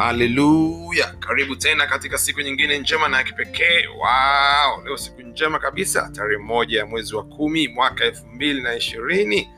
haleluya 0.00 1.06
karibu 1.20 1.56
tena 1.56 1.86
katika 1.86 2.18
siku 2.18 2.40
nyingine 2.40 2.78
njema 2.78 3.08
na 3.08 3.16
ya 3.16 3.24
kipekee. 3.24 3.86
Wow, 3.86 4.84
leo 4.84 4.96
siku 4.96 5.22
njema 5.22 5.58
kabisa. 5.58 6.10
Tarehe 6.12 6.42
moja 6.42 6.78
ya 6.78 6.86
mwezi 6.86 7.16
wa 7.16 7.22
kumi 7.24 7.68
mwaka 7.68 8.04
elfu 8.04 8.26
mbili 8.26 8.62
na 8.62 8.74
ishirini. 8.74 9.48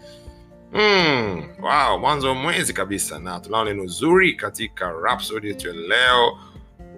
Mm, 0.73 1.49
wow, 1.61 1.99
mwanzo 1.99 2.29
wa 2.29 2.35
mwezi 2.35 2.73
kabisa. 2.73 3.19
Na 3.19 3.41
tunao 3.41 3.65
neno 3.65 3.87
zuri 3.87 4.33
katika 4.35 4.91
Rhapsody 4.93 5.49
yetu 5.49 5.69
ya 5.69 5.75
leo. 5.75 6.39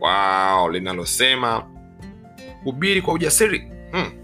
Wow, 0.00 0.70
linalosema 0.70 1.66
hubiri 2.64 3.02
kwa 3.02 3.14
ujasiri. 3.14 3.58
Hmm. 3.92 4.23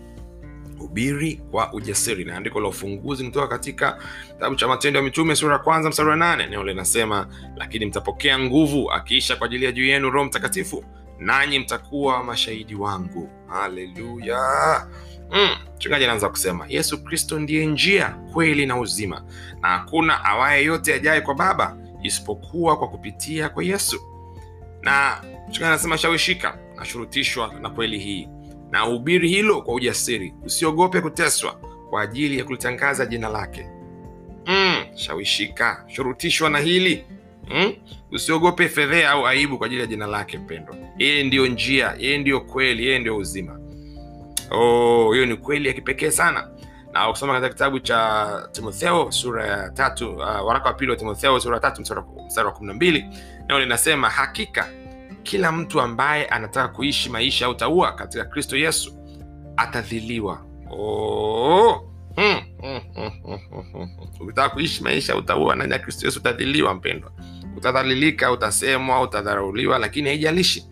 Hubiri 0.94 1.40
kwa 1.50 1.72
ujasiri. 1.72 2.24
Na 2.24 2.36
andiko 2.36 2.60
la 2.60 2.68
ufunguzi 2.68 3.24
kutoka 3.24 3.46
katika 3.48 3.98
kitabu 4.28 4.56
cha 4.56 4.68
matendo 4.68 4.98
ya 4.98 5.04
mitume 5.04 5.36
sura 5.36 5.58
kwanza 5.58 5.88
mstari 5.88 6.08
wa 6.08 6.16
nane. 6.16 6.46
Neno 6.46 6.64
linasema 6.64 7.26
lakini 7.56 7.86
mtapokea 7.86 8.38
nguvu 8.38 8.90
akiisha 8.92 9.36
kwa 9.36 9.46
ajili 9.46 9.64
ya 9.64 9.72
juu 9.72 9.84
yenu 9.86 10.10
roho 10.10 10.24
mtakatifu 10.26 10.84
nanyi 11.18 11.58
mtakuwa 11.58 12.24
mashahidi 12.24 12.74
wangu. 12.74 13.28
Haleluya! 13.48 14.86
Mm. 15.32 15.48
mchungaji 15.76 16.04
anaanza 16.04 16.28
kusema 16.28 16.66
yesu 16.68 17.04
kristo 17.04 17.38
ndiye 17.40 17.66
njia 17.66 18.09
kweli 18.32 18.66
na 18.66 18.78
uzima 18.80 19.22
na 19.60 19.68
hakuna 19.68 20.24
awaye 20.24 20.64
yote 20.64 20.95
ajaye 20.95 21.20
kwa 21.20 21.34
baba 21.34 21.76
isipokuwa 22.02 22.76
kwa 22.78 22.88
kupitia 22.88 23.48
kwa 23.48 23.64
yesu. 23.64 24.00
Na 24.82 25.20
mchungaji 25.48 25.64
anasema 25.64 25.98
shawishika 25.98 26.59
nashurutishwa 26.76 27.54
na 27.60 27.70
kweli 27.70 27.98
hii 27.98 28.28
na 28.70 28.87
uhubiri 28.87 29.29
hilo 29.29 29.63
kwa 29.63 29.74
ujasiri. 29.74 30.35
Usiogope 30.45 31.01
kuteswa 31.01 31.52
kwa 31.90 32.02
ajili 32.02 32.38
ya 32.38 32.45
kulitangaza 32.45 33.07
jina 33.07 33.29
lake. 33.29 33.66
Mm, 34.46 34.85
shawishika. 34.95 35.85
Shurutishwa 35.87 36.51
na 36.51 36.59
hili. 36.59 37.04
Mm? 37.54 37.73
usiogope 38.12 38.68
fedhea 38.68 39.10
au 39.10 39.27
aibu 39.27 39.59
kwa 39.59 39.66
ajili 39.66 39.80
ya 39.80 39.87
jina 39.87 40.07
lake 40.07 40.38
mpendwa. 40.38 40.77
Yeye 40.99 41.24
ndiyo 41.24 41.46
njia 41.46 41.95
yeye 41.99 42.18
ndiyo 42.18 42.40
kweli 42.40 42.87
yeye 42.87 42.99
ndiyo 42.99 43.16
uzima. 43.16 43.59
Oh, 44.51 45.12
hiyo 45.12 45.27
ni 45.27 45.37
kweli 45.37 45.68
ya 45.68 45.74
kipekee 45.74 46.10
sana. 46.10 46.49
Na 46.93 47.10
ukisoma 47.10 47.32
katika 47.32 47.52
kitabu 47.52 47.79
cha 47.80 48.49
timotheo 48.52 49.12
sura 49.12 49.46
ya 49.46 49.71
tatu 49.71 50.10
uh, 50.15 50.21
waraka 50.21 50.65
wa 50.68 50.74
pili 50.74 50.90
wa 50.90 50.96
timotheo 50.96 51.40
sura 51.40 51.57
ya 51.57 51.60
tatu 51.60 51.80
mstari 51.82 52.01
wa- 52.46 52.52
kumi 52.52 52.66
na 52.68 52.74
mbili 52.74 53.05
nao 53.49 53.60
linasema 53.60 54.09
hakika 54.10 54.68
kila 55.23 55.52
mtu 55.52 55.80
ambaye 55.80 56.26
anataka 56.26 56.68
kuishi 56.68 57.10
maisha 57.10 57.45
ya 57.45 57.51
utaua 57.51 57.93
katika 57.93 58.24
kristo 58.24 58.57
yesu 58.57 58.99
atadhiliwa. 59.57 60.46
Oh. 60.71 61.87
Hmm, 62.16 62.40
hmm, 62.60 62.80
hmm, 63.73 63.88
ukitaka 64.21 64.49
kuishi 64.49 64.82
maisha 64.82 65.12
ya 65.12 65.19
utaua 65.19 65.54
ndani 65.56 65.72
ya 65.72 65.78
kristo 65.78 66.06
yesu 66.06 66.19
utadhiliwa 66.21 66.75
mpendwa. 66.75 67.12
Utadhalilika 67.56 68.32
utasemwa 68.32 69.00
utadharauliwa 69.03 69.78
lakini 69.78 70.09
haijalishi. 70.09 70.66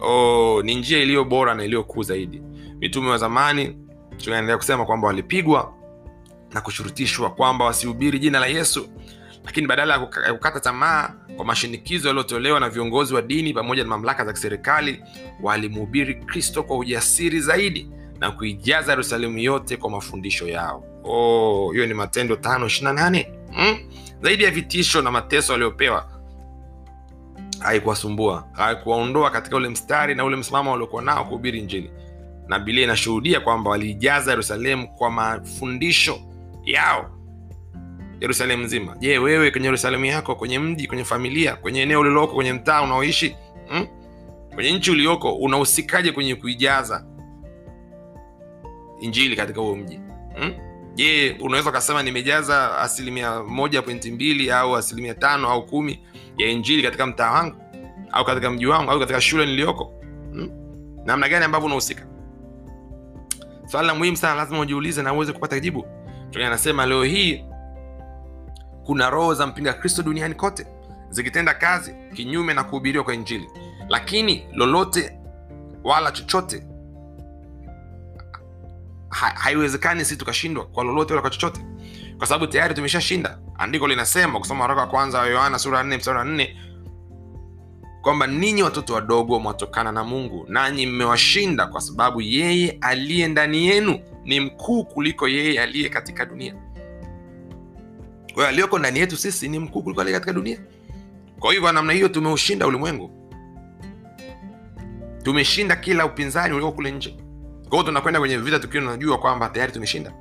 Oh, 0.00 0.62
ni 0.64 0.74
njia 0.74 0.98
iliyo 0.98 1.24
bora 1.24 1.54
na 1.54 1.64
iliyo 1.64 1.84
kuu 1.84 2.02
zaidi. 2.02 2.42
Mitume 2.80 3.10
wa 3.10 3.18
zamani 3.18 3.76
tunaendelea 4.16 4.56
kusema 4.56 4.86
kwamba 4.86 5.06
walipigwa 5.06 5.74
na 6.52 6.60
kushurutishwa 6.60 7.30
kwamba 7.30 7.64
wasihubiri 7.64 8.18
jina 8.18 8.40
la 8.40 8.46
yesu 8.46 8.88
lakini 9.48 9.66
badala 9.66 9.94
ya 10.26 10.32
kukata 10.32 10.60
tamaa 10.60 11.10
kwa 11.36 11.44
mashinikizo 11.44 12.08
yaliyotolewa 12.08 12.60
na 12.60 12.68
viongozi 12.68 13.14
wa 13.14 13.22
dini 13.22 13.54
pamoja 13.54 13.82
na 13.82 13.88
mamlaka 13.88 14.24
za 14.24 14.32
kiserikali 14.32 15.02
walimhubiri 15.42 16.14
kristo 16.14 16.62
kwa 16.62 16.76
ujasiri 16.78 17.40
zaidi 17.40 17.90
na 18.20 18.30
kuijaza 18.30 18.92
yerusalemu 18.92 19.38
yote 19.38 19.76
kwa 19.76 19.90
mafundisho 19.90 20.48
yao. 20.48 20.84
Oh, 21.04 21.72
hiyo 21.72 21.86
ni 21.86 21.94
matendo 21.94 22.36
tano 22.36 22.66
ishirina 22.66 22.92
nane. 22.92 23.32
Hmm? 23.54 23.76
zaidi 24.22 24.44
ya 24.44 24.50
vitisho 24.50 25.02
na 25.02 25.10
mateso 25.10 25.52
waliopewa 25.52 26.08
haikuwasumbua 27.58 28.48
haikuwaondoa 28.52 29.30
katika 29.30 29.56
ule 29.56 29.68
mstari 29.68 30.14
na 30.14 30.24
ule 30.24 30.36
msimamo 30.36 30.70
waliokuwa 30.70 31.02
nao 31.02 31.24
kuhubiri 31.24 31.62
njili 31.62 31.90
na 32.48 32.58
bilia 32.58 32.84
inashuhudia 32.84 33.40
kwamba 33.40 33.70
waliijaza 33.70 34.30
yerusalemu 34.30 34.88
kwa 34.88 35.10
mafundisho 35.10 36.20
yao 36.64 37.17
yerusalemu 38.20 38.64
nzima 38.64 38.96
je 38.98 39.18
wewe 39.18 39.50
kwenye 39.50 39.66
yerusalemu 39.66 40.04
yako 40.04 40.34
kwenye 40.34 40.58
mji 40.58 40.86
kwenye 40.86 41.04
familia 41.04 41.56
kwenye 41.56 41.82
eneo 41.82 42.00
uliloko 42.00 42.34
kwenye 42.34 42.52
mtaa 42.52 42.82
unaoishi 42.82 43.36
hmm? 43.68 43.86
kwenye 44.54 44.72
nchi 44.72 44.90
ulioko 44.90 45.32
unahusikaje 45.32 46.12
kwenye 46.12 46.34
kuijaza 46.34 47.04
injili 49.00 49.36
katika 49.36 49.60
huo 49.60 49.76
mji 49.76 50.00
hmm? 50.38 50.52
je 50.94 51.36
unaweza 51.40 51.70
ukasema 51.70 52.02
nimejaza 52.02 52.78
asilimia 52.78 53.42
moja 53.42 53.82
pointi 53.82 54.10
mbili 54.10 54.50
au 54.50 54.76
asilimia 54.76 55.14
tano 55.14 55.48
au 55.50 55.66
kumi 55.66 56.00
ya 56.38 56.48
injili 56.48 56.82
katika 56.82 57.06
mtaa 57.06 57.30
wangu 57.32 57.56
au 58.12 58.24
katika 58.24 58.50
mji 58.50 58.66
wangu 58.66 58.90
au 58.90 59.00
katika 59.00 59.20
shule 59.20 59.46
niliyoko 59.46 59.92
hmm? 60.32 60.50
namna 61.04 61.28
gani 61.28 61.44
ambavyo 61.44 61.66
unahusika 61.66 62.06
swali 63.66 63.86
la 63.86 63.94
muhimu 63.94 64.16
sana 64.16 64.34
lazima 64.34 64.60
ujiulize 64.60 65.02
na 65.02 65.12
uweze 65.12 65.32
kupata 65.32 65.60
jibu 65.60 65.86
anasema 66.34 66.86
leo 66.86 67.04
hii 67.04 67.44
kuna 68.88 69.10
roho 69.10 69.34
za 69.34 69.46
mpinga 69.46 69.72
kristo 69.72 70.02
duniani 70.02 70.34
kote 70.34 70.66
zikitenda 71.10 71.54
kazi 71.54 71.94
kinyume 72.14 72.54
na 72.54 72.64
kuhubiriwa 72.64 73.04
kwa 73.04 73.14
injili. 73.14 73.48
Lakini 73.88 74.46
lolote 74.52 75.18
wala 75.84 76.12
chochote 76.12 76.66
ha, 79.08 79.26
haiwezekani 79.34 80.04
sisi 80.04 80.16
tukashindwa 80.16 80.66
kwa 80.66 80.84
lolote 80.84 81.12
wala 81.12 81.20
kwa 81.20 81.30
chochote. 81.30 81.60
Kwa 82.18 82.26
sababu 82.26 82.46
tayari 82.46 82.74
tumeshashinda. 82.74 83.38
Andiko 83.58 83.88
linasema 83.88 84.38
kusoma 84.38 84.60
waraka 84.62 84.80
wa 84.80 84.86
kwanza 84.86 85.18
wa 85.18 85.26
yohana 85.26 85.58
sura 85.58 85.82
nne 85.82 85.96
4 85.96 85.98
mstari 85.98 86.18
wa 86.18 86.24
4 86.24 86.48
kwamba 88.02 88.26
ninyi 88.26 88.62
watoto 88.62 88.94
wadogo 88.94 89.40
mwatokana 89.40 89.92
na 89.92 90.04
mungu 90.04 90.46
nanyi 90.48 90.86
mmewashinda 90.86 91.66
kwa 91.66 91.80
sababu 91.80 92.20
yeye 92.20 92.78
aliye 92.80 93.28
ndani 93.28 93.66
yenu 93.66 93.98
ni 94.24 94.40
mkuu 94.40 94.84
kuliko 94.84 95.28
yeye 95.28 95.60
aliye 95.62 95.88
katika 95.88 96.26
dunia 96.26 96.54
kwa 98.38 98.44
hiyo 98.44 98.52
aliyoko 98.52 98.78
ndani 98.78 98.98
yetu 98.98 99.16
sisi 99.16 99.48
ni 99.48 99.58
mkuu 99.58 99.82
kuliko 99.82 100.00
aliye 100.00 100.14
katika 100.16 100.32
dunia. 100.32 100.58
Kwa 101.38 101.54
kwa 101.54 101.72
namna 101.72 101.92
hiyo 101.92 102.08
tumeushinda 102.08 102.66
ulimwengu. 102.66 103.10
Tumeshinda 105.22 105.76
kila 105.76 106.06
upinzani 106.06 106.54
ulioko 106.54 106.72
kule 106.72 106.90
nje. 106.90 107.16
Kwa 107.68 107.84
tunakwenda 107.84 108.20
kwenye 108.20 108.36
vita 108.36 108.58
tukiwa 108.58 108.82
tunajua 108.82 109.18
kwamba 109.18 109.48
tayari 109.48 109.72
tumeshinda. 109.72 110.12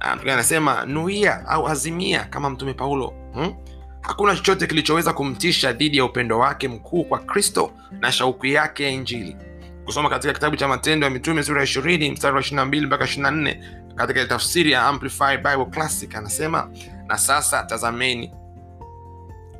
Anasema 0.00 0.84
nuia 0.84 1.46
au 1.48 1.68
azimia 1.68 2.24
kama 2.24 2.50
mtume 2.50 2.74
paulo. 2.74 3.12
Hmm? 3.34 3.54
hakuna 4.00 4.36
chochote 4.36 4.66
kilichoweza 4.66 5.12
kumtisha 5.12 5.72
dhidi 5.72 5.96
ya 5.96 6.04
upendo 6.04 6.38
wake 6.38 6.68
mkuu 6.68 7.04
kwa 7.04 7.18
kristo 7.18 7.72
na 8.00 8.12
shauku 8.12 8.46
yake 8.46 8.84
ya 8.84 8.90
injili. 8.90 9.36
Kusoma 9.84 10.10
katika 10.10 10.32
kitabu 10.32 10.56
cha 10.56 10.68
matendo 10.68 11.06
ya 11.06 11.10
mitume 11.10 11.42
sura 11.42 11.60
ya 11.60 11.64
ishirini 11.64 12.10
mstari 12.10 12.34
wa 12.34 12.40
ishirina 12.40 12.64
mbili 12.64 12.86
mpaka 12.86 13.04
ishirina 13.04 13.30
nne 13.30 13.64
katika 13.94 14.24
tafsiri 14.24 14.72
ya 14.72 14.82
amplified 14.82 15.42
bible 15.42 15.64
classic 15.64 16.14
anasema 16.14 16.70
na 17.08 17.18
sasa 17.18 17.64
tazameni 17.64 18.32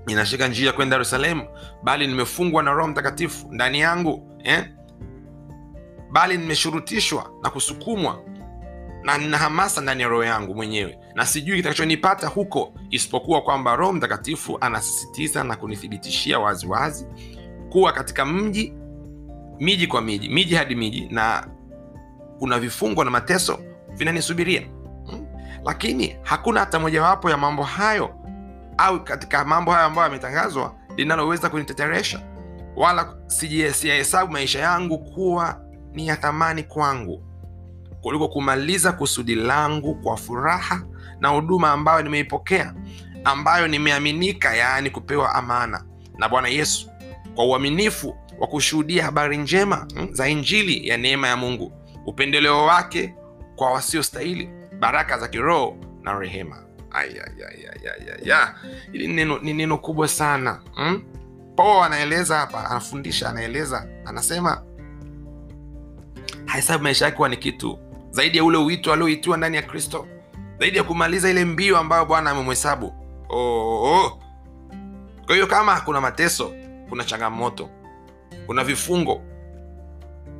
ninashika 0.06 0.48
njia 0.48 0.72
kwenda 0.72 0.96
yerusalemu 0.96 1.44
bali 1.82 2.06
nimefungwa 2.06 2.62
na 2.62 2.72
roho 2.72 2.88
mtakatifu 2.88 3.48
ndani 3.52 3.80
yangu 3.80 4.38
eh? 4.44 4.64
bali 6.12 6.38
nimeshurutishwa 6.38 7.30
na 7.42 7.50
kusukumwa 7.50 8.22
na 9.02 9.18
nina 9.18 9.38
hamasa 9.38 9.80
ndani 9.80 10.02
ya 10.02 10.08
roho 10.08 10.24
yangu 10.24 10.54
mwenyewe 10.54 10.98
na 11.14 11.26
sijui 11.26 11.56
kitakachonipata 11.56 12.26
huko 12.26 12.72
isipokuwa 12.90 13.42
kwamba 13.42 13.76
roho 13.76 13.92
mtakatifu 13.92 14.58
anasisitiza 14.60 15.44
na 15.44 15.56
kunithibitishia 15.56 16.38
waziwazi 16.38 17.06
kuwa 17.70 17.92
katika 17.92 18.24
mji 18.24 18.72
miji 19.60 19.87
kwa 19.87 20.02
miji 20.02 20.28
miji 20.28 20.54
hadi 20.54 20.75
miji 20.75 21.08
na 21.10 21.46
kuna 22.38 22.58
vifungo 22.58 23.04
na 23.04 23.10
mateso 23.10 23.58
vinanisubiria? 23.96 24.62
Lakini 25.66 26.16
hakuna 26.22 26.60
hata 26.60 26.78
mojawapo 26.78 27.30
ya 27.30 27.36
mambo 27.36 27.62
hayo 27.62 28.14
au 28.78 29.04
katika 29.04 29.44
mambo 29.44 29.70
hayo 29.72 29.86
ambayo 29.86 30.04
yametangazwa 30.06 30.74
linaloweza 30.96 31.50
kuniteteresha. 31.50 32.20
Wala 32.76 33.14
siyahesabu 33.72 34.32
maisha 34.32 34.58
yangu 34.58 34.98
kuwa 34.98 35.60
ni 35.92 36.08
ya 36.08 36.16
thamani 36.16 36.62
kwangu 36.62 37.22
kuliko 38.00 38.28
kumaliza 38.28 38.92
kusudi 38.92 39.34
langu 39.34 39.94
kwa 39.94 40.16
furaha 40.16 40.82
na 41.20 41.28
huduma 41.28 41.70
ambayo 41.70 42.02
nimeipokea 42.02 42.74
ambayo 43.24 43.68
nimeaminika 43.68 44.54
yaani 44.56 44.90
kupewa 44.90 45.34
amana 45.34 45.84
na 46.18 46.28
bwana 46.28 46.48
yesu 46.48 46.90
kwa 47.34 47.44
uaminifu 47.46 48.16
wa 48.38 48.46
kushuhudia 48.46 49.04
habari 49.04 49.36
njema 49.36 49.88
mm, 49.96 50.08
za 50.12 50.28
injili 50.28 50.88
ya 50.88 50.96
neema 50.96 51.28
ya 51.28 51.36
mungu 51.36 51.72
upendeleo 52.06 52.64
wake 52.64 53.14
kwa 53.56 53.70
wasiostahili 53.70 54.50
baraka 54.78 55.19
za 55.19 55.28
kiroho 55.28 55.76
na 56.02 56.19
rehema. 56.19 56.56
Hili 58.93 59.08
ni 59.43 59.52
neno, 59.55 59.78
kubwa 59.78 60.08
sana. 60.08 60.61
Hmm? 60.75 61.02
Paulo 61.56 61.82
anaeleza 61.84 62.37
hapa 62.38 62.70
anafundisha 62.70 63.28
anaeleza 63.31 63.88
anasema 64.05 64.62
hahesabu 66.44 66.84
maisha 66.84 67.05
yake 67.05 67.17
kuwa 67.17 67.28
ni 67.28 67.37
kitu. 67.37 67.78
Zaidi 68.11 68.38
ya 68.38 68.44
ule 68.44 68.58
uwito 68.58 68.93
alioitiwa 68.93 69.37
ndani 69.37 69.56
ya 69.56 69.62
kristo. 69.62 70.06
Zaidi 70.61 70.76
ya 70.76 70.84
kumaliza 70.84 71.31
ile 71.31 71.44
mbio 71.44 71.78
ambayo 71.78 72.06
bwana 72.06 72.31
amemhesabu. 72.31 72.94
Oh, 73.28 73.82
oh. 73.82 74.23
kwa 75.26 75.34
hiyo 75.34 75.46
kama 75.46 75.81
kuna 75.81 76.00
mateso 76.00 76.52
kuna 76.88 77.05
changamoto 77.05 77.70
kuna 78.46 78.64
vifungo 78.64 79.23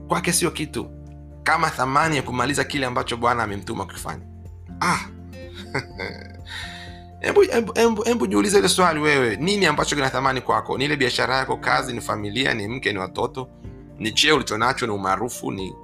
kwake 0.09 0.33
sio 0.33 0.51
kitu 0.51 0.91
kama 1.47 1.71
thamani 1.71 2.17
ya 2.17 2.23
kumaliza 2.23 2.65
kile 2.65 2.87
ambacho 2.87 3.17
bwana 3.17 3.43
amemtuma 3.43 3.87
kukifanya. 3.87 4.23
Ah. 4.81 4.99
hebu 8.05 8.27
jiulize 8.27 8.59
ile 8.59 8.69
swali 8.69 9.01
wewe. 9.01 9.37
Nini 9.37 9.67
ambacho 9.67 9.97
kina 9.97 10.11
thamani 10.11 10.41
kwako? 10.41 10.79
Ni 10.79 10.85
ile 10.85 10.97
biashara 10.97 11.37
yako 11.37 11.57
kazi 11.57 11.93
ni 11.93 12.01
familia 12.01 12.55
ni 12.55 12.69
mke 12.69 12.93
ni 12.93 12.99
watoto? 12.99 13.49
Ni 13.99 14.13
cheo 14.13 14.35
ulichonacho 14.37 14.87
ni 14.87 14.93
umaarufu 14.93 15.53
ni 15.53 15.75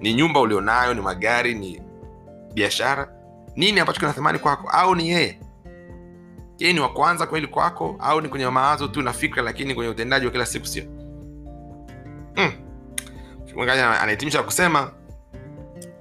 ni 0.00 0.14
nyumba 0.14 0.40
ulionayo 0.40 0.94
ni 0.94 1.00
magari 1.00 1.54
ni 1.54 1.82
biashara? 2.54 3.12
Nini 3.56 3.80
ambacho 3.80 4.00
kina 4.00 4.12
thamani 4.12 4.38
kwako? 4.38 4.68
Au 4.68 4.94
ni 4.94 5.08
yeye? 5.10 5.40
Yeye 6.58 6.72
ni 6.74 6.80
wa 6.80 6.88
kwanza 6.92 7.26
kweli 7.26 7.46
kwako? 7.46 7.96
Au 7.98 8.20
ni 8.20 8.28
kwenye 8.28 8.48
mawazo 8.48 8.88
tu 8.88 9.02
na 9.02 9.12
fikra 9.12 9.42
lakini 9.42 9.74
kwenye 9.74 9.90
utendaji 9.90 10.26
wa 10.26 10.32
kila 10.32 10.46
siku 10.46 10.66
sio? 10.66 10.84
Mm. 12.36 12.69
Anahitimisha 14.00 14.42
kusema 14.42 14.90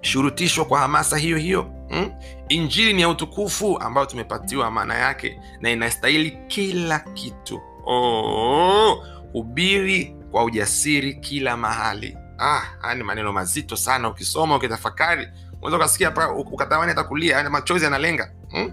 shurutishwa 0.02 0.66
kwa 0.66 0.80
hamasa 0.80 1.18
hiyo 1.18 1.38
hiyo 1.38 1.72
mm? 1.90 2.12
injili 2.50 2.94
ni 2.94 3.02
ya 3.02 3.10
utukufu 3.10 3.78
ambayo 3.80 4.06
tumepatiwa 4.08 4.72
maana 4.72 4.96
yake 4.96 5.40
na 5.62 5.70
inastahili 5.70 6.38
kila 6.48 7.00
kitu. 7.00 7.62
Oh, 7.86 9.04
hubiri 9.34 10.16
kwa 10.32 10.44
ujasiri 10.44 11.14
kila 11.14 11.58
mahali. 11.58 12.18
Ah, 12.40 12.62
haya 12.82 12.96
ni 12.96 13.04
maneno 13.04 13.32
mazito 13.34 13.76
sana. 13.76 14.10
Ukisoma 14.10 14.56
ukitafakari 14.56 15.28
unaweza 15.58 15.78
ukasikia 15.78 16.14
ukatamani 16.36 16.90
hata 16.90 17.04
kulia 17.04 17.50
machozi 17.50 17.84
yanalenga 17.86 18.32
mm? 18.52 18.72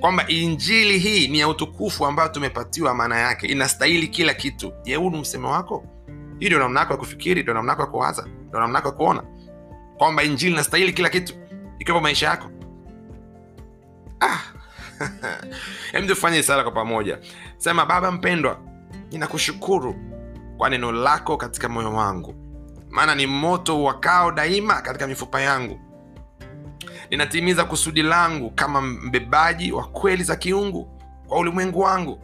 kwamba 0.00 0.28
injili 0.28 0.98
hii 0.98 1.28
ni 1.28 1.38
ya 1.38 1.48
utukufu 1.48 2.06
ambayo 2.06 2.28
tumepatiwa 2.28 2.94
maana 2.94 3.18
yake 3.18 3.46
inastahili 3.46 4.08
kila 4.08 4.34
kitu. 4.34 4.72
Je 4.84 4.96
ni 4.98 5.20
msemo 5.20 5.50
wako 5.50 5.84
hii 6.42 6.46
ndio 6.48 6.58
namna 6.58 6.80
yako 6.80 6.92
ya 6.92 6.98
kufikiri 6.98 7.42
ndio 7.42 7.54
namna 7.54 7.72
yako 7.72 7.82
ya 7.82 7.88
kuwaza 7.88 8.26
ndio 8.48 8.60
namna 8.60 8.78
yako 8.78 8.88
ya 8.88 8.94
kuona 8.94 9.22
kwamba 9.98 10.22
injili 10.22 10.52
inastahili 10.52 10.92
kila 10.92 11.08
kitu 11.08 11.34
ikiwepo 11.78 12.00
maisha 12.00 12.26
yako. 12.26 12.50
Ah. 14.20 14.38
hem 15.92 16.06
tufanye 16.06 16.42
sala 16.42 16.62
kwa 16.62 16.72
pamoja. 16.72 17.18
Sema 17.56 17.86
baba 17.86 18.10
mpendwa 18.12 18.58
ninakushukuru 19.10 19.94
kwa 20.58 20.70
neno 20.70 20.92
lako 20.92 21.36
katika 21.36 21.68
moyo 21.68 21.92
wangu. 21.92 22.34
Maana 22.90 23.14
ni 23.14 23.26
moto 23.26 23.82
wakao 23.82 24.32
daima 24.32 24.80
katika 24.82 25.06
mifupa 25.06 25.40
yangu. 25.40 25.80
Ninatimiza 27.10 27.64
kusudi 27.64 28.02
langu 28.02 28.50
kama 28.50 28.80
mbebaji 28.80 29.72
wa 29.72 29.84
kweli 29.84 30.22
za 30.24 30.36
kiungu 30.36 31.00
kwa 31.28 31.38
ulimwengu 31.38 31.80
wangu. 31.80 32.20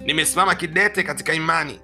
Nimesimama 0.00 0.54
kidete 0.54 1.02
katika 1.02 1.34
imani 1.34 1.80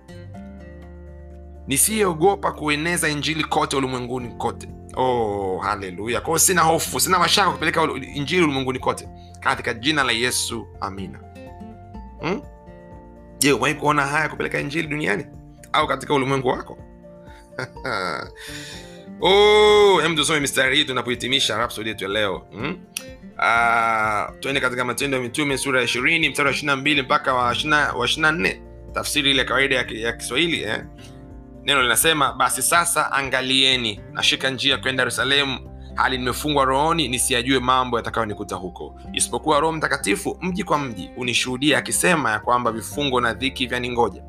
nisiyeogopa 1.70 2.52
kueneza 2.52 3.08
injili 3.08 3.44
kote 3.44 3.76
ulimwenguni 3.76 4.28
kote. 4.28 4.68
Oh, 4.96 5.58
haleluya. 5.62 6.20
Kwao 6.20 6.38
sina 6.38 6.62
hofu 6.62 7.00
sina 7.00 7.18
mashaka 7.18 7.50
kupeleka 7.50 7.88
injili 8.14 8.42
ulimwenguni 8.42 8.78
kote. 8.78 9.08
Katika 9.40 9.74
jina 9.74 10.02
la 10.04 10.12
yesu 10.12 10.66
amina. 10.80 11.20
Hmm? 12.20 12.42
je 13.38 13.52
umewahi 13.52 13.74
kuona 13.74 14.06
haya 14.06 14.28
kupeleka 14.28 14.60
injili 14.60 14.88
duniani? 14.88 15.26
Au 15.72 15.86
katika 15.86 16.14
ulimwengu 16.14 16.48
wako? 16.48 16.78
Oh, 19.22 20.00
tusome 20.16 20.40
mistari 20.40 20.76
hii 20.76 20.84
tunapohitimisha 20.84 21.58
rapsodi 21.58 21.88
yetu 21.88 22.04
ya 22.04 22.10
leo. 22.10 22.46
Hmm? 22.52 22.78
uh, 23.38 24.38
tuende 24.40 24.60
katika 24.60 24.84
matendo 24.84 25.16
ya 25.16 25.22
mitume 25.22 25.58
sura 25.58 25.78
ya 25.78 25.84
ishirini 25.84 26.28
mstari 26.28 26.46
wa 26.46 26.52
ishirina 26.52 26.76
mbili 26.76 27.02
mpaka 27.02 27.34
wa 27.34 27.52
ishirina 28.04 28.32
nne. 28.32 28.62
Tafsiri 28.94 29.30
ile 29.30 29.44
kawaida 29.44 29.76
ya, 29.76 29.86
ya 29.90 30.12
kiswahili 30.12 30.62
eh? 30.62 30.84
Neno 31.64 31.82
linasema 31.82 32.32
basi 32.32 32.62
sasa 32.62 33.12
angalieni 33.12 34.00
nashika 34.12 34.50
njia 34.50 34.78
kwenda 34.78 35.02
yerusalemu. 35.02 35.58
Hali 35.94 36.18
nimefungwa 36.18 36.64
rohoni 36.64 37.08
nisiyajue 37.08 37.58
mambo 37.58 37.96
yatakayonikuta 37.96 38.56
huko. 38.56 39.00
Isipokuwa 39.12 39.60
roho 39.60 39.72
mtakatifu 39.72 40.38
mji 40.40 40.64
kwa 40.64 40.78
mji 40.78 41.10
unishuhudia 41.16 41.78
akisema 41.78 42.30
ya 42.30 42.38
kwamba 42.38 42.72
vifungo 42.72 43.20
na 43.20 43.34
dhiki 43.34 43.66
vyaningoja. 43.66 44.22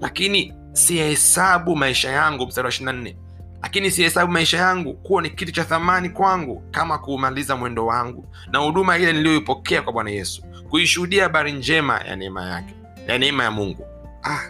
Lakini 0.00 0.54
siyahesabu 0.72 1.76
maisha 1.76 2.10
yangu 2.10 2.46
mstari 2.46 2.66
wa 2.66 2.72
24 2.72 3.14
lakini 3.62 3.90
sihesabu 3.90 4.32
maisha 4.32 4.56
yangu 4.58 4.94
kuwa 4.94 5.22
ni 5.22 5.30
kitu 5.30 5.52
cha 5.52 5.64
thamani 5.64 6.10
kwangu 6.10 6.62
kama 6.70 6.98
kuumaliza 6.98 7.56
mwendo 7.56 7.86
wangu 7.86 8.26
na 8.52 8.58
huduma 8.58 8.98
ile 8.98 9.12
niliyoipokea 9.12 9.82
kwa 9.82 9.92
bwana 9.92 10.10
yesu 10.10 10.42
kuishuhudia 10.70 11.22
habari 11.22 11.52
njema 11.52 11.98
ya 12.00 12.16
neema 12.16 12.44
yake 12.50 12.74
ya 13.08 13.18
neema 13.18 13.44
ya 13.44 13.50
mungu. 13.50 13.86
Ah, 14.22 14.40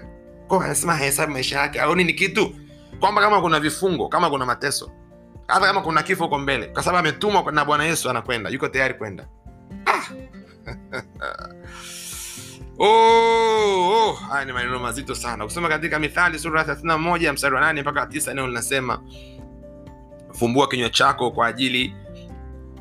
kwa 0.48 0.64
anasema 0.64 0.92
hahesabu 0.94 1.32
maisha 1.32 1.58
yake. 1.58 1.80
Aoni 1.80 2.04
ni 2.04 2.12
kitu? 2.12 2.54
Kwamba 3.00 3.22
kama 3.22 3.40
kuna 3.40 3.60
vifungo 3.60 4.08
kama 4.08 4.30
kuna 4.30 4.46
mateso 4.46 4.90
hata 5.48 5.66
kama 5.66 5.80
kuna 5.82 6.02
kifo 6.02 6.24
huko 6.24 6.38
mbele 6.38 6.66
kwa 6.66 6.82
sababu 6.82 6.98
ametumwa 6.98 7.52
na 7.52 7.64
bwana 7.64 7.84
yesu 7.84 8.10
anakwenda 8.10 8.50
yuko 8.50 8.68
tayari 8.68 8.94
kwenda. 8.94 9.28
Ah. 9.86 10.02
oh, 12.84 14.08
oh, 14.08 14.12
haya 14.12 14.44
ni 14.44 14.52
maneno 14.52 14.78
mazito 14.78 15.14
sana. 15.14 15.44
Kusema 15.44 15.68
katika 15.68 15.98
mithali 15.98 16.38
sura 16.38 16.60
ya 16.62 16.66
31 16.74 17.32
mstari 17.32 17.54
wa 17.54 17.60
8 17.72 17.80
mpaka 17.80 18.04
9 18.04 18.28
neno 18.28 18.46
linasema 18.46 19.02
fumbua 20.32 20.68
kinywa 20.68 20.90
chako 20.90 21.30
kwa 21.30 21.46
ajili 21.46 21.94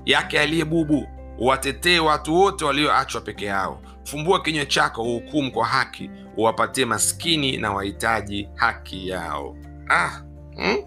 yake 0.06 0.40
aliye 0.40 0.66
bubu 0.66 1.08
uwatetee 1.40 2.00
watu 2.00 2.36
wote 2.36 2.66
walioachwa 2.66 3.22
peke 3.22 3.46
yao. 3.46 3.82
Fumbua 4.04 4.42
kinywa 4.42 4.66
chako 4.66 5.02
uhukumu 5.04 5.52
kwa 5.52 5.66
haki 5.66 6.10
uwapatie 6.38 6.86
maskini 6.86 7.58
na 7.58 7.72
wahitaji 7.72 8.50
haki 8.56 9.10
yao. 9.10 9.56
Ah, 9.90 10.10
hmm? 10.56 10.78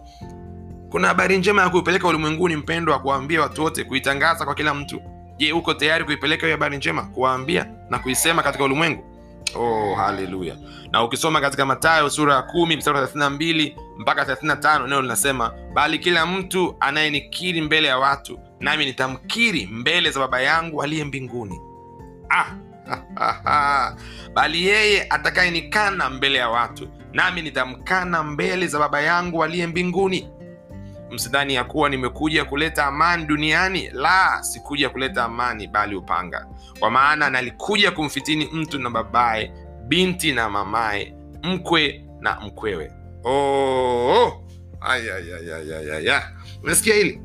kuna 0.91 1.09
habari 1.09 1.39
njema 1.39 1.63
ya 1.63 1.69
kuipeleka 1.71 2.09
ulimwenguni 2.09 2.57
mpendo 2.57 2.93
wa 2.93 2.99
kuwaambia 2.99 3.41
watu 3.41 3.63
wote 3.63 3.85
kuitangaza 3.85 4.45
kwa 4.45 4.55
kila 4.55 4.75
mtu. 4.75 5.01
Je 5.37 5.53
uko 5.53 5.75
tayari 5.75 6.05
kuipeleka 6.05 6.47
hiyo 6.47 6.57
habari 6.57 6.77
njema 6.77 7.03
kuwaambia 7.03 7.67
na 7.91 7.99
kuisema 7.99 8.43
katika 8.43 8.65
ulimwengu? 8.65 9.05
Oh, 9.55 9.95
haleluya. 9.95 10.57
Na 10.93 11.05
ukisoma 11.05 11.41
katika 11.41 11.67
matayo 11.67 12.11
sura 12.11 12.35
ya 12.35 12.43
kumi 12.43 12.77
mstari 12.77 12.99
wa 12.99 13.05
32 13.07 13.77
mpaka 13.99 14.25
35 14.25 14.83
neno 14.83 15.03
linasema 15.03 15.53
bali 15.75 15.99
kila 15.99 16.27
mtu 16.27 16.77
anayenikiri 16.81 17.61
mbele 17.61 17.89
ya 17.89 17.99
watu 17.99 18.39
nami 18.61 18.85
nitamkiri 18.87 19.67
mbele 19.67 20.11
za 20.11 20.21
baba 20.21 20.41
yangu 20.41 20.83
aliye 20.83 21.05
mbinguni. 21.05 21.61
Ah, 22.31 23.93
bali 24.35 24.67
yeye 24.67 25.07
atakayenikana 25.11 26.11
mbele 26.11 26.39
ya 26.39 26.49
watu 26.49 26.89
nami 27.13 27.43
nitamkana 27.43 28.23
mbele 28.23 28.67
za 28.67 28.79
baba 28.79 29.01
yangu 29.01 29.45
aliye 29.45 29.67
mbinguni. 29.67 30.29
Msidhani 31.11 31.55
ya 31.55 31.65
kuwa 31.65 31.89
nimekuja 31.89 32.45
kuleta 32.45 32.87
amani 32.87 33.25
duniani? 33.25 33.91
La 33.93 34.39
sikuja 34.43 34.89
kuleta 34.91 35.25
amani 35.25 35.67
bali 35.67 35.97
upanga. 35.97 36.47
Kwa 36.79 36.91
maana 36.91 37.31
nalikuja 37.31 37.91
kumfitini 37.91 38.49
mtu 38.53 38.79
na 38.79 38.91
babaye 38.91 39.53
binti 39.89 40.33
na 40.33 40.51
mamaye 40.51 41.15
mkwe 41.43 42.05
na 42.21 42.41
mkwewe. 42.41 42.93
Oh, 43.25 44.45
ayayayayaya 44.81 46.23
unasikia 46.63 46.95
hili 46.95 47.21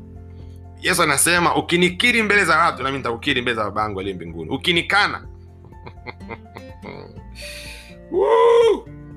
yesu 0.84 1.02
anasema 1.02 1.56
ukinikiri 1.56 2.22
mbele 2.22 2.44
za 2.44 2.58
watu 2.58 2.82
nami 2.82 2.96
nitakukiri 2.98 3.42
mbele 3.42 3.54
za 3.56 3.64
babangu 3.64 4.00
aliye 4.00 4.14
mbinguni. 4.14 4.50
Ukinikana. 4.50 5.26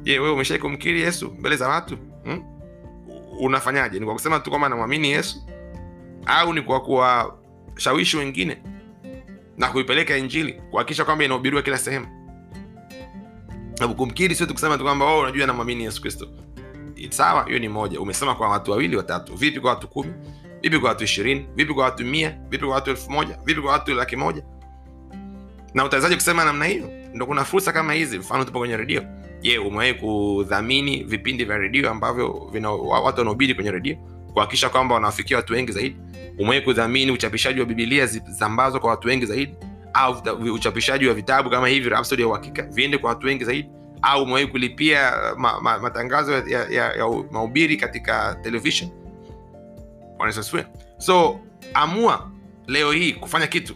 Je 0.03 0.19
wewe 0.19 0.31
umeshai 0.33 0.59
kumkiri 0.59 1.01
yesu 1.01 1.31
mbele 1.39 1.55
za 1.55 1.67
watu? 1.67 1.97
Hmm? 2.23 2.43
unafanyaje? 3.39 3.99
Ni 3.99 4.05
kwa 4.05 4.13
kusema 4.13 4.39
tu 4.39 4.49
kwamba 4.49 4.69
namwamini 4.69 5.11
yesu? 5.11 5.43
Au 6.25 6.53
ni 6.53 6.61
kwa 6.61 6.79
kuwashawishi 6.81 8.17
wengine 8.17 8.57
na 9.57 9.67
kuipeleka 9.67 10.17
injili 10.17 10.53
kuhakikisha 10.53 11.05
kwamba 11.05 11.25
inahubiriwa 11.25 11.61
kila 11.61 11.77
sehemu? 11.77 12.07
Kumkiri 13.97 14.35
sio 14.35 14.45
tu 14.45 14.53
tu 14.53 14.83
kwamba 14.83 15.05
oh, 15.05 15.19
unajua 15.19 15.47
namwamini 15.47 15.83
yesu 15.83 16.01
kristo. 16.01 16.27
Sawa 17.09 17.45
hiyo 17.45 17.59
ni 17.59 17.69
moja. 17.69 17.99
Umesema 18.01 18.35
kwa 18.35 18.49
watu 18.49 18.71
wawili 18.71 18.95
watatu. 18.97 19.35
Vipi 19.35 19.59
kwa 19.59 19.69
watu 19.69 19.87
kumi 19.87 20.13
vipi 20.61 20.79
kwa 20.79 20.89
watu 20.89 21.03
ishirini? 21.03 21.47
Vipi 21.55 21.73
kwa 21.73 21.83
watu 21.83 22.05
mia? 22.05 22.37
Vipi 22.49 22.65
kwa 22.65 22.75
watu 22.75 22.89
elfu 22.89 23.11
moja? 23.11 23.37
Vipi 23.45 23.61
kwa 23.61 23.71
watu 23.71 23.93
laki 23.93 24.15
moja? 24.15 24.43
Na 25.73 25.85
utawezaji 25.85 26.15
kusema 26.15 26.45
namna 26.45 26.65
hiyo? 26.65 26.89
Ndo 27.13 27.25
kuna 27.25 27.43
fursa 27.45 27.71
kama 27.71 27.93
hizi. 27.93 28.19
Mfano 28.19 28.43
tupo 28.45 28.59
kwenye 28.59 28.77
redio. 28.77 29.03
Je 29.41 29.57
umewahi 29.57 29.93
kudhamini 29.93 31.03
vipindi 31.03 31.45
vya 31.45 31.57
redio 31.57 31.89
ambavyo 31.91 32.49
vina 32.53 32.71
watu 32.71 33.19
wanaobidi 33.19 33.53
kwenye 33.53 33.71
redio? 33.71 33.95
Kuhakikisha 34.33 34.69
kwamba 34.69 34.95
wanawafikia 34.95 35.37
watu 35.37 35.53
wengi 35.53 35.71
zaidi. 35.71 35.95
Umewahi 36.39 36.61
kudhamini 36.61 37.11
uchapishaji 37.11 37.59
wa 37.59 37.65
bibilia 37.65 38.05
zisambazwa 38.05 38.79
kwa 38.79 38.89
watu 38.89 39.07
wengi 39.07 39.25
zaidi? 39.25 39.55
Au 39.93 40.21
uchapishaji 40.53 41.07
wa 41.07 41.13
vitabu 41.13 41.49
kama 41.49 41.67
hivi 41.67 41.89
Rhapsody 41.89 42.21
ya 42.21 42.27
uhakika 42.27 42.61
viende 42.63 42.97
kwa 42.97 43.09
watu 43.09 43.27
wengi 43.27 43.43
zaidi? 43.45 43.69
Au 44.01 44.23
umewahi 44.23 44.47
kulipia 44.47 45.13
ma, 45.37 45.61
ma, 45.61 45.79
matangazo 45.79 46.33
ya, 46.33 46.43
ya, 46.47 46.65
ya, 46.69 46.93
ya 46.93 47.07
mahubiri 47.31 47.77
katika 47.77 48.39
television 48.43 48.89
wanasasiwe 50.19 50.65
so 50.97 51.39
amua 51.73 52.31
leo 52.67 52.91
hii 52.91 53.13
kufanya 53.13 53.47
kitu 53.47 53.75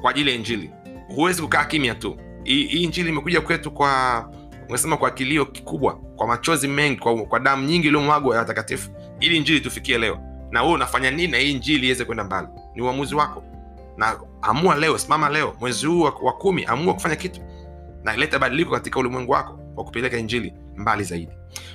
kwa 0.00 0.10
ajili 0.10 0.30
ya 0.30 0.36
injili. 0.36 0.70
Huwezi 1.14 1.42
kukaa 1.42 1.64
kimya 1.64 1.94
tu. 1.94 2.16
Hii 2.44 2.62
injili 2.62 3.08
imekuja 3.08 3.40
kwetu 3.40 3.70
kwa 3.70 4.24
umesema 4.68 4.96
kwa 4.96 5.10
kilio 5.10 5.46
kikubwa 5.46 5.94
kwa 6.16 6.26
machozi 6.26 6.68
mengi 6.68 6.96
kwa, 7.00 7.16
kwa 7.26 7.40
damu 7.40 7.66
nyingi 7.66 7.86
iliyomwagwa 7.86 8.34
ya 8.34 8.40
watakatifu. 8.40 8.90
Ili 9.20 9.36
injili 9.36 9.60
tufikie 9.60 9.98
leo. 9.98 10.18
Na 10.50 10.62
wewe 10.62 10.74
unafanya 10.74 11.10
nini 11.10 11.28
na 11.32 11.38
hii 11.38 11.50
injili 11.50 11.86
iweze 11.86 12.04
kwenda 12.04 12.24
mbali? 12.24 12.48
Ni 12.74 12.82
uamuzi 12.82 13.14
wako. 13.14 13.42
Na 13.96 14.16
amua 14.42 14.74
leo 14.74 14.98
simama 14.98 15.28
leo 15.28 15.56
mwezi 15.60 15.86
huu 15.86 16.00
wa 16.00 16.32
kumi 16.32 16.64
amua 16.64 16.94
kufanya 16.94 17.16
kitu. 17.16 17.40
Na 18.02 18.14
ileta 18.16 18.38
badiliko 18.38 18.70
katika 18.70 18.98
ulimwengu 19.00 19.32
wako 19.32 19.58
kwa 19.74 19.84
kupeleka 19.84 20.16
injili 20.18 20.54
mbali 20.76 21.04
zaidi. 21.04 21.32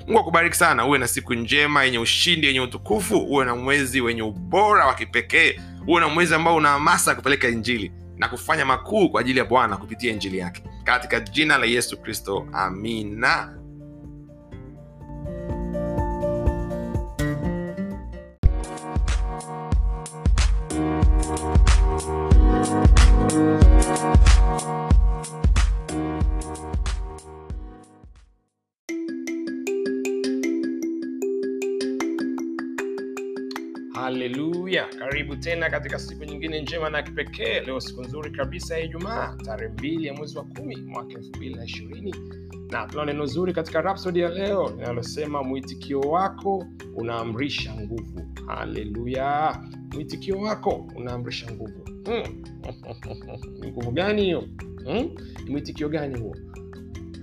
Mungu 0.07 0.19
akubariki 0.19 0.55
sana. 0.57 0.85
Uwe 0.85 0.97
na 0.99 1.07
siku 1.07 1.33
njema 1.33 1.83
yenye 1.83 1.99
ushindi 1.99 2.47
yenye 2.47 2.61
utukufu. 2.61 3.17
Uwe 3.17 3.45
na 3.45 3.55
mwezi 3.55 4.01
wenye 4.01 4.21
ubora 4.21 4.85
wa 4.85 4.93
kipekee. 4.93 5.59
Uwe 5.87 6.01
na 6.01 6.07
mwezi 6.07 6.33
ambao 6.35 6.55
una 6.55 6.69
hamasa 6.69 7.11
ya 7.11 7.15
kupeleka 7.15 7.47
injili 7.47 7.91
na 8.17 8.27
kufanya 8.27 8.65
makuu 8.65 9.09
kwa 9.09 9.21
ajili 9.21 9.39
ya 9.39 9.45
bwana 9.45 9.77
kupitia 9.77 10.11
injili 10.11 10.37
yake. 10.37 10.63
Katika 10.83 11.19
jina 11.19 11.57
la 11.57 11.65
yesu 11.65 11.97
kristo 12.01 12.47
amina 12.53 13.58
haleluya 34.77 34.99
karibu 34.99 35.35
tena 35.35 35.69
katika 35.69 35.99
siku 35.99 36.23
nyingine 36.25 36.61
njema 36.61 36.89
na 36.89 37.01
kipekee. 37.03 37.59
Leo 37.59 37.79
siku 37.79 38.01
nzuri 38.01 38.31
kabisa 38.31 38.77
ya 38.77 38.83
ijumaa 38.83 39.35
tarehe 39.45 39.73
mbili 39.73 40.07
ya 40.07 40.13
mwezi 40.13 40.37
wa 40.37 40.43
kumi 40.43 40.75
mwaka 40.75 41.13
elfu 41.13 41.29
mbili 41.37 41.55
na 41.55 41.63
ishirini. 41.63 42.15
Na 42.71 42.87
tuna 42.87 43.05
neno 43.05 43.25
zuri 43.25 43.53
katika 43.53 43.81
rapsodi 43.81 44.19
ya 44.19 44.29
leo 44.29 44.69
linalosema 44.77 45.43
mwitikio 45.43 45.99
wako 45.99 46.65
unaamrisha 46.95 47.73
nguvu. 47.75 48.21
Haleluya 48.47 49.61
mwitikio 49.93 50.37
wako 50.39 50.87
unaamrisha 50.95 51.51
nguvu. 51.51 51.85
Hmm. 52.05 52.43
nguvu 53.67 53.91
gani 53.91 54.21
hiyo? 54.23 54.43
Hmm? 54.85 55.09
mwitikio 55.47 55.89
gani 55.89 56.19
huo 56.19 56.35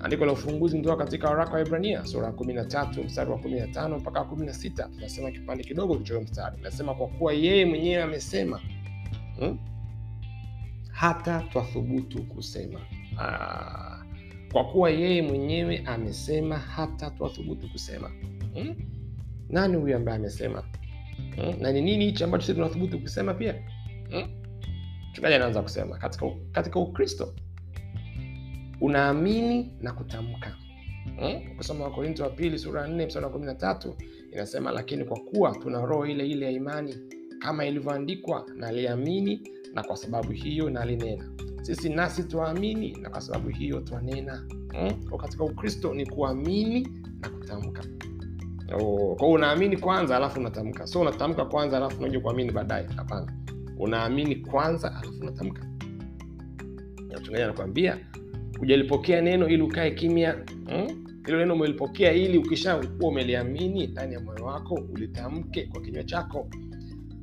andiko 0.06 0.26
la 0.26 0.32
ufunguzi 0.32 0.76
kutoka 0.76 1.04
katika 1.04 1.28
waraka 1.30 1.52
wa 1.52 1.60
ibrania 1.60 2.04
sura 2.04 2.26
ya 2.26 2.32
kumi 2.32 2.52
na 2.52 2.64
tatu 2.64 3.04
mstari 3.04 3.30
wa 3.30 3.38
kumi 3.38 3.60
na 3.60 3.66
tano 3.66 3.98
mpaka 3.98 4.24
kumi 4.24 4.46
na 4.46 4.52
sita 4.52 4.88
tunasema 4.94 5.30
kipande 5.30 5.64
kidogo 5.64 5.96
kichoyo 5.96 6.20
mstari 6.20 6.56
nasema 6.62 6.94
kwa 6.94 7.06
kuwa 7.08 7.32
yeye 7.32 7.64
mwenyewe 7.64 8.02
amesema 8.02 8.60
hmm? 9.38 9.58
hata 10.92 11.40
twathubutu 11.40 12.22
kusema 12.22 12.80
ah, 13.18 14.04
kwa 14.52 14.64
kuwa 14.64 14.90
yeye 14.90 15.22
mwenyewe 15.22 15.82
amesema 15.86 16.58
hata 16.58 17.10
twathubutu 17.10 17.68
kusema 17.72 18.10
hmm? 18.54 18.76
nani 19.48 19.76
huyu 19.76 19.96
ambaye 19.96 20.18
amesema 20.18 20.64
hmm? 21.36 21.60
na 21.60 21.72
ni 21.72 21.80
nini 21.82 22.04
hichi 22.04 22.24
ambacho 22.24 22.42
sisi 22.46 22.54
tunathubutu 22.54 22.98
kusema 22.98 23.34
pia 23.34 23.54
hmm? 24.10 24.28
mchungaji 25.10 25.34
anaanza 25.34 25.62
kusema 25.62 25.98
katika, 25.98 26.26
katika 26.52 26.80
ukristo 26.80 27.34
unaamini 28.80 29.72
na 29.80 29.92
kutamka. 29.92 30.56
Hmm? 31.18 31.56
Kusoma 31.56 31.84
wakorinto 31.84 32.22
wa 32.22 32.30
pili 32.30 32.58
sura 32.58 32.82
ya 32.82 32.88
nne 32.88 33.06
mstari 33.06 33.24
wa 33.26 33.32
kumi 33.32 33.46
na 33.46 33.54
tatu 33.54 33.96
inasema 34.32 34.70
lakini 34.72 35.04
kwa 35.04 35.20
kuwa 35.20 35.50
tuna 35.56 35.80
roho 35.86 36.06
ile 36.06 36.26
ile 36.28 36.46
ya 36.46 36.52
imani 36.52 36.94
kama 37.38 37.66
ilivyoandikwa 37.66 38.46
naliamini 38.56 39.50
na 39.74 39.82
kwa 39.82 39.96
sababu 39.96 40.32
hiyo 40.32 40.70
nalinena. 40.70 41.30
Sisi 41.62 41.88
nasi 41.88 42.24
twaamini 42.24 42.92
na 42.92 43.10
kwa 43.10 43.20
sababu 43.20 43.48
hiyo 43.48 43.80
twanena. 43.80 44.46
Hmm? 44.72 45.18
katika 45.18 45.44
ukristo 45.44 45.94
ni 45.94 46.06
kuamini 46.06 46.88
na 47.20 47.28
kutamka. 47.28 47.84
Oh, 48.74 49.14
kwa 49.18 49.28
unaamini 49.28 49.76
kwanza 49.76 50.16
alafu 50.16 50.40
unatamka. 50.40 50.86
So 50.86 51.00
unatamka 51.00 51.44
kwanza 51.44 51.76
alafu 51.76 51.98
unaja 52.00 52.20
kuamini 52.20 52.52
baadaye. 52.52 52.86
Hapana. 52.96 53.32
Unaamini 53.78 54.36
kwanza 54.36 54.88
alafu 54.96 55.20
unatamka. 55.20 55.62
Na 57.08 57.18
mchungaji 57.20 57.42
anakwambia 57.44 57.98
hujalipokea 58.58 59.20
neno 59.20 59.48
ili 59.48 59.62
ukae 59.62 59.90
kimya 59.90 60.32
hmm? 60.66 61.06
hilo 61.26 61.38
neno 61.38 61.54
umelipokea 61.54 62.12
ili 62.12 62.38
ukishakuwa 62.38 63.10
umeliamini 63.10 63.86
ndani 63.86 64.14
ya 64.14 64.20
moyo 64.20 64.44
wako 64.44 64.74
ulitamke 64.74 65.66
kwa 65.66 65.80
kinywa 65.80 66.04
chako. 66.04 66.48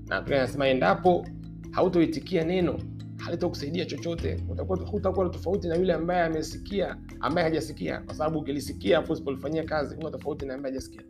Na 0.07 0.17
anasema 0.25 0.67
endapo 0.67 1.27
hautoitikia 1.71 2.43
neno 2.43 2.79
halitokusaidia 3.17 3.85
chochote 3.85 4.43
utakuwa 4.49 4.77
hutakuwa 4.77 5.29
tofauti 5.29 5.67
na 5.67 5.75
yule 5.75 5.93
ambaye 5.93 6.21
amesikia 6.23 6.97
ambaye 7.19 7.47
hajasikia. 7.47 7.99
Kwa 7.99 8.13
sababu 8.15 8.39
ukilisikia 8.39 8.97
afu 8.99 9.13
usipolifanyia 9.13 9.63
kazi 9.63 9.95
una 9.95 10.11
tofauti 10.11 10.45
na 10.45 10.53
ambaye 10.53 10.73
hajasikia. 10.73 11.01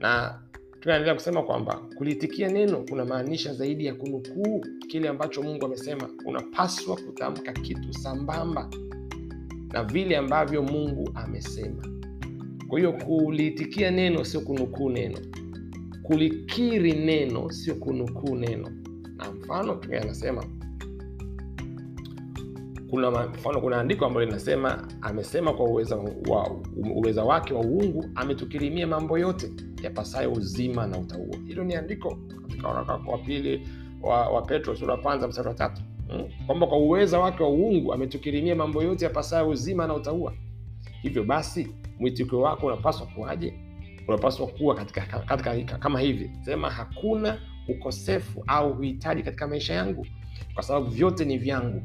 Na 0.00 0.40
tunaendelea 0.84 1.14
kusema 1.14 1.42
kwamba 1.42 1.80
kulitikia 1.96 2.48
neno 2.48 2.84
kuna 2.88 3.04
maanisha 3.04 3.54
zaidi 3.54 3.86
ya 3.86 3.94
kunukuu 3.94 4.64
kile 4.88 5.08
ambacho 5.08 5.42
mungu 5.42 5.66
amesema. 5.66 6.08
Unapaswa 6.26 6.96
kutamka 6.96 7.52
kitu 7.52 7.92
sambamba 7.94 8.70
na 9.72 9.84
vile 9.84 10.16
ambavyo 10.16 10.62
mungu 10.62 11.10
amesema. 11.14 11.82
Kwa 12.68 12.78
hiyo 12.78 12.92
kuliitikia 12.92 13.90
neno 13.90 14.24
sio 14.24 14.40
kunukuu 14.40 14.90
neno. 14.90 15.18
Kulikiri 16.02 16.92
neno 16.92 17.50
sio 17.50 17.74
kunukuu 17.74 18.36
neno. 18.36 18.70
Na 19.16 19.30
mfano 19.30 19.74
pia 19.76 20.02
anasema 20.02 20.44
kuna 22.90 23.10
mfano 23.10 23.60
kuna 23.60 23.80
andiko 23.80 24.06
ambalo 24.06 24.26
linasema 24.26 24.88
amesema 25.00 25.52
kwa 25.52 25.66
uweza, 25.66 25.96
wa, 26.28 26.56
uweza 26.94 27.24
wake 27.24 27.54
wa 27.54 27.60
uungu 27.60 28.10
ametukirimia 28.14 28.86
mambo 28.86 29.18
yote 29.18 29.50
yapasayo 29.84 30.32
uzima 30.32 30.86
na 30.86 30.98
utaua 30.98 31.36
hilo 31.46 31.64
ni 31.64 31.74
andiko 31.74 32.18
katika 32.42 32.68
waraka 32.68 32.92
wa 32.92 33.18
pili 33.18 33.68
wa, 34.02 34.28
wa 34.28 34.42
petro 34.42 34.76
sura 34.76 34.96
kwanza 34.96 35.28
mstari 35.28 35.48
wa 35.48 35.54
tatu. 35.54 35.82
Hmm? 36.08 36.46
kwamba 36.46 36.66
kwa 36.66 36.78
uweza 36.78 37.18
wake 37.20 37.42
wa 37.42 37.48
uungu 37.50 37.92
ametukirimia 37.94 38.54
mambo 38.54 38.82
yote 38.82 39.04
yapasayo 39.04 39.48
uzima 39.48 39.86
na 39.86 39.94
utaua 39.94 40.32
hivyo 41.04 41.24
basi 41.24 41.68
mwitikio 41.98 42.40
wako 42.40 42.66
unapaswa 42.66 43.06
kuwaje? 43.06 43.54
Unapaswa 44.08 44.46
kuwa 44.46 44.74
katika, 44.74 45.00
katika 45.18 45.78
kama 45.78 46.00
hivi. 46.00 46.30
Sema 46.44 46.70
hakuna 46.70 47.38
ukosefu 47.68 48.44
au 48.46 48.70
uhitaji 48.72 49.22
katika 49.22 49.46
maisha 49.48 49.74
yangu 49.74 50.06
kwa 50.54 50.62
sababu 50.62 50.86
vyote 50.90 51.24
ni 51.24 51.38
vyangu. 51.38 51.82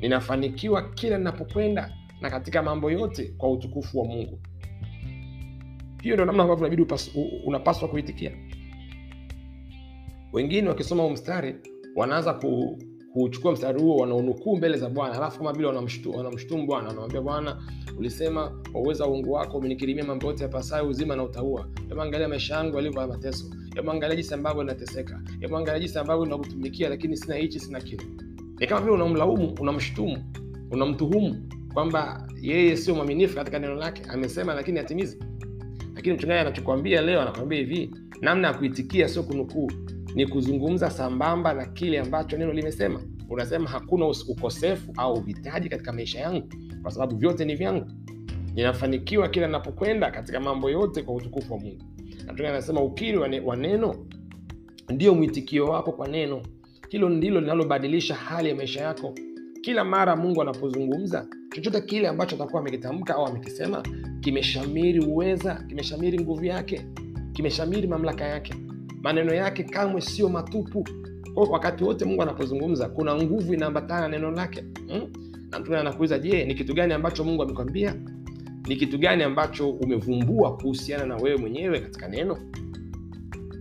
Ninafanikiwa 0.00 0.82
kila 0.88 1.18
ninapokwenda 1.18 1.92
na 2.20 2.30
katika 2.30 2.62
mambo 2.62 2.90
yote 2.90 3.24
kwa 3.38 3.50
utukufu 3.50 3.98
wa 3.98 4.04
mungu 4.06 4.38
hiyo 6.04 6.16
ndio 6.16 6.24
namna 6.26 6.42
ambavyo 6.42 6.66
inabidi 6.66 6.94
unapaswa 7.46 7.88
kuitikia. 7.88 8.32
Wengine 10.32 10.68
wakisoma 10.68 11.02
huu 11.02 11.10
mstari 11.10 11.54
wanaanza 11.96 12.34
ku, 12.34 12.78
kuchukua 13.12 13.52
mstari 13.52 13.80
huo 13.82 13.96
wanaunukuu 13.96 14.56
mbele 14.56 14.76
za 14.78 14.88
bwana 14.88 15.14
alafu 15.16 15.38
kama 15.38 15.52
vile 15.52 15.68
wanamshtu- 15.68 16.16
wanamshutumu 16.16 16.66
bwana 16.66 16.88
wanamwambia 16.88 17.20
bwana 17.20 17.62
ulisema 17.98 18.62
kwa 18.72 18.80
uweza 18.80 19.06
uungu 19.08 19.32
wako 19.32 19.58
umenikirimia 19.58 20.04
mambo 20.04 20.26
yote 20.26 20.42
yapasayo 20.42 20.88
uzima 20.88 21.16
na 21.16 21.22
utaua. 21.22 21.68
Hebu 21.88 22.00
angalia 22.02 22.28
maisha 22.28 22.54
yangu 22.54 22.76
yalivyo 22.76 23.00
ya 23.00 23.06
mateso. 23.06 23.44
Hebu 23.74 23.90
angalia 23.90 24.16
jinsi 24.16 24.34
ambavyo 24.34 24.62
inateseka 24.62 25.22
angalia 25.56 25.80
jinsi 25.80 25.98
ambavyo 25.98 26.26
inakutumikia 26.26 26.88
lakini 26.88 27.16
sina 27.16 27.34
hichi 27.34 27.60
sina 27.60 27.80
kile. 27.80 28.04
Ni 28.60 28.66
kama 28.66 28.80
vile 28.80 28.92
unamlaumu 28.92 29.54
unamshutumu 29.60 30.24
unamtuhumu 30.70 31.48
kwamba 31.74 32.28
yeye 32.42 32.76
sio 32.76 32.94
mwaminifu 32.94 33.34
katika 33.34 33.58
neno 33.58 33.74
lake 33.74 34.02
amesema 34.08 34.54
lakini 34.54 34.78
hatimizi 34.78 35.18
lakini 36.04 36.16
mchungaji 36.16 36.40
anachokwambia 36.40 37.02
leo 37.02 37.20
anakwambia 37.22 37.58
hivi 37.58 37.90
namna 38.20 38.48
ya 38.48 38.54
kuitikia 38.54 39.08
sio 39.08 39.22
kunukuu 39.22 39.70
ni 40.14 40.26
kuzungumza 40.26 40.90
sambamba 40.90 41.54
na 41.54 41.66
kile 41.66 42.00
ambacho 42.00 42.36
neno 42.38 42.52
limesema. 42.52 43.00
Unasema 43.30 43.70
hakuna 43.70 44.06
ukosefu 44.06 44.92
au 44.96 45.14
uhitaji 45.14 45.68
katika 45.68 45.92
maisha 45.92 46.20
yangu 46.20 46.48
kwa 46.82 46.90
sababu 46.90 47.16
vyote 47.16 47.44
ni 47.44 47.54
vyangu. 47.54 47.86
Ninafanikiwa 48.54 49.28
kila 49.28 49.48
napokwenda 49.48 50.10
katika 50.10 50.40
mambo 50.40 50.70
yote 50.70 51.02
kwa 51.02 51.14
utukufu 51.14 51.52
wa 51.52 51.58
mungu. 51.60 51.82
Na 52.26 52.48
anasema 52.48 52.80
ukiri 52.80 53.18
wa 53.44 53.56
neno 53.56 54.06
ndio 54.90 55.14
mwitikio 55.14 55.66
wako 55.66 55.92
kwa 55.92 56.08
neno. 56.08 56.42
Hilo 56.88 57.08
ndilo 57.08 57.40
linalobadilisha 57.40 58.14
hali 58.14 58.48
ya 58.48 58.54
maisha 58.54 58.80
yako. 58.80 59.14
Kila 59.60 59.84
mara 59.84 60.16
mungu 60.16 60.42
anapozungumza 60.42 61.26
chochote 61.54 61.80
kile 61.80 62.08
ambacho 62.08 62.36
atakuwa 62.36 62.60
amekitamka 62.62 63.14
au 63.14 63.26
amekisema 63.26 63.82
kimeshamiri 64.24 65.00
uweza 65.00 65.54
kimeshamiri 65.68 66.18
nguvu 66.20 66.44
yake 66.44 66.86
kimeshamiri 67.32 67.88
mamlaka 67.88 68.24
yake. 68.24 68.54
Maneno 69.02 69.34
yake 69.34 69.62
kamwe 69.62 70.00
sio 70.00 70.28
matupu. 70.28 70.88
Kwa 71.34 71.48
wakati 71.48 71.84
wote 71.84 72.04
mungu 72.04 72.22
anapozungumza 72.22 72.88
kuna 72.88 73.14
nguvu 73.14 73.54
inaambatana 73.54 74.00
na 74.00 74.08
neno 74.08 74.30
lake. 74.30 74.64
Hmm? 74.88 75.12
na 75.50 75.58
mtume 75.60 75.78
anakuuliza 75.78 76.18
je 76.18 76.44
ni 76.44 76.54
kitu 76.54 76.74
gani 76.74 76.92
ambacho 76.92 77.24
mungu 77.24 77.42
amekwambia? 77.42 77.94
Ni 78.68 78.76
kitu 78.76 78.98
gani 78.98 79.22
ambacho 79.22 79.70
umevumbua 79.70 80.56
kuhusiana 80.56 81.06
na 81.06 81.16
wewe 81.16 81.36
mwenyewe 81.36 81.80
katika 81.80 82.08
neno? 82.08 82.38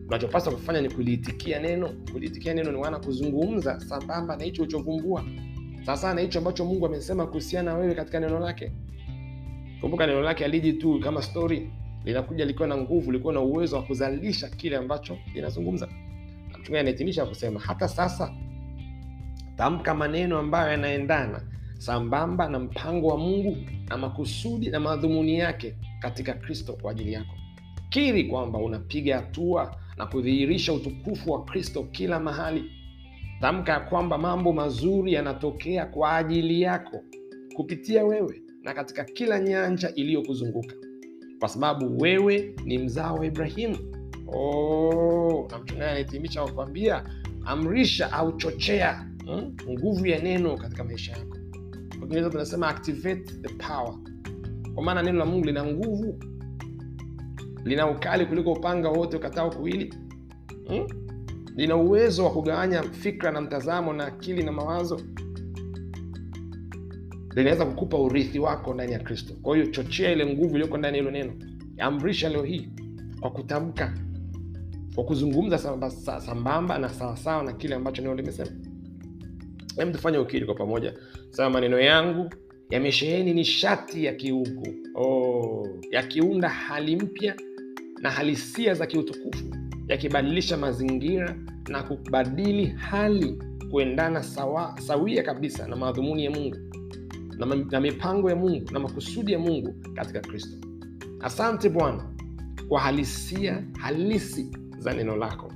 Unachopaswa 0.08 0.54
kufanya 0.54 0.82
ni 0.82 0.90
kuliitikia 0.90 1.60
neno. 1.60 1.90
Kuliitikia 2.12 2.54
neno 2.54 2.72
ni 2.72 2.80
maana 2.80 3.00
kuzungumza 3.00 3.80
sambamba 3.80 4.36
na 4.36 4.44
hicho 4.44 4.62
ulichovumbua 4.62 5.24
sasa 5.86 6.14
na 6.14 6.22
hicho 6.22 6.40
ambacho 6.40 6.66
mungu 6.66 6.86
amesema 6.86 7.28
kuhusiana 7.28 7.72
na 7.72 7.78
wewe 7.78 7.94
katika 7.96 8.20
neno 8.20 8.40
lake 8.40 8.72
kumbuka 9.84 10.08
neno 10.08 10.22
lake 10.22 10.46
aliji 10.46 10.74
tu 10.74 11.00
kama 11.00 11.22
story. 11.22 11.70
Linakuja 12.06 12.46
likiwa 12.46 12.68
na 12.68 12.78
nguvu 12.78 13.12
likiwa 13.12 13.34
na 13.34 13.40
uwezo 13.40 13.76
wa 13.76 13.84
kuzalisha 13.84 14.50
kile 14.50 14.78
ambacho 14.78 15.18
linazungumza. 15.34 15.88
Na 16.52 16.58
mchungaji 16.58 16.78
anahitimisha 16.80 17.26
kusema 17.26 17.60
hata 17.60 17.88
sasa 17.88 18.34
tamka 19.56 19.94
maneno 19.96 20.38
ambayo 20.40 20.72
yanaendana 20.72 21.42
sambamba 21.78 22.50
na 22.50 22.60
mpango 22.60 23.08
wa 23.08 23.18
mungu 23.18 23.58
na 23.90 23.98
makusudi 23.98 24.70
na 24.70 24.80
madhumuni 24.80 25.40
yake 25.40 25.76
katika 26.00 26.34
kristo 26.34 26.74
kwa 26.74 26.92
ajili 26.92 27.14
yako. 27.14 27.36
Kiri 27.90 28.24
kwamba 28.24 28.60
unapiga 28.60 29.16
hatua 29.16 29.76
na 29.98 30.06
kudhihirisha 30.06 30.74
utukufu 30.74 31.32
wa 31.32 31.46
kristo 31.46 31.84
kila 31.84 32.20
mahali. 32.20 32.64
Tamka 33.42 33.72
ya 33.72 33.80
kwamba 33.80 34.18
mambo 34.18 34.54
mazuri 34.54 35.14
yanatokea 35.14 35.86
kwa 35.86 36.18
ajili 36.18 36.62
yako 36.62 37.02
kupitia 37.56 38.04
wewe 38.04 38.43
na 38.64 38.74
katika 38.74 39.04
kila 39.04 39.40
nyanja 39.40 39.94
iliyokuzunguka. 39.96 40.76
Kwa 41.40 41.50
sababu 41.50 41.98
wewe 41.98 42.56
ni 42.66 42.78
mzao 42.78 43.16
wa 43.16 43.26
ibrahimu. 43.26 43.78
Oh, 44.28 45.48
na 45.52 45.58
mchungaji 45.58 45.90
anahitimisha 45.90 46.42
kwa 46.44 46.52
kuambia 46.52 47.04
amrisha 47.46 48.12
au 48.12 48.32
chochea 48.38 49.10
mm, 49.28 49.56
nguvu 49.70 50.06
ya 50.08 50.20
neno 50.20 50.58
katika 50.58 50.84
maisha 50.84 51.12
yako. 51.12 51.38
Kwa 52.00 52.30
tunasema 52.30 52.68
activate 52.68 53.24
the 53.42 53.50
power. 53.54 53.96
Kwa 54.74 54.84
maana 54.84 55.02
neno 55.04 55.20
la 55.20 55.26
mungu 55.26 55.46
lina 55.46 55.66
nguvu 55.66 56.20
lina 57.66 57.90
ukali 57.92 58.26
kuliko 58.26 58.52
upanga 58.54 58.90
wote 58.90 59.18
ukatao 59.18 59.50
kuwili 59.50 59.94
hmm? 60.68 60.88
lina 61.56 61.76
uwezo 61.76 62.24
wa 62.26 62.32
kugawanya 62.32 62.84
fikra 62.84 63.32
na 63.32 63.42
mtazamo 63.42 63.94
na 63.94 64.06
akili 64.06 64.44
na 64.44 64.52
mawazo 64.52 65.02
linaweza 67.36 67.66
kukupa 67.66 67.98
urithi 67.98 68.40
wako 68.40 68.74
ndani 68.74 68.92
ya 68.92 69.00
kristo. 69.00 69.34
Kwa 69.42 69.56
hiyo 69.58 69.68
chochea 69.72 70.12
ile 70.12 70.26
nguvu 70.26 70.50
iliyoko 70.56 70.78
ndani 70.78 70.98
ya 70.98 71.04
hilo 71.04 71.12
neno. 71.12 71.34
Amrisha 71.78 72.30
leo 72.30 72.44
hii 72.44 72.70
kwa 73.20 73.32
kutamka 73.32 73.94
kwa 74.96 75.04
kuzungumza 75.04 75.58
samba- 75.58 76.20
sambamba 76.22 76.78
na 76.78 76.90
sawasawa 76.90 77.44
na 77.44 77.54
kile 77.54 77.76
ambacho 77.76 78.02
neno 78.02 78.16
limesema. 78.16 78.52
Tufanye 79.92 80.18
ukiri 80.18 80.46
kwa 80.46 80.56
pamoja. 80.56 80.94
Sema 81.30 81.50
maneno 81.50 81.80
yangu 81.80 82.30
yamesheheni 82.70 83.34
nishati 83.34 84.06
ya 84.06 84.14
kiungu. 84.14 84.68
Oh, 84.96 85.68
yakiunda 85.92 86.50
hali 86.50 86.96
mpya 86.96 87.36
na 88.02 88.10
halisia 88.12 88.74
za 88.74 88.86
kiutukufu 88.86 89.44
yakibadilisha 89.88 90.58
mazingira 90.58 91.36
na 91.70 91.84
kubadili 91.84 92.66
hali 92.66 93.42
kuendana 93.72 94.24
sawa, 94.24 94.76
sawia 94.80 95.24
kabisa 95.24 95.68
na 95.68 95.76
madhumuni 95.76 96.26
ya 96.26 96.32
mungu 96.32 96.58
na, 97.72 97.80
mipango 97.80 98.30
ya 98.30 98.36
mungu 98.36 98.72
na 98.72 98.80
makusudi 98.80 99.32
ya 99.32 99.40
mungu 99.40 99.76
katika 99.96 100.20
kristo 100.20 100.58
asante 101.20 101.70
bwana 101.70 102.10
kwa 102.68 102.82
halisia 102.82 103.64
halisi 103.80 104.52
za 104.78 104.94
neno 104.94 105.16
lako 105.16 105.54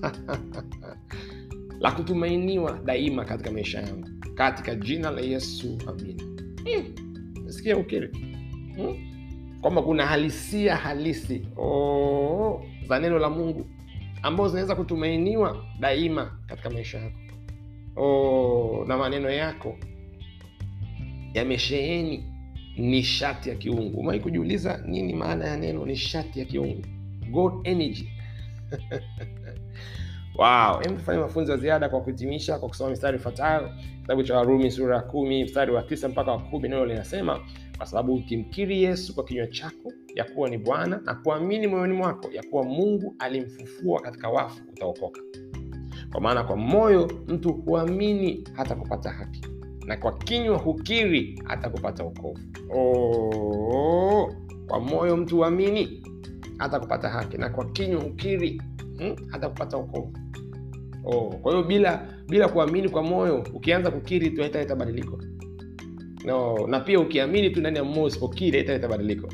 la 1.80 1.92
kutumainiwa 1.92 2.80
daima 2.84 3.24
katika 3.24 3.50
maisha 3.50 3.80
yangu 3.80 4.08
katika 4.34 4.74
jina 4.74 5.10
la 5.10 5.20
yesu 5.20 5.78
amina 5.86 6.24
hmm. 6.64 7.50
sikia 7.52 7.76
ukiri 7.76 8.08
hmm? 8.76 8.96
kwamba 9.60 9.82
kuna 9.82 10.06
halisia 10.06 10.76
halisi 10.76 11.46
oh, 11.56 12.62
za 12.88 12.98
neno 12.98 13.18
la 13.18 13.30
mungu 13.30 13.66
ambazo 14.22 14.48
zinaweza 14.48 14.74
kutumainiwa 14.74 15.64
daima 15.80 16.38
katika 16.46 16.70
maisha 16.70 16.98
yako 16.98 17.16
oh, 17.96 18.84
na 18.88 18.96
maneno 18.96 19.30
yako 19.30 19.76
yamesheheni 21.34 22.24
nishati 22.76 23.48
ya 23.48 23.54
kiungu. 23.54 23.98
Umewai 24.00 24.20
kujiuliza 24.20 24.82
nini 24.86 25.14
maana 25.14 25.44
ya 25.46 25.56
neno 25.56 25.86
nishati 25.86 26.38
ya 26.38 26.44
kiungu? 26.44 26.82
God 27.30 27.52
energy. 27.64 28.08
Wow. 30.34 30.82
Tufanye 30.82 31.20
mafunzo 31.20 31.52
ya 31.52 31.58
ziada 31.58 31.88
kwa 31.88 32.00
kuhitimisha 32.00 32.58
kwa 32.58 32.68
kusoma 32.68 32.90
mistari 32.90 33.16
ifuatayo 33.16 33.70
kitabu 34.00 34.22
cha 34.22 34.36
warumi 34.36 34.70
sura 34.70 34.96
ya 34.96 35.02
kumi 35.02 35.44
mstari 35.44 35.72
wa 35.72 35.82
tisa 35.82 36.08
mpaka 36.08 36.32
wa 36.32 36.38
kumi 36.38 36.68
nalo 36.68 36.86
linasema 36.86 37.40
kwa 37.76 37.86
sababu 37.86 38.14
ukimkiri 38.14 38.82
yesu 38.82 39.14
kwa 39.14 39.24
kinywa 39.24 39.46
chako 39.46 39.92
ya 40.14 40.24
kuwa 40.24 40.48
ni 40.50 40.58
bwana 40.58 41.00
na 41.04 41.14
kuamini 41.14 41.66
moyoni 41.66 41.94
mwako 41.94 42.28
ya 42.32 42.42
kuwa 42.42 42.64
mungu 42.64 43.14
alimfufua 43.18 44.00
katika 44.00 44.28
wafu 44.28 44.62
utaokoka. 44.72 45.20
Kwa 46.12 46.20
maana 46.20 46.44
kwa 46.44 46.56
moyo 46.56 47.10
mtu 47.28 47.52
huamini 47.52 48.48
hata 48.56 48.74
kupata 48.74 49.10
haki 49.10 49.40
na 49.86 49.96
kwa 49.96 50.18
kinywa 50.18 50.58
hukiri 50.58 51.42
hata 51.44 51.70
kupata 51.70 52.04
ukovu 52.04 52.38
oh, 52.74 54.34
kwa 54.66 54.80
moyo 54.80 55.16
mtu 55.16 55.36
huamini 55.36 56.02
hata 56.58 56.80
kupata 56.80 57.08
haki. 57.08 57.38
Na 57.38 57.48
kwa 57.48 57.64
kinywa 57.64 58.02
hukiri 58.02 58.62
hmm, 58.98 59.16
hata 59.30 59.48
kupata 59.48 59.76
ukovu 59.78 60.12
oh, 61.04 61.30
kwa 61.42 61.52
hiyo 61.52 61.64
bila 61.64 62.06
bila 62.28 62.48
kuamini 62.48 62.88
kwa 62.88 63.02
moyo 63.02 63.44
ukianza 63.54 63.90
kukiri 63.90 64.30
tu 64.30 64.40
haitaleta 64.40 64.76
badiliko. 64.76 65.18
No 66.24 66.66
na 66.66 66.80
pia 66.80 67.00
ukiamini 67.00 67.50
tu 67.50 67.60
ndani 67.60 67.76
ya 67.78 67.84
moyo 67.84 68.04
usipokiri 68.06 68.58
haitaleta 68.58 68.88
badiliko 68.88 69.28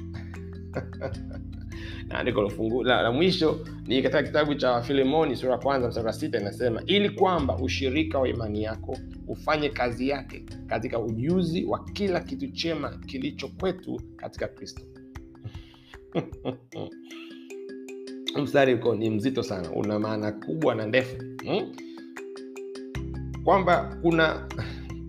na 2.08 2.22
la 2.84 3.02
la, 3.02 3.12
mwisho 3.12 3.60
ni 3.86 4.02
katika 4.02 4.22
kitabu 4.22 4.54
cha 4.54 4.82
filemoni 4.82 5.36
sura 5.36 5.58
kwanza 5.58 5.88
mstari 5.88 6.12
sita 6.12 6.40
inasema 6.40 6.82
ili 6.86 7.10
kwamba 7.10 7.56
ushirika 7.56 8.18
wa 8.18 8.28
imani 8.28 8.62
yako 8.62 8.98
ufanye 9.28 9.68
kazi 9.68 10.08
yake 10.08 10.44
katika 10.66 10.98
ujuzi 10.98 11.64
wa 11.64 11.84
kila 11.84 12.20
kitu 12.20 12.48
chema 12.48 12.98
kilicho 13.06 13.48
kwetu 13.48 14.00
katika 14.16 14.48
kristo 14.48 14.82
mstari 18.42 18.74
uko 18.74 18.94
ni 18.94 19.10
mzito 19.10 19.42
sana 19.42 19.70
una 19.70 19.98
maana 19.98 20.32
kubwa 20.32 20.74
na 20.74 20.86
ndefu 20.86 21.16
hmm? 21.44 21.74
kwamba 23.44 23.98
kuna 24.02 24.48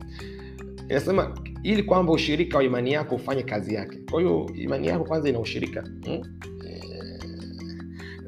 inasema 0.90 1.38
ili 1.64 1.84
kwamba 1.84 2.14
ushirika 2.14 2.58
wa 2.58 2.64
imani 2.64 2.92
yako 2.92 3.16
ufanye 3.16 3.44
kazi 3.44 3.76
yake 3.76 3.98
kwa 4.12 4.22
hiyo 4.22 4.50
imani 4.56 4.88
yako 4.88 5.04
kwanza 5.04 5.30
ina 5.30 5.40
ushirika 5.40 5.82
hmm? 6.06 6.22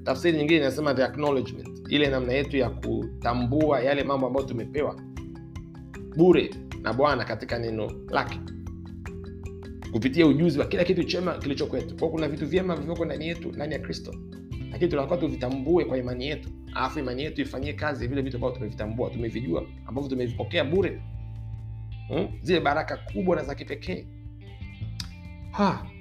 Tafsiri 0.09 0.37
nyingine 0.37 0.59
inasema 0.59 0.93
the 0.93 1.03
acknowledgement. 1.03 1.69
Ile 1.89 2.07
namna 2.09 2.33
yetu 2.33 2.57
ya 2.57 2.69
kutambua 2.69 3.79
yale 3.79 4.03
mambo 4.03 4.27
ambayo 4.27 4.45
tumepewa 4.45 4.95
bure 6.17 6.49
na 6.81 6.93
bwana 6.93 7.23
katika 7.25 7.59
neno 7.59 7.91
lake. 8.09 8.39
Kupitia 9.91 10.27
ujuzi 10.27 10.59
wa 10.59 10.65
kila 10.65 10.83
kitu 10.83 11.03
chema 11.03 11.33
kilicho 11.37 11.65
kwetu. 11.67 11.95
Kwao 11.95 12.11
kuna 12.11 12.27
vitu 12.27 12.47
vyema 12.47 12.73
vilivyoko 12.75 13.05
ndani 13.05 13.27
yetu 13.27 13.51
ndani 13.51 13.73
ya 13.73 13.79
kristo. 13.79 14.15
Lakini 14.71 14.91
tunakuwa 14.91 15.17
tuvitambue 15.17 15.85
kwa 15.85 15.97
imani 15.97 16.27
yetu. 16.27 16.49
Alafu 16.75 16.99
imani 16.99 17.23
yetu 17.23 17.41
ifanyie 17.41 17.73
kazi 17.73 18.07
vile 18.07 18.21
vitu 18.21 18.37
ambavyo 18.37 18.55
tumevitambua 18.57 19.09
tumevijua 19.09 19.65
ambavyo 19.85 20.09
tumevipokea 20.09 20.63
bure. 20.63 21.01
Hmm? 22.07 22.27
zile 22.41 22.59
baraka 22.59 22.97
kubwa 22.97 23.35
na 23.35 23.43
za 23.43 23.55
kipekee. 23.55 24.05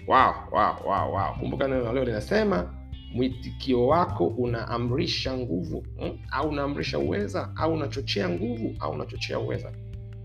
Wow, 0.07 0.33
wow, 0.53 0.75
wow, 0.87 1.13
wow. 1.15 1.35
kumbuka 1.41 1.69
neno 1.69 1.93
leo 1.93 2.05
linasema 2.05 2.78
mwitikio 3.15 3.87
wako 3.87 4.27
unaamrisha 4.27 5.37
nguvu 5.37 5.85
hmm? 5.99 6.19
au 6.31 6.49
unaamrisha 6.49 6.99
uweza 6.99 7.53
au 7.57 7.73
unachochea 7.75 8.29
nguvu 8.29 8.75
au 8.81 8.93
unachochea 8.93 9.39
uweza 9.39 9.73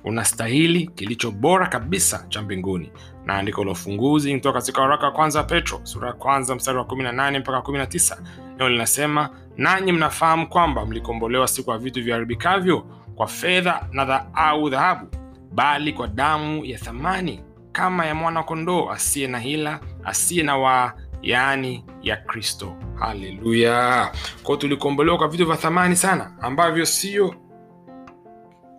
Unastahili 0.03 0.87
kilicho 0.87 1.31
bora 1.31 1.67
kabisa 1.67 2.25
cha 2.29 2.41
mbinguni. 2.41 2.91
Na 3.25 3.33
andiko 3.33 3.63
la 3.63 3.71
ufunguzi 3.71 4.33
kutoka 4.35 4.59
katika 4.59 4.81
waraka 4.81 5.05
wa 5.05 5.11
kwanza 5.11 5.39
wa 5.39 5.45
petro 5.45 5.79
sura 5.83 6.07
ya 6.07 6.13
kwanza 6.13 6.55
mstari 6.55 6.77
wa 6.77 6.83
18 6.83 7.39
mpaka 7.39 7.57
19 7.57 8.17
neno 8.51 8.69
linasema 8.69 9.29
nanyi 9.57 9.91
mnafahamu 9.91 10.49
kwamba 10.49 10.85
mlikombolewa 10.85 11.47
si 11.47 11.63
kwa 11.63 11.77
vitu 11.77 12.03
viharibikavyo 12.03 12.85
kwa 13.15 13.27
fedha 13.27 13.87
na 13.91 14.33
au 14.35 14.69
dhahabu 14.69 15.07
bali 15.53 15.93
kwa 15.93 16.07
damu 16.07 16.65
ya 16.65 16.77
thamani 16.79 17.43
kama 17.71 18.05
ya 18.05 18.15
mwana-kondoo 18.15 18.89
asiye 18.91 19.27
na 19.27 19.39
hila 19.39 19.79
asiye 20.03 20.43
na 20.43 20.57
waa 20.57 20.93
yaani 21.21 21.85
ya 22.01 22.17
kristo. 22.17 22.75
Haleluya! 22.99 24.11
Kwao 24.43 24.57
tulikombolewa 24.57 25.17
kwa 25.17 25.27
vitu 25.27 25.45
vya 25.45 25.55
thamani 25.57 25.95
sana 25.95 26.31
ambavyo 26.41 26.85
sio 26.85 27.35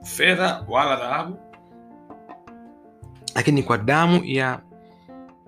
fedha 0.03 0.65
wala 0.69 0.97
dhahabu 0.97 1.39
lakini 3.35 3.63
kwa 3.63 3.79
damu 3.79 4.25
ya 4.25 4.61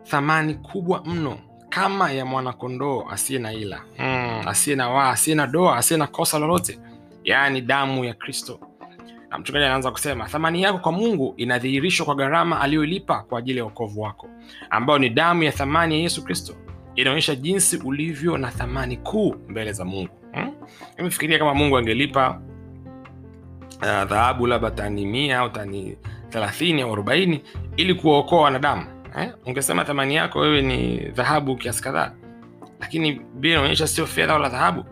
thamani 0.02 0.54
kubwa 0.54 1.02
mno 1.04 1.38
kama 1.68 2.12
ya 2.12 2.24
mwanakondoo 2.24 3.04
asiye 3.10 3.38
na 3.38 3.52
ila 3.52 3.80
hmm, 3.96 4.48
asiye 4.48 4.76
na 4.76 4.88
waa 4.90 5.10
asiye 5.10 5.36
na 5.36 5.46
doa 5.46 5.76
asiye 5.76 5.98
na 5.98 6.06
kosa 6.06 6.38
lolote 6.38 6.78
yaani 7.24 7.60
damu 7.60 8.04
ya 8.04 8.14
kristo 8.14 8.60
na 9.30 9.38
mchungaji 9.38 9.64
anaanza 9.64 9.90
kusema 9.90 10.26
thamani 10.26 10.62
yako 10.62 10.78
kwa 10.78 10.92
mungu 10.92 11.34
inadhihirishwa 11.36 12.06
kwa 12.06 12.14
gharama 12.14 12.60
aliyolipa 12.60 13.22
kwa 13.22 13.38
ajili 13.38 13.58
ya 13.58 13.64
uokovu 13.64 14.00
wako 14.00 14.28
ambayo 14.70 14.98
ni 14.98 15.10
damu 15.10 15.42
ya 15.42 15.52
thamani 15.52 15.94
ya 15.94 16.00
yesu 16.00 16.24
kristo 16.24 16.54
inaonyesha 16.94 17.34
jinsi 17.34 17.76
ulivyo 17.76 18.38
na 18.38 18.50
thamani 18.50 18.96
kuu 18.96 19.34
mbele 19.48 19.72
za 19.72 19.84
mungu 19.84 20.10
hmm? 20.96 21.10
fikiria 21.10 21.38
kama 21.38 21.54
mungu 21.54 21.78
angelipa 21.78 22.40
uh, 24.40 24.48
labda 24.48 24.70
tani 24.70 25.06
mia 25.06 25.38
au 25.38 25.50
tani 25.50 25.96
thelathini 26.28 26.82
au 26.82 26.92
arobaini 26.92 27.42
ili 27.76 27.94
kuwaokoa 27.94 28.42
wanadamu 28.42 28.86
eh? 29.18 29.32
ungesema 29.46 29.84
thamani 29.84 30.14
yako 30.14 30.38
wewe 30.38 30.62
ni 30.62 30.96
dhahabu 30.96 31.56
kiasi 31.56 31.82
kadhaa 31.82 32.12
lakini 32.80 33.12
bia 33.34 33.52
inaonyesha 33.52 33.86
sio 33.86 34.06
fedha 34.06 34.32
wala 34.32 34.48
dhahabu 34.48 34.84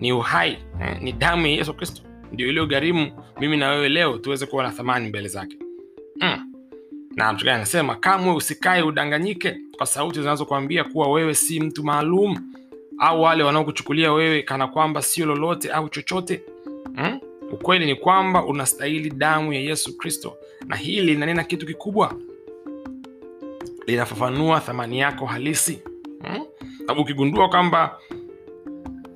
ni 0.00 0.12
uhai 0.12 0.58
eh? 0.80 0.98
ni 1.00 1.12
damu 1.12 1.46
ya 1.46 1.52
yesu 1.52 1.74
kristo 1.74 2.02
ndio 2.34 2.48
iliyogharimu 2.48 3.12
mimi 3.40 3.56
na 3.56 3.70
wewe 3.70 3.88
leo 3.88 4.18
tuweze 4.18 4.46
kuwa 4.46 4.62
na 4.62 4.70
thamani 4.70 5.08
mbele 5.08 5.28
zake 5.28 5.56
mm. 6.20 6.52
na 7.16 7.32
mchungaji 7.32 7.56
anasema 7.56 7.96
kamwe 7.96 8.34
usikae 8.34 8.82
udanganyike 8.82 9.56
kwa 9.76 9.86
sauti 9.86 10.20
zinazokuambia 10.20 10.84
kuwa 10.84 11.08
wewe 11.12 11.34
si 11.34 11.60
mtu 11.60 11.84
maalum 11.84 12.36
au 12.98 13.22
wale 13.22 13.42
wanaokuchukulia 13.44 14.12
wewe 14.12 14.42
kana 14.42 14.66
kwamba 14.66 15.02
sio 15.02 15.26
lolote 15.26 15.70
au 15.72 15.88
chochote 15.88 16.42
mm? 16.94 17.20
ukweli 17.52 17.86
ni 17.86 17.94
kwamba 17.94 18.44
unastahili 18.44 19.10
damu 19.10 19.52
ya 19.52 19.60
yesu 19.60 19.96
kristo 19.98 20.36
na 20.66 20.76
hili 20.76 21.02
linanena 21.06 21.44
kitu 21.44 21.66
kikubwa 21.66 22.14
linafafanua 23.86 24.60
thamani 24.60 24.98
yako 25.00 25.26
halisi 25.26 25.82
hmm? 26.22 26.44
sababu 26.78 27.00
ukigundua 27.00 27.48
kwamba 27.48 27.98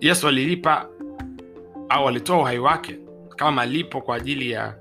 yesu 0.00 0.28
alilipa 0.28 0.88
au 1.88 2.09
alitoa 2.09 2.38
uhai 2.38 2.59
wake 2.59 2.98
kama 3.38 3.51
malipo 3.53 4.01
kwa 4.01 4.16
ajili 4.16 4.51
ya 4.51 4.74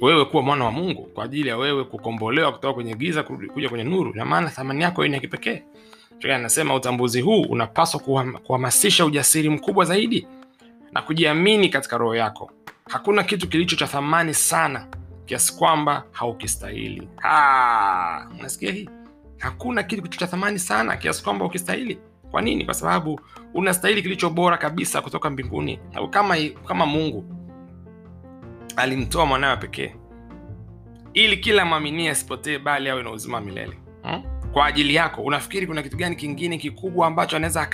wewe 0.00 0.24
kuwa 0.24 0.42
mwana 0.42 0.64
wa 0.64 0.70
mungu 0.70 1.02
kwa 1.14 1.24
ajili 1.24 1.48
ya 1.48 1.56
wewe 1.56 1.84
kukombolewa 1.84 2.52
kutoka 2.52 2.74
kwenye 2.74 2.94
giza 2.94 3.22
kuja 3.22 3.68
kwenye 3.68 3.84
nuru. 3.84 4.14
Na 4.14 4.24
maana 4.24 4.50
thamani 4.50 4.82
yako 4.82 5.06
ni 5.06 5.14
ya 5.14 5.20
kipekee. 5.20 5.62
Anasema 6.34 6.74
utambuzi 6.74 7.20
huu 7.20 7.42
unapaswa 7.42 8.00
kuhamasisha 8.44 9.04
ujasiri 9.04 9.50
mkubwa 9.50 9.84
zaidi 9.84 10.26
na 10.92 11.02
kujiamini 11.02 11.68
katika 11.68 11.98
roho 11.98 12.14
yako. 12.16 12.50
Hakuna 12.88 13.22
kitu 13.22 13.48
kilicho 13.48 13.76
cha 13.76 13.86
thamani 13.86 14.34
sana 14.34 14.86
kiasi 15.24 15.56
kwamba 15.58 16.04
haukistahili. 16.12 17.08
Unasikia 18.40 18.72
hii? 18.72 18.88
Hakuna 19.38 19.82
kitu 19.82 20.02
kilicho 20.02 20.18
cha 20.20 20.26
thamani 20.26 20.58
sana 20.58 20.96
kiasi 20.96 21.24
kwamba 21.24 21.44
ukistahili 21.44 21.98
kwa 22.36 22.42
nini 22.42 22.64
kwa 22.64 22.74
sababu 22.74 23.20
unastahili 23.54 24.02
kilicho 24.02 24.30
bora 24.30 24.56
kabisa 24.58 25.02
kutoka 25.02 25.30
mbinguni 25.30 25.78
kama, 26.10 26.36
kama 26.66 26.86
mungu 26.86 27.24
alimtoa 28.76 29.26
mwanawe 29.26 29.56
pekee 29.56 29.94
ili 31.14 31.36
kila 31.36 31.64
mwaminie 31.64 32.10
asipotee 32.10 32.58
bali 32.58 32.88
awe 32.88 33.02
na 33.02 33.10
uzima 33.10 33.40
milele 33.40 33.78
hmm? 34.02 34.22
kwa 34.52 34.66
ajili 34.66 34.94
yako 34.94 35.22
unafikiri 35.22 35.66
kuna 35.66 35.82
kitu 35.82 35.96
gani 35.96 36.16
kingine 36.16 36.58
kikubwa 36.58 37.06
ambacho 37.06 37.36
anaweza 37.36 37.68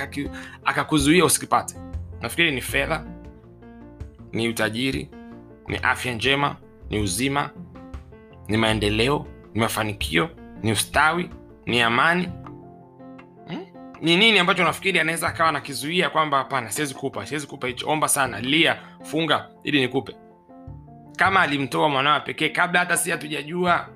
akakuzuia 0.65 1.25
usikipate 1.25 1.75
nafikiri 2.21 2.51
ni 2.55 2.61
fedha 2.61 3.05
ni 4.33 4.49
utajiri 4.49 5.09
ni 5.69 5.77
afya 5.77 6.15
njema 6.15 6.57
ni 6.91 6.99
uzima 7.01 7.51
ni 8.49 8.57
maendeleo 8.57 9.27
ni 9.55 9.61
mafanikio 9.61 10.31
ni 10.63 10.73
ustawi 10.73 11.31
ni 11.67 11.83
amani? 11.83 12.29
Ni 14.03 14.17
nini 14.17 14.39
ambacho 14.39 14.65
nafikiri 14.65 15.01
anaweza 15.01 15.29
akawa 15.29 15.53
nakizuia 15.53 16.11
kwamba 16.11 16.39
hapana 16.39 16.71
siwezi 16.71 16.95
kupa 16.95 17.27
siwezi 17.27 17.47
kupa 17.47 17.67
hicho. 17.67 17.89
Omba 17.91 18.09
sana 18.09 18.41
lia 18.41 18.77
funga 19.03 19.49
ili 19.65 19.81
nikupe. 19.81 20.17
Kama 21.17 21.41
alimtoa 21.41 21.89
mwanawe 21.89 22.21
pekee 22.21 22.49
kabla 22.49 22.81
hata 22.81 22.97
si 22.97 23.11
hatujajua 23.11 23.89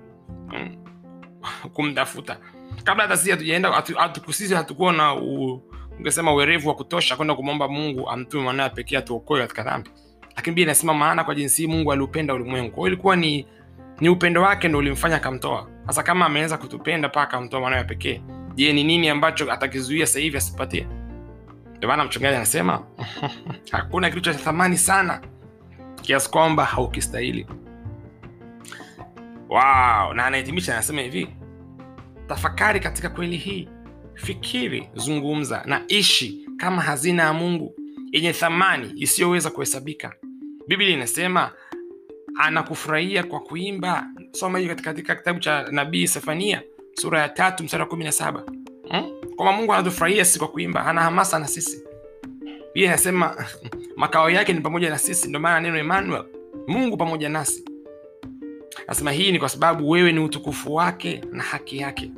hmm? 0.50 0.76
kumtafuta. 1.74 2.36
Kabla 2.84 3.02
hata 3.04 3.16
si 3.16 3.30
hatujaenda 3.30 3.82
sisi 4.30 4.54
hatukuwa 4.54 4.92
na 4.92 5.14
ungesema 5.98 6.32
uwerevu 6.32 6.68
wa 6.68 6.74
kutosha 6.74 7.16
kwenda 7.16 7.34
kumwomba 7.34 7.68
mungu 7.68 8.08
amtume 8.10 8.42
mwanawe 8.42 8.70
pekee 8.70 8.96
atuokoe 8.96 9.40
katika 9.40 9.62
dhambi. 9.62 9.90
Lakini 10.36 10.56
bia 10.56 10.64
inasema 10.64 10.94
maana 10.94 11.24
kwa 11.24 11.34
jinsi 11.34 11.62
hii 11.62 11.68
mungu 11.68 11.92
aliupenda 11.92 12.34
ulimwengu. 12.34 12.70
Kwao 12.70 12.86
ilikuwa 12.86 13.16
ni 13.16 13.46
ni 14.00 14.08
upendo 14.08 14.42
wake 14.42 14.68
ndo 14.68 14.78
ulimfanya 14.78 15.16
akamtoa. 15.16 15.68
Sasa 15.86 16.02
kama 16.02 16.26
ameweza 16.26 16.58
kutupenda 16.58 17.08
mpaka 17.08 17.28
akamtoa 17.28 17.60
mwanawe 17.60 17.84
pekee 17.84 18.20
je 18.56 18.72
ni 18.72 18.84
nini 18.84 19.08
ambacho 19.08 19.52
atakizuia 19.52 20.06
sasa 20.06 20.18
hivi 20.20 20.36
asipatie? 20.36 20.86
Ndio 21.76 21.88
maana 21.88 22.04
mchungaji 22.04 22.36
anasema 22.36 22.86
hakuna 23.72 24.08
kitu 24.10 24.20
cha 24.20 24.34
thamani 24.34 24.78
sana 24.78 25.20
kiasi 26.02 26.30
kwamba 26.30 26.64
haukistahili. 26.64 27.46
Wow 29.48 30.14
na 30.14 30.26
anahitimisha 30.26 30.72
anasema 30.72 31.00
hivi 31.02 31.28
tafakari 32.26 32.80
katika 32.80 33.08
kweli 33.08 33.36
hii. 33.36 33.68
Fikiri 34.14 34.88
zungumza 34.94 35.62
na 35.66 35.82
ishi 35.88 36.48
kama 36.56 36.82
hazina 36.82 37.22
ya 37.22 37.32
mungu 37.32 37.74
yenye 38.12 38.32
thamani 38.32 38.92
isiyoweza 38.96 39.50
kuhesabika. 39.50 40.12
Biblia 40.68 40.90
inasema 40.90 41.50
anakufurahia 42.38 43.22
kwa 43.24 43.40
kuimba. 43.40 44.06
Soma 44.32 44.58
hiyo 44.58 44.74
katika, 44.76 45.14
kitabu 45.14 45.40
cha 45.40 45.68
nabii 45.70 46.06
sefania 46.06 46.62
sura 47.00 47.20
ya 47.20 47.28
tatu 47.28 47.64
mstari 47.64 47.82
wa 47.82 47.88
kumi 47.88 48.04
na 48.04 48.12
saba. 48.12 48.42
Hmm? 48.90 49.16
kwamba 49.36 49.52
mungu 49.52 49.74
anatufurahia 49.74 50.24
sisi 50.24 50.38
kwa 50.38 50.48
kuimba 50.48 50.86
ana 50.86 51.02
hamasa 51.02 51.38
na 51.38 51.46
sisi. 51.46 51.82
Pia 52.72 52.84
inasema 52.86 53.46
makao 53.96 54.30
yake 54.30 54.52
ni 54.52 54.60
pamoja 54.60 54.90
na 54.90 54.98
sisi 54.98 55.28
ndio 55.28 55.40
maana 55.40 55.60
neno 55.60 55.78
emmanuel 55.78 56.24
mungu 56.66 56.96
pamoja 56.96 57.28
nasi. 57.28 57.64
Nasema 58.88 59.12
hii 59.12 59.32
ni 59.32 59.38
kwa 59.38 59.48
sababu 59.48 59.90
wewe 59.90 60.12
ni 60.12 60.20
utukufu 60.20 60.74
wake 60.74 61.20
na 61.32 61.42
haki 61.42 61.78
yake. 61.78 62.10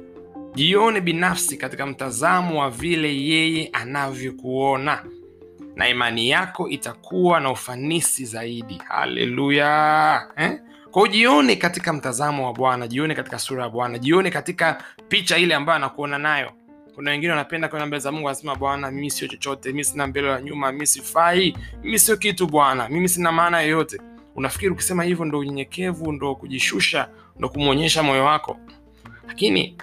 Jione 0.55 1.01
binafsi 1.01 1.57
katika 1.57 1.87
mtazamo 1.87 2.61
wa 2.61 2.71
vile 2.71 3.17
yeye 3.23 3.69
anavyokuona 3.73 5.05
na 5.77 5.89
imani 5.89 6.29
yako 6.31 6.69
itakuwa 6.69 7.41
na 7.41 7.51
ufanisi 7.51 8.25
zaidi. 8.25 8.83
Haleluya! 8.89 10.29
Eh? 10.37 10.61
Kwao 10.91 11.07
jione 11.07 11.57
katika 11.57 11.93
mtazamo 11.93 12.47
wa 12.47 12.53
bwana 12.53 12.89
jione 12.89 13.15
katika 13.15 13.39
sura 13.39 13.63
ya 13.63 13.69
bwana 13.69 13.99
jione 13.99 14.31
katika 14.31 14.83
picha 15.09 15.39
ile 15.39 15.55
ambayo 15.55 15.77
anakuona 15.77 16.19
nayo. 16.19 16.53
Kuna 16.95 17.11
wengine 17.11 17.31
wanapenda 17.33 17.69
kwenda 17.69 17.87
mbele 17.87 18.01
za 18.01 18.13
mungu 18.13 18.29
anasema 18.29 18.55
bwana 18.57 18.91
mimi 18.91 19.11
sio 19.11 19.29
chochote 19.29 19.69
mimi 19.69 19.85
sina 19.85 20.07
mbele 20.07 20.29
la 20.29 20.41
nyuma 20.43 20.73
mimi 20.73 20.87
sifai 20.87 21.57
mimi 21.83 21.99
sio 21.99 22.17
kitu 22.17 22.47
bwana 22.47 22.89
mimi 22.89 23.09
sina 23.09 23.33
maana 23.33 23.61
yoyote. 23.61 24.01
Unafikiri 24.37 24.71
ukisema 24.73 25.05
hivyo 25.05 25.25
ndo 25.25 25.39
unyenyekevu 25.39 26.13
ndo 26.13 26.35
kujishusha 26.35 27.09
ndo 27.39 27.49
kumwonyesha 27.49 28.03
moyo 28.03 28.25
wako? 28.25 28.57
Lakini 29.29 29.77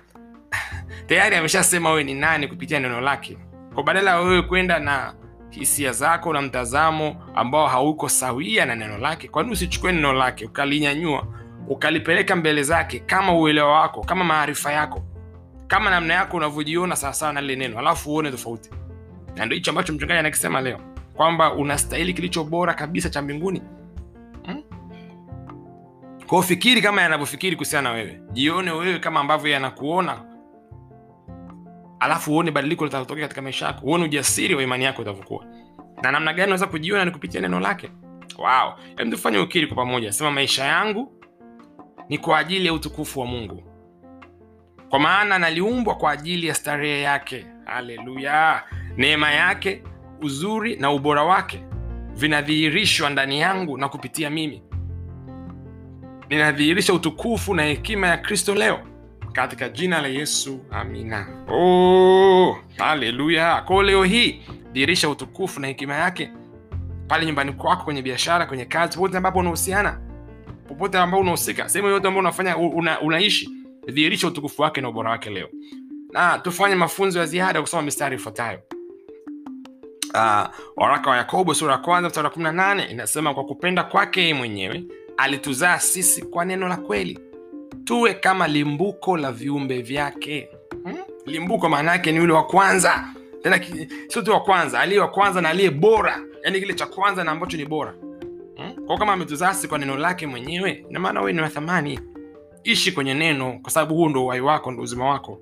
tayari 1.07 1.35
ameshasema 1.35 1.89
wewe 1.89 2.03
ni 2.03 2.13
nani 2.13 2.47
kupitia 2.47 2.79
neno 2.79 3.01
lake. 3.01 3.37
Kwa 3.73 3.83
badala 3.83 4.19
wewe 4.19 4.41
kwenda 4.41 4.79
na 4.79 5.13
hisia 5.49 5.91
zako 5.91 6.33
na 6.33 6.41
mtazamo 6.41 7.15
ambao 7.35 7.67
hauko 7.67 8.09
sawia 8.09 8.65
na 8.65 8.75
neno 8.75 8.97
lake. 8.97 9.27
Kwani 9.27 9.51
usichukue 9.51 9.91
neno 9.91 10.13
lake 10.13 10.45
ukalinyanyua 10.45 11.27
ukalipeleka 11.67 12.35
mbele 12.35 12.63
zake 12.63 12.99
kama 12.99 13.33
uelewa 13.37 13.81
wako 13.81 14.01
kama 14.03 14.23
maarifa 14.23 14.71
yako 14.71 15.03
kama 15.67 15.89
namna 15.89 16.13
yako 16.13 16.37
unavyojiona 16.37 16.95
sawasawa 16.95 17.33
na 17.33 17.41
lile 17.41 17.55
neno 17.55 17.79
alafu 17.79 18.11
uone 18.11 18.31
tofauti? 18.31 18.69
Na 19.35 19.45
ndo 19.45 19.55
hicho 19.55 19.71
ambacho 19.71 19.93
mchungaji 19.93 20.19
anakisema 20.19 20.61
leo 20.61 20.79
kwamba 21.13 21.53
unastahili 21.53 22.13
kilicho 22.13 22.43
bora 22.43 22.73
kabisa 22.73 23.09
cha 23.09 23.21
mbinguni. 23.21 23.61
Hmm? 24.45 24.63
kwao 26.27 26.41
fikiri 26.41 26.81
kama 26.81 27.01
yanavyofikiri 27.01 27.55
kuhusiana 27.55 27.89
na 27.89 27.95
wewe. 27.95 28.21
Jione 28.31 28.71
wewe 28.71 28.99
kama 28.99 29.19
ambavyo 29.19 29.51
yanakuona 29.51 30.21
alafu 31.99 32.31
uone 32.31 32.51
badiliko 32.51 32.85
litatokea 32.85 33.23
katika 33.23 33.41
maisha 33.41 33.65
yako. 33.65 33.85
Uone 33.85 34.03
ujasiri 34.03 34.55
wa 34.55 34.63
imani 34.63 34.83
yako 34.83 35.01
utavyokuwa 35.01 35.45
na 36.03 36.11
namna 36.11 36.33
gani 36.33 36.43
unaweza 36.47 36.67
kujiona 36.67 37.05
ni 37.05 37.11
kupitia 37.11 37.41
neno 37.41 37.59
lake. 37.59 37.89
Wow. 38.37 38.73
Tufanye 39.11 39.37
ukiri 39.37 39.67
kwa 39.67 39.75
pamoja. 39.75 40.11
Sema 40.11 40.31
maisha 40.31 40.65
yangu 40.65 41.11
ni 42.09 42.17
kwa 42.17 42.37
ajili 42.39 42.65
ya 42.65 42.73
utukufu 42.73 43.19
wa 43.19 43.25
mungu. 43.25 43.63
Kwa 44.89 44.99
maana 44.99 45.39
naliumbwa 45.39 45.95
kwa 45.95 46.11
ajili 46.11 46.47
ya 46.47 46.53
starehe 46.55 47.01
yake. 47.01 47.45
Haleluya. 47.65 48.63
Neema 48.97 49.31
yake 49.31 49.83
uzuri 50.21 50.75
na 50.75 50.91
ubora 50.91 51.23
wake 51.23 51.63
vinadhihirishwa 52.13 53.09
ndani 53.09 53.39
yangu 53.39 53.77
na 53.77 53.89
kupitia 53.89 54.29
mimi. 54.29 54.63
Ninadhihirisha 56.29 56.93
utukufu 56.93 57.53
na 57.53 57.63
hekima 57.63 58.07
ya 58.07 58.17
kristo 58.17 58.55
leo 58.55 58.79
katika 59.35 59.69
jina 59.69 60.01
la 60.01 60.07
yesu 60.07 60.59
amina. 60.71 61.27
Oh, 61.51 62.57
haleluya. 62.77 63.61
Kwao 63.61 63.83
leo 63.83 64.03
hii 64.03 64.41
dhihirisha 64.73 65.09
utukufu 65.09 65.59
na 65.59 65.67
hekima 65.67 65.95
yake 65.95 66.31
pale 67.07 67.25
nyumbani 67.25 67.53
kwako 67.53 67.83
kwenye 67.83 68.01
biashara 68.01 68.45
kwenye 68.45 68.65
kazi 68.65 68.93
popote 68.95 69.17
ambapo 69.17 69.39
unahusiana 69.39 69.99
popote 70.67 70.97
ambao 70.97 71.19
unahusika 71.19 71.69
sehemu 71.69 71.89
yote 71.89 72.07
ambao 72.07 72.19
unafanya 72.19 72.57
una, 72.57 73.01
unaishi 73.01 73.49
dhihirisha 73.87 74.27
utukufu 74.27 74.61
wake 74.61 74.81
na 74.81 74.89
ubora 74.89 75.09
wake 75.11 75.29
leo. 75.29 75.49
Na 76.11 76.39
tufanye 76.39 76.75
mafunzo 76.75 77.19
ya 77.19 77.25
ziada 77.25 77.61
kusoma 77.61 77.83
mistari 77.83 78.15
ifuatayo. 78.15 78.59
Uh, 80.13 80.45
waraka 80.75 81.09
wa 81.09 81.17
yakobo 81.17 81.53
sura 81.53 81.71
ya 81.71 81.77
kwanza 81.77 82.07
mstari 82.09 82.25
wa 82.25 82.31
kumi 82.31 82.43
na 82.43 82.51
nane 82.51 82.83
inasema 82.85 83.33
kwa 83.33 83.45
kupenda 83.45 83.83
kwake 83.83 84.21
yeye 84.21 84.33
mwenyewe 84.33 84.83
alituzaa 85.17 85.79
sisi 85.79 86.21
kwa 86.21 86.45
neno 86.45 86.67
la 86.67 86.77
kweli 86.77 87.19
tuwe 87.85 88.13
kama 88.13 88.47
limbuko 88.47 89.17
la 89.17 89.31
viumbe 89.31 89.81
vyake. 89.81 90.49
Hmm? 90.83 90.97
limbuko 91.25 91.69
maana 91.69 91.91
yake 91.91 92.11
ni 92.11 92.17
yule 92.17 92.33
wa 92.33 92.43
kwanza. 92.43 93.03
Tena 93.43 93.59
sio 94.07 94.21
tu 94.21 94.31
wa 94.31 94.39
kwanza 94.39 94.79
aliye 94.79 94.99
wa 95.01 95.07
kwanza 95.07 95.41
na 95.41 95.49
aliye 95.49 95.69
bora. 95.71 96.19
Yani 96.43 96.59
kile 96.59 96.73
cha 96.73 96.85
kwanza 96.85 97.23
na 97.23 97.31
ambacho 97.31 97.57
ni 97.57 97.65
bora. 97.65 97.93
Hmm? 98.57 98.85
kwao 98.85 98.97
kama 98.97 99.13
ametuzasi 99.13 99.67
kwa 99.67 99.77
neno 99.77 99.97
lake 99.97 100.27
mwenyewe 100.27 100.85
na 100.89 100.99
maana 100.99 101.19
wewe 101.19 101.33
ni 101.33 101.41
wa 101.41 101.49
thamani. 101.49 101.99
Ishi 102.63 102.91
kwenye 102.91 103.13
neno 103.13 103.59
kwa 103.61 103.71
sababu 103.71 103.95
huo 103.95 104.09
ndo 104.09 104.25
uhai 104.25 104.41
wako 104.41 104.71
ndo 104.71 104.83
uzima 104.83 105.09
wako. 105.09 105.41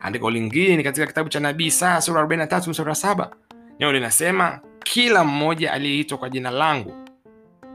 Andiko 0.00 0.30
lingine 0.30 0.76
ni 0.76 0.82
katika 0.82 1.06
kitabu 1.06 1.28
cha 1.28 1.40
nabii 1.40 1.70
saa 1.70 2.00
sura 2.00 2.22
43 2.22 2.70
msura 2.70 2.94
saba. 2.94 3.30
Neno 3.78 3.92
linasema 3.92 4.60
kila 4.84 5.24
mmoja 5.24 5.72
aliyeitwa 5.72 6.18
kwa 6.18 6.30
jina 6.30 6.50
langu 6.50 6.92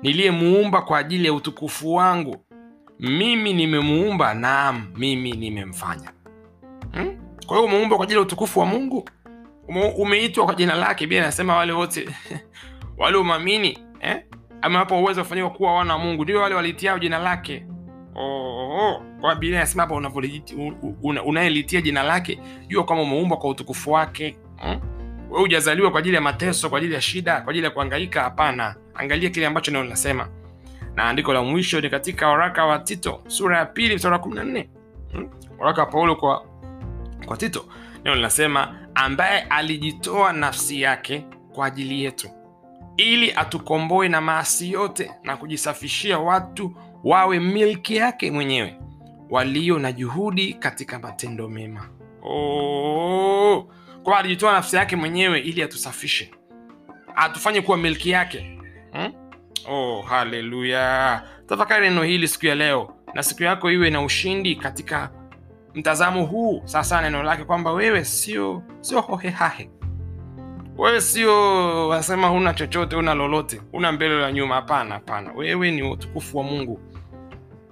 niliyemuumba 0.02 0.82
kwa 0.82 1.00
ajili 1.00 1.26
ya 1.26 1.34
utukufu 1.34 1.94
wangu 1.94 2.45
mimi 3.00 3.54
nimemuumba 3.54 4.34
naam 4.34 4.88
mimi 4.98 5.32
nimemfanya 5.32 6.12
hmm? 6.92 7.18
kwa 7.48 7.58
hiyo 7.58 7.70
umeumba 7.70 7.96
kwa 7.96 8.04
ajili 8.04 8.20
ya 8.20 8.26
utukufu 8.26 8.60
wa 8.60 8.66
mungu 8.66 9.10
umeitwa 9.98 10.46
kwa 10.46 10.56
jina 10.56 10.76
lake 10.76 11.08
bia 11.08 11.24
anasema 11.24 11.56
wale 11.56 11.72
wote 11.74 12.10
wale 12.98 13.18
umamini 13.18 13.80
eh? 14.00 14.24
amewapa 14.62 14.96
uwezo 14.96 15.22
wafanyika 15.22 15.50
kuwa 15.50 15.76
wana 15.76 15.94
wa 15.94 16.00
mungu 16.00 16.24
ndio 16.24 16.42
wale 16.42 16.56
walitiao 16.56 17.00
jina 17.00 17.18
lake 17.20 17.66
oh, 18.16 19.02
oh. 19.24 19.36
biblia 19.36 19.60
inasema 19.60 19.84
hapa 19.84 19.96
unayelitia 21.26 21.82
jina 21.82 22.04
lake 22.04 22.40
jua 22.68 22.86
kama 22.86 23.02
umeumbwa 23.02 23.38
kwa 23.38 23.50
utukufu 23.50 23.92
wake 23.92 24.38
hmm? 24.58 24.80
we 25.32 25.90
kwa 25.90 26.00
ajili 26.00 26.16
ya 26.16 26.22
mateso 26.22 26.70
kwa 26.70 26.78
ajili 26.78 26.94
ya 26.94 27.02
shida 27.02 27.42
kwa 27.42 27.52
ajili 27.52 27.66
ya 27.66 27.72
kuangaika 27.72 28.22
hapana 28.22 28.76
angalia 28.96 29.30
kile 29.30 29.46
ambacho 29.46 29.72
neno 29.72 29.84
linasema 29.84 30.28
na 30.96 31.04
andiko 31.04 31.34
la 31.34 31.44
mwisho 31.44 31.82
ni 31.82 31.90
katika 31.90 32.28
waraka 32.30 32.66
wa 32.66 32.80
tito 32.80 33.22
sura 33.28 33.58
ya 33.58 33.66
pili 33.66 33.96
mstari 33.96 34.14
wa 34.14 34.20
kumi 34.20 34.36
na 34.36 34.44
nne 34.44 34.70
hmm? 35.12 35.30
waraka 35.60 35.82
wa 35.82 35.88
paulo 35.88 36.16
kwa, 36.16 36.46
kwa 37.26 37.38
tito 37.38 37.66
neno 38.04 38.16
linasema 38.16 38.76
ambaye 38.96 39.42
alijitoa 39.42 40.34
nafsi 40.34 40.82
yake 40.82 41.26
kwa 41.54 41.66
ajili 41.68 42.04
yetu 42.04 42.30
ili 42.98 43.34
atukomboe 43.36 44.10
na 44.10 44.22
maasi 44.22 44.72
yote 44.72 45.12
na 45.24 45.38
kujisafishia 45.38 46.20
watu 46.20 46.76
wawe 47.04 47.40
milki 47.40 47.96
yake 47.96 48.32
mwenyewe 48.32 48.80
walio 49.30 49.80
na 49.80 49.92
juhudi 49.92 50.54
katika 50.54 51.00
matendo 51.00 51.50
mema 51.50 51.90
oh, 52.24 53.68
kwa 54.04 54.18
alijitoa 54.18 54.54
nafsi 54.54 54.76
yake 54.76 54.96
mwenyewe 54.96 55.40
ili 55.40 55.64
atusafishe 55.64 56.32
atufanye 57.16 57.62
kuwa 57.62 57.78
milki 57.78 58.10
yake 58.10 58.60
hmm? 58.92 59.14
Oh, 59.70 60.02
haleluya. 60.02 61.22
Tafakari 61.48 61.90
neno 61.90 62.04
hili 62.04 62.28
siku 62.28 62.46
ya 62.46 62.56
leo 62.56 62.94
na 63.14 63.24
siku 63.24 63.44
yako 63.44 63.72
iwe 63.72 63.90
na 63.90 64.02
ushindi 64.02 64.56
katika 64.56 65.10
mtazamo 65.76 66.26
huu. 66.26 66.62
Sasa 66.66 67.02
neno 67.02 67.24
lake 67.24 67.44
kwamba 67.44 67.72
wewe 67.74 68.06
sio 68.06 68.64
sio 68.82 69.02
hohehahe. 69.02 69.70
Wewe 70.78 71.02
sio 71.02 71.88
wasema 71.88 72.28
huna 72.28 72.54
chochote 72.54 72.96
una 72.96 73.14
lolote 73.14 73.62
una 73.74 73.92
mbele 73.92 74.20
la 74.22 74.32
nyuma. 74.32 74.56
Hapana 74.56 74.94
hapana. 74.94 75.32
Wewe 75.36 75.72
ni 75.72 75.84
utukufu 75.84 76.38
wa 76.38 76.44
mungu. 76.44 76.80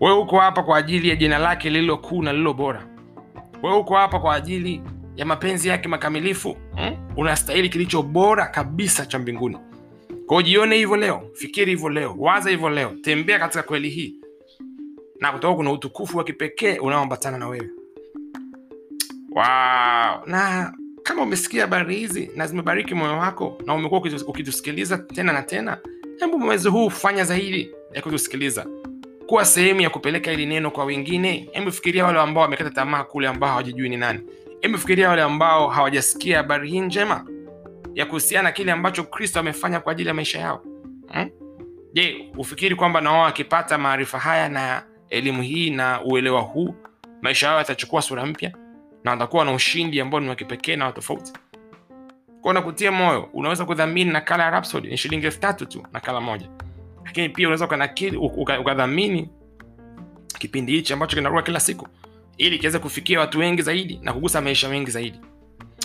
Wewe 0.01 0.17
uko 0.17 0.39
hapa 0.39 0.63
kwa 0.63 0.77
ajili 0.77 1.09
ya 1.09 1.15
jina 1.15 1.37
lake 1.37 1.69
lililo 1.69 1.97
kuu 1.97 2.23
na 2.23 2.31
lililo 2.31 2.53
bora. 2.53 2.87
Wewe 3.63 3.77
uko 3.77 3.95
hapa 3.95 4.19
kwa 4.19 4.35
ajili 4.35 4.81
ya 5.15 5.25
mapenzi 5.25 5.67
yake 5.69 5.87
makamilifu 5.87 6.57
hmm? 6.75 6.95
unastahili 7.17 7.69
kilicho 7.69 8.01
bora 8.03 8.45
kabisa 8.47 9.05
cha 9.05 9.19
mbinguni 9.19 9.57
kwao 10.27 10.41
jione 10.41 10.75
hivyo 10.75 10.95
leo 10.95 11.21
fikiri 11.33 11.71
hivyo 11.71 11.89
leo 11.89 12.15
waza 12.17 12.49
hivyo 12.49 12.69
leo 12.69 12.91
tembea 13.01 13.39
katika 13.39 13.63
kweli 13.63 13.89
hii. 13.89 14.15
Na 15.19 15.31
kutoka 15.31 15.55
kuna 15.55 15.71
utukufu 15.71 16.17
wa 16.17 16.23
kipekee 16.23 16.77
unaoambatana 16.79 17.37
na 17.37 17.47
wewe. 17.47 17.69
Wow. 19.35 20.25
na 20.27 20.73
kama 21.03 21.21
umesikia 21.23 21.61
habari 21.61 21.95
hizi 21.95 22.29
na 22.35 22.47
zimebariki 22.47 22.95
moyo 22.95 23.17
wako 23.17 23.57
na 23.65 23.73
umekuwa 23.73 24.01
ukitusikiliza 24.27 24.97
tena 24.97 25.33
na 25.33 25.41
tena 25.41 25.77
hebu 26.19 26.39
mwezi 26.39 26.69
huu 26.69 26.89
fanya 26.89 27.23
zaidi 27.23 27.71
ya 27.93 28.01
kutusikiliza. 28.01 28.65
Kuwa 29.27 29.45
sehemu 29.45 29.81
ya 29.81 29.89
kupeleka 29.89 30.31
hili 30.31 30.45
neno 30.45 30.71
kwa 30.71 30.85
wengine. 30.85 31.49
Hebu 31.51 31.71
fikiria 31.71 32.05
wale 32.05 32.19
ambao 32.19 32.41
wamekata 32.43 32.69
tamaa 32.69 33.03
kule 33.03 33.27
ambao 33.27 33.49
hawajijui 33.49 33.89
ni 33.89 33.97
nani. 33.97 34.19
Hebu 34.61 34.77
fikiria 34.77 35.09
wale 35.09 35.21
ambao 35.21 35.69
hawajasikia 35.69 36.37
habari 36.37 36.69
hii 36.69 36.79
njema 36.79 37.25
ya 37.95 38.05
kuhusiana 38.05 38.51
kile 38.51 38.71
ambacho 38.71 39.03
kristo 39.03 39.39
amefanya 39.39 39.79
kwa 39.79 39.91
ajili 39.91 40.07
ya 40.07 40.13
maisha 40.13 40.39
yao. 40.39 40.63
Hmm? 41.11 41.29
ufikiri 42.37 42.75
kwamba 42.75 43.01
na 43.01 43.11
wao 43.11 43.21
wakipata 43.21 43.77
maarifa 43.77 44.19
haya 44.19 44.49
na 44.49 44.83
elimu 45.09 45.41
hii 45.41 45.69
na 45.69 46.01
uelewa 46.01 46.41
huu 46.41 46.75
maisha 47.21 47.47
yao 47.47 47.57
yatachukua 47.57 48.01
sura 48.01 48.25
mpya? 48.25 48.51
Na 49.03 49.11
watakuwa 49.11 49.45
na 49.45 49.53
ushindi 49.53 50.01
ambao 50.01 50.19
ni 50.19 50.29
wa 50.29 50.35
kipekee 50.35 50.75
na 50.75 50.85
watofauti 50.85 51.33
Kwa 52.41 52.53
nakutia 52.53 52.91
moyo 52.91 53.29
unaweza 53.33 53.65
kudhamini 53.65 54.11
nakala 54.11 54.43
ya 54.43 54.49
Rhapsody 54.49 54.87
ni 54.87 54.97
shilingi 54.97 55.25
elfu 55.25 55.39
tatu 55.39 55.65
tu 55.65 55.83
nakala 55.93 56.21
moja. 56.21 56.49
Lakini 57.05 57.29
pia 57.29 57.47
unaweza 57.47 57.65
ukadhamini 57.65 58.17
uka, 58.17 58.59
uka 58.59 58.87
kipindi 60.39 60.71
hichi 60.71 60.93
ambacho 60.93 61.15
kinarua 61.15 61.41
kila 61.41 61.59
siku 61.59 61.87
ili 62.37 62.59
kiweze 62.59 62.79
kufikia 62.79 63.19
watu 63.19 63.39
wengi 63.39 63.61
zaidi 63.61 63.99
na 64.03 64.13
kugusa 64.13 64.41
maisha 64.41 64.69
mengi 64.69 64.91
zaidi 64.91 65.19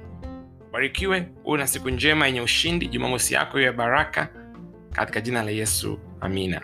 barikiwe 0.72 1.28
uwe 1.44 1.58
na 1.58 1.66
siku 1.66 1.90
njema 1.90 2.26
yenye 2.26 2.40
ushindi. 2.40 2.86
Jumamosi 2.88 3.34
yako 3.34 3.60
ya 3.60 3.72
baraka 3.72 4.28
katika 4.92 5.20
jina 5.20 5.42
la 5.42 5.50
yesu 5.50 5.98
amina 6.20 6.60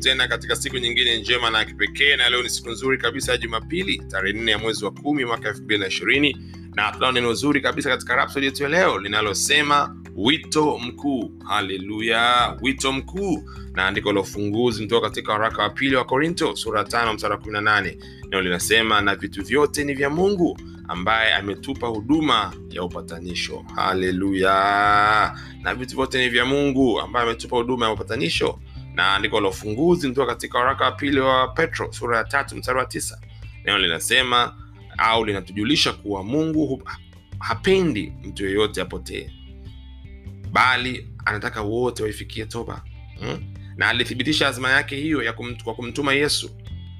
tena 0.00 0.28
katika 0.28 0.56
siku 0.56 0.78
nyingine 0.78 1.18
njema 1.18 1.50
na 1.50 1.64
kipekee 1.64 2.16
na 2.16 2.28
leo 2.30 2.42
ni 2.42 2.50
siku 2.50 2.70
nzuri 2.70 2.98
kabisa 2.98 3.32
ya 3.32 3.38
jumapili 3.38 3.98
tarehe 3.98 4.38
nne 4.38 4.50
ya 4.50 4.58
mwezi 4.58 4.84
wa 4.84 4.90
kumi 4.90 5.24
mwaka 5.24 5.48
elfu 5.48 5.62
mbili 5.62 5.80
na 5.80 5.86
ishirini 5.86 6.36
na 6.74 6.92
tunao 6.92 7.12
neno 7.12 7.34
zuri 7.34 7.60
kabisa 7.60 7.88
katika 7.90 8.16
rapsodi 8.16 8.46
yetu 8.46 8.62
ya 8.62 8.68
leo 8.68 8.98
linalosema 8.98 9.96
wito 10.16 10.78
mkuu 10.78 11.32
haleluya 11.48 12.56
wito 12.62 12.92
mkuu. 12.92 13.50
Na 13.74 13.86
andiko 13.86 14.12
la 14.12 14.20
ufunguzi 14.20 14.82
nitoka 14.82 15.08
katika 15.08 15.32
waraka 15.32 15.62
wa 15.62 15.70
pili 15.70 15.96
wa 15.96 16.04
korinto 16.04 16.56
sura 16.56 16.84
tano 16.84 17.12
msara 17.14 17.34
wa 17.36 17.40
18 17.40 17.96
neo 18.30 18.40
linasema 18.40 19.00
na 19.00 19.14
vitu 19.16 19.44
vyote 19.44 19.84
ni 19.84 19.94
vya 19.94 20.10
mungu 20.10 20.58
ambaye 20.88 21.34
ametupa 21.34 21.86
huduma 21.86 22.52
ya 22.70 22.82
upatanisho. 22.82 23.64
Haleluya! 23.76 25.38
Na 25.62 25.74
vitu 25.74 25.96
vyote 25.96 26.18
ni 26.24 26.28
vya 26.28 26.44
mungu 26.44 27.00
ambaye 27.00 27.26
ametupa 27.26 27.56
huduma 27.56 27.86
ya 27.86 27.92
upatanisho 27.92 28.58
na 28.94 29.14
andiko 29.14 29.40
la 29.40 29.48
ufunguzi 29.48 30.08
nitoka 30.08 30.26
katika 30.34 30.58
waraka 30.58 30.84
wa 30.84 30.92
pili 30.92 31.20
wa 31.20 31.48
petro 31.48 31.92
sura 31.92 32.18
ya 32.18 32.24
tatu 32.24 32.56
mstari 32.56 32.78
wa 32.78 32.84
tisa. 32.86 33.20
Neno 33.64 33.78
linasema 33.78 34.56
au 34.98 35.24
linatujulisha 35.24 35.92
kuwa 35.92 36.22
mungu 36.24 36.82
hapendi 37.38 38.12
mtu 38.24 38.44
yeyote 38.46 38.80
apotee 38.80 39.30
bali 40.52 41.08
anataka 41.24 41.62
wote 41.62 42.02
waifikie 42.02 42.44
toba. 42.46 42.84
Hmm? 43.20 43.50
na 43.80 43.88
alithibitisha 43.88 44.48
azma 44.48 44.70
yake 44.70 44.96
hiyo 44.96 45.22
ya 45.22 45.32
kumtu, 45.32 45.64
kwa 45.64 45.74
kumtuma 45.74 46.12
yesu 46.12 46.50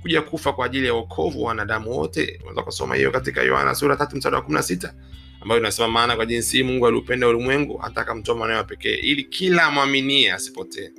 kuja 0.03 0.23
kufa 0.23 0.53
kwa 0.53 0.67
ajili 0.67 0.87
ya 0.87 0.95
uokovu 0.95 1.43
wa 1.43 1.49
wanadamu 1.49 1.91
wote. 1.99 2.39
Unaweza 2.41 2.63
kusoma 2.63 2.95
hiyo 2.97 3.11
katika 3.11 3.43
yohana 3.43 3.75
sura 3.75 3.97
tatu 3.97 4.17
mstari 4.17 4.35
wa 4.35 4.43
kumi 4.43 4.55
na 4.57 4.63
sita 4.63 4.95
ambayo 5.41 5.61
inasema 5.61 5.89
maana 5.89 6.17
kwa 6.17 6.27
jinsi 6.27 6.57
hii 6.57 6.63
mungu 6.63 6.87
aliupenda 6.87 7.29
ulimwengu 7.29 7.77
hata 7.77 8.01
akamtoa 8.01 8.35
mwanawe 8.37 8.59
wa 8.59 8.65
pekee 8.65 8.95
ili 8.95 9.25
kila 9.25 9.63
amwaminie 9.65 10.33
asipotee 10.33 10.91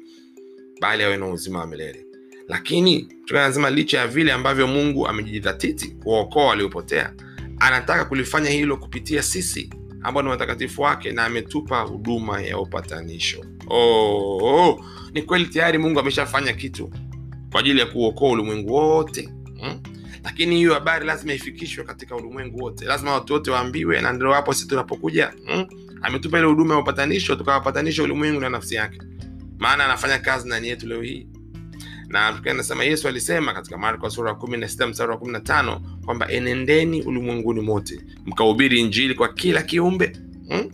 bali 0.82 1.04
awe 1.04 1.18
na 1.18 1.28
uzima 1.28 1.60
wa 1.60 1.68
milele 1.68 2.06
lakini 2.48 3.02
tunasema 3.26 3.70
licha 3.70 3.98
ya 4.00 4.08
vile 4.08 4.32
ambavyo 4.32 4.68
mungu 4.68 5.08
amejidhatiti 5.08 5.88
kuwaokoa 5.92 6.46
waliopotea 6.46 7.14
anataka 7.60 8.06
kulifanya 8.06 8.50
hilo 8.50 8.78
kupitia 8.78 9.24
sisi 9.24 9.70
ambao 10.04 10.24
ni 10.24 10.30
watakatifu 10.30 10.82
wake 10.82 11.12
na 11.12 11.26
ametupa 11.26 11.82
huduma 11.82 12.42
ya 12.42 12.60
upatanisho 12.60 13.46
oh, 13.68 14.38
oh. 14.44 14.86
ni 15.14 15.22
kweli 15.22 15.46
tayari 15.46 15.78
mungu 15.78 16.00
ameshafanya 16.00 16.54
kitu 16.54 16.92
kwa 17.52 17.60
ajili 17.60 17.80
ya 17.80 17.86
kuokoa 17.86 18.30
ulimwengu 18.32 18.74
wote 18.74 19.30
hmm? 19.60 19.80
lakini 20.24 20.56
hiyo 20.56 20.74
habari 20.74 21.06
lazima 21.06 21.34
ifikishwe 21.34 21.84
katika 21.84 22.16
ulimwengu 22.16 22.64
wote 22.64 22.86
lazima 22.86 23.14
watu 23.14 23.34
wote 23.34 23.52
waambiwe 23.52 24.02
na 24.02 24.14
ndio 24.14 24.34
hapo 24.34 24.54
sisi 24.54 24.68
tunapokuja 24.68 25.34
hmm? 25.46 25.66
ametupa 26.02 26.38
ile 26.38 26.48
huduma 26.48 26.74
ya 26.74 26.80
upatanisho 26.80 27.36
tukawapatanisha 27.36 28.04
ulimwengu 28.04 28.40
na 28.40 28.50
nafsi 28.50 28.76
yake 28.76 29.02
maana 29.62 29.86
anafanya 29.86 30.20
kazi 30.20 30.48
ndani 30.48 30.68
yetu 30.68 30.88
leo 30.88 31.02
hii 31.02 31.28
na 32.08 32.34
tukiwa 32.34 32.54
nasema 32.54 32.84
yesu 32.84 33.08
alisema 33.08 33.54
katika 33.54 33.78
marko 33.78 34.10
sura 34.10 34.36
kumi 34.36 34.58
na 34.58 34.68
sita 34.68 34.88
mstari 34.88 35.12
wa 35.12 35.18
kumi 35.18 35.32
na 35.32 35.40
tano 35.40 35.82
kwamba 36.06 36.32
enendeni 36.32 37.02
ulimwenguni 37.02 37.62
mote 37.62 38.02
mkahubiri 38.26 38.80
injili 38.80 39.14
kwa 39.16 39.34
kila 39.34 39.62
kiumbe 39.62 40.18
hmm? 40.50 40.72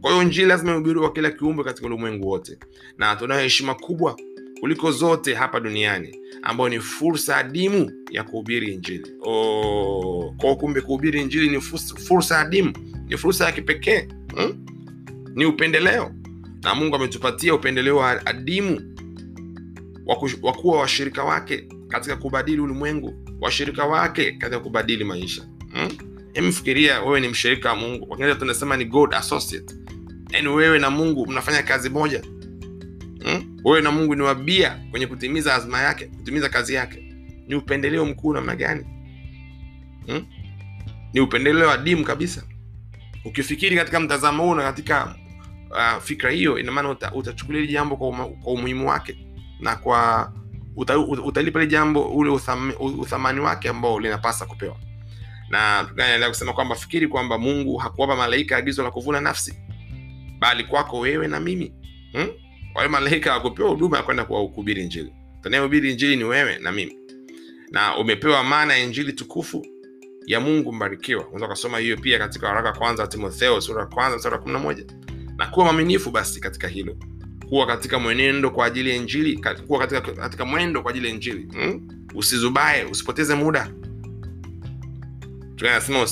kwa 0.00 0.10
hiyo 0.10 0.22
injili 0.22 0.46
lazima 0.46 0.72
ihubiriwe 0.72 1.00
kwa 1.06 1.12
kila 1.12 1.30
kiumbe 1.30 1.64
katika 1.64 1.86
ulimwengu 1.86 2.28
wote 2.28 2.58
na 2.98 3.16
tunayo 3.16 3.42
heshima 3.42 3.74
kubwa 3.74 4.16
kuliko 4.60 4.92
zote 4.92 5.34
hapa 5.34 5.60
duniani 5.60 6.18
ambayo 6.42 6.68
ni 6.68 6.80
fursa 6.80 7.36
adimu 7.36 7.92
ya 8.10 8.24
kuhubiri 8.24 8.74
injili 8.74 9.12
oh, 9.22 10.56
kumbe 10.60 10.80
kuhubiri 10.80 11.20
injili 11.20 11.48
ni 11.50 11.60
fursa 12.08 12.40
adimu 12.40 12.72
ni 13.08 13.16
fursa 13.16 13.44
ya 13.44 13.52
kipekee 13.52 14.08
hmm? 14.36 14.66
ni 15.34 15.46
upendeleo 15.46 16.14
na 16.62 16.74
mungu 16.74 16.96
ametupatia 16.96 17.54
upendeleo 17.54 17.96
wa 17.96 18.26
adimu 18.26 18.96
wa 20.42 20.52
kuwa 20.52 20.80
washirika 20.80 21.24
wake 21.24 21.64
katika 21.88 22.16
kubadili 22.16 22.60
ulimwengu 22.60 23.14
washirika 23.40 23.84
wake 23.84 24.32
katika 24.32 24.60
kubadili 24.60 25.04
maisha. 25.04 25.42
Hmm? 25.72 25.88
emfikiria 26.34 27.02
wewe 27.02 27.20
ni 27.20 27.28
mshirika 27.28 27.68
wa 27.70 27.76
mungu. 27.76 28.06
Kwa 28.06 28.34
tunasema 28.34 28.76
ni 28.76 28.84
god 28.84 29.14
associate. 29.14 29.74
Yaani 30.30 30.48
wewe 30.48 30.78
na 30.78 30.90
mungu 30.90 31.26
mnafanya 31.26 31.62
kazi 31.62 31.90
moja. 31.90 32.22
Hmm? 33.24 33.58
wewe 33.64 33.80
na 33.80 33.90
mungu 33.90 34.14
ni 34.14 34.22
wabia 34.22 34.78
kwenye 34.90 35.06
kutimiza 35.06 35.54
azma 35.54 35.80
yake 35.82 36.06
kutimiza 36.06 36.48
kazi 36.48 36.74
yake. 36.74 37.14
Ni 37.48 37.54
upendeleo 37.54 38.04
mkuu 38.06 38.32
namna 38.34 38.56
gani? 38.56 38.84
Hmm? 40.06 40.26
ni 41.12 41.20
upendeleo 41.20 41.70
adimu 41.70 42.04
kabisa. 42.04 42.42
Ukifikiri 43.24 43.76
katika 43.76 44.00
mtazamo 44.00 44.42
huu 44.44 44.54
na 44.54 44.62
katika 44.62 45.14
uh, 45.72 46.02
fikra 46.02 46.30
hiyo 46.30 46.58
ina 46.58 46.72
maana 46.72 46.88
uta, 46.90 47.12
utachukulia 47.14 47.60
hili 47.60 47.72
jambo 47.72 47.96
kwa, 47.96 48.10
kwa 48.28 48.52
umuhimu 48.52 48.88
wake 48.88 49.16
na 49.60 49.76
kwa 49.76 50.32
uta, 50.76 50.98
uta, 50.98 51.22
utalipa 51.22 51.60
hili 51.60 51.72
jambo 51.72 52.04
ule 52.04 52.30
utham, 52.30 52.72
uthamani 52.80 53.40
wake 53.40 53.68
ambao 53.68 54.00
linapasa 54.00 54.46
kupewa. 54.46 54.76
Na 55.50 55.84
tunaendelea 55.90 56.28
kusema 56.28 56.52
kwamba 56.52 56.74
fikiri 56.74 57.08
kwamba 57.08 57.38
mungu 57.38 57.76
hakuwapa 57.76 58.16
malaika 58.16 58.56
agizo 58.56 58.82
la 58.82 58.90
kuvuna 58.90 59.20
nafsi 59.20 59.54
bali 60.38 60.64
kwako 60.64 60.98
wewe 60.98 61.28
na 61.28 61.40
mimi. 61.40 61.72
Hmm? 62.12 62.28
wale 62.74 62.88
malaika 62.88 63.30
hawakupewa 63.30 63.70
huduma 63.70 63.96
ya 63.96 64.02
kwenda 64.02 64.24
kuwahubiri 64.24 64.82
injili. 64.82 65.12
Tunayehubiri 65.42 65.90
injili 65.90 66.16
ni 66.16 66.24
wewe 66.24 66.58
na 66.58 66.72
mimi. 66.72 66.96
Na 67.70 67.96
umepewa 67.96 68.44
maana 68.44 68.76
ya 68.76 68.84
injili 68.84 69.12
tukufu 69.12 69.66
ya 70.26 70.40
mungu 70.40 70.72
mbarikiwa. 70.72 71.22
Unaweza 71.24 71.46
ukasoma 71.46 71.78
hiyo 71.78 71.96
pia 71.96 72.18
katika 72.18 72.48
waraka 72.48 72.72
kwanza 72.72 73.02
wa 73.02 73.08
timotheo 73.08 73.60
sura 73.60 73.86
kwanza 73.86 74.30
wa 74.30 74.38
kumi 74.38 74.52
na 74.52 74.58
moja 74.58 74.84
na 75.42 75.48
kuwa 75.48 75.64
mwaminifu 75.66 76.10
basi 76.10 76.40
katika 76.40 76.68
hilo. 76.68 76.96
Kuwa 77.48 77.66
katika 77.66 77.98
mwenendo 77.98 78.50
kwa 78.50 78.66
ajili 78.66 78.90
ya 78.90 78.96
injili 78.96 79.40
kuwa 79.66 79.78
katika, 79.78 80.00
katika 80.00 80.44
mwendo 80.44 80.82
kwa 80.82 80.90
ajili 80.90 81.06
ya 81.08 81.14
injili. 81.14 81.48
Hmm? 81.52 81.88
usizubae 82.14 82.84
usipoteze 82.84 83.34
muda. 83.34 83.70
Tunasema 85.56 86.06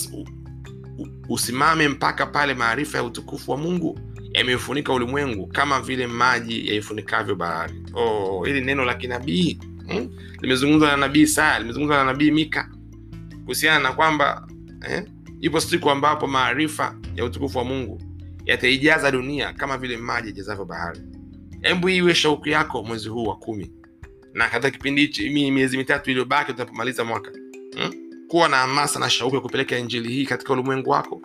usimame 1.29 1.88
mpaka 1.88 2.27
pale 2.27 2.55
maarifa 2.55 2.99
ya 2.99 3.05
utukufu 3.05 3.51
wa 3.51 3.57
mungu 3.57 4.01
yamefunika 4.33 4.93
ulimwengu 4.93 5.47
kama 5.47 5.81
vile 5.81 6.07
maji 6.07 6.69
yaifunikavyo 6.69 7.35
bahari. 7.35 7.75
Oh, 7.95 8.45
hili 8.45 8.61
neno 8.61 8.85
la 8.85 8.95
kinabii. 8.95 9.59
Hmm? 9.88 10.09
limezungumzwa 10.40 10.90
na 10.90 10.97
nabii 10.97 11.21
Isaya 11.21 11.59
limezungumzwa 11.59 11.97
na 11.97 12.05
nabii 12.05 12.31
Mika. 12.31 12.71
Kuhusiana 13.45 13.81
na 13.81 13.93
kwamba 13.93 14.49
eh, 14.88 15.05
ipo 15.40 15.61
siku 15.61 15.90
ambapo 15.90 16.27
maarifa 16.27 16.97
ya 17.16 17.25
utukufu 17.25 17.59
wa 17.59 17.64
Mungu 17.64 18.10
yataijaza 18.44 19.11
dunia 19.11 19.53
kama 19.53 19.79
vile 19.79 19.96
maji 19.96 20.29
yajazavyo 20.29 20.64
bahari. 20.64 21.00
Hebu 21.62 21.88
iwe 21.88 22.14
shauku 22.14 22.48
yako 22.48 22.83
mwezi 22.83 23.09
huu 23.09 23.24
wa 23.24 23.37
kumi, 23.37 23.72
na 24.35 24.48
katika 24.48 24.70
kipindi 24.70 25.00
hichi 25.00 25.31
miezi 25.50 25.76
mitatu 25.76 26.11
iliyobaki 26.11 26.53
utapomaliza 26.53 27.05
mwaka 27.05 27.31
hmm? 27.77 27.92
kuwa 28.29 28.48
na 28.48 28.56
hamasa 28.56 29.00
na 29.00 29.10
shauku 29.10 29.35
ya 29.35 29.40
kupeleka 29.40 29.79
injili 29.79 30.08
hii 30.12 30.27
katika 30.27 30.52
ulimwengu 30.52 30.90
wako 30.90 31.23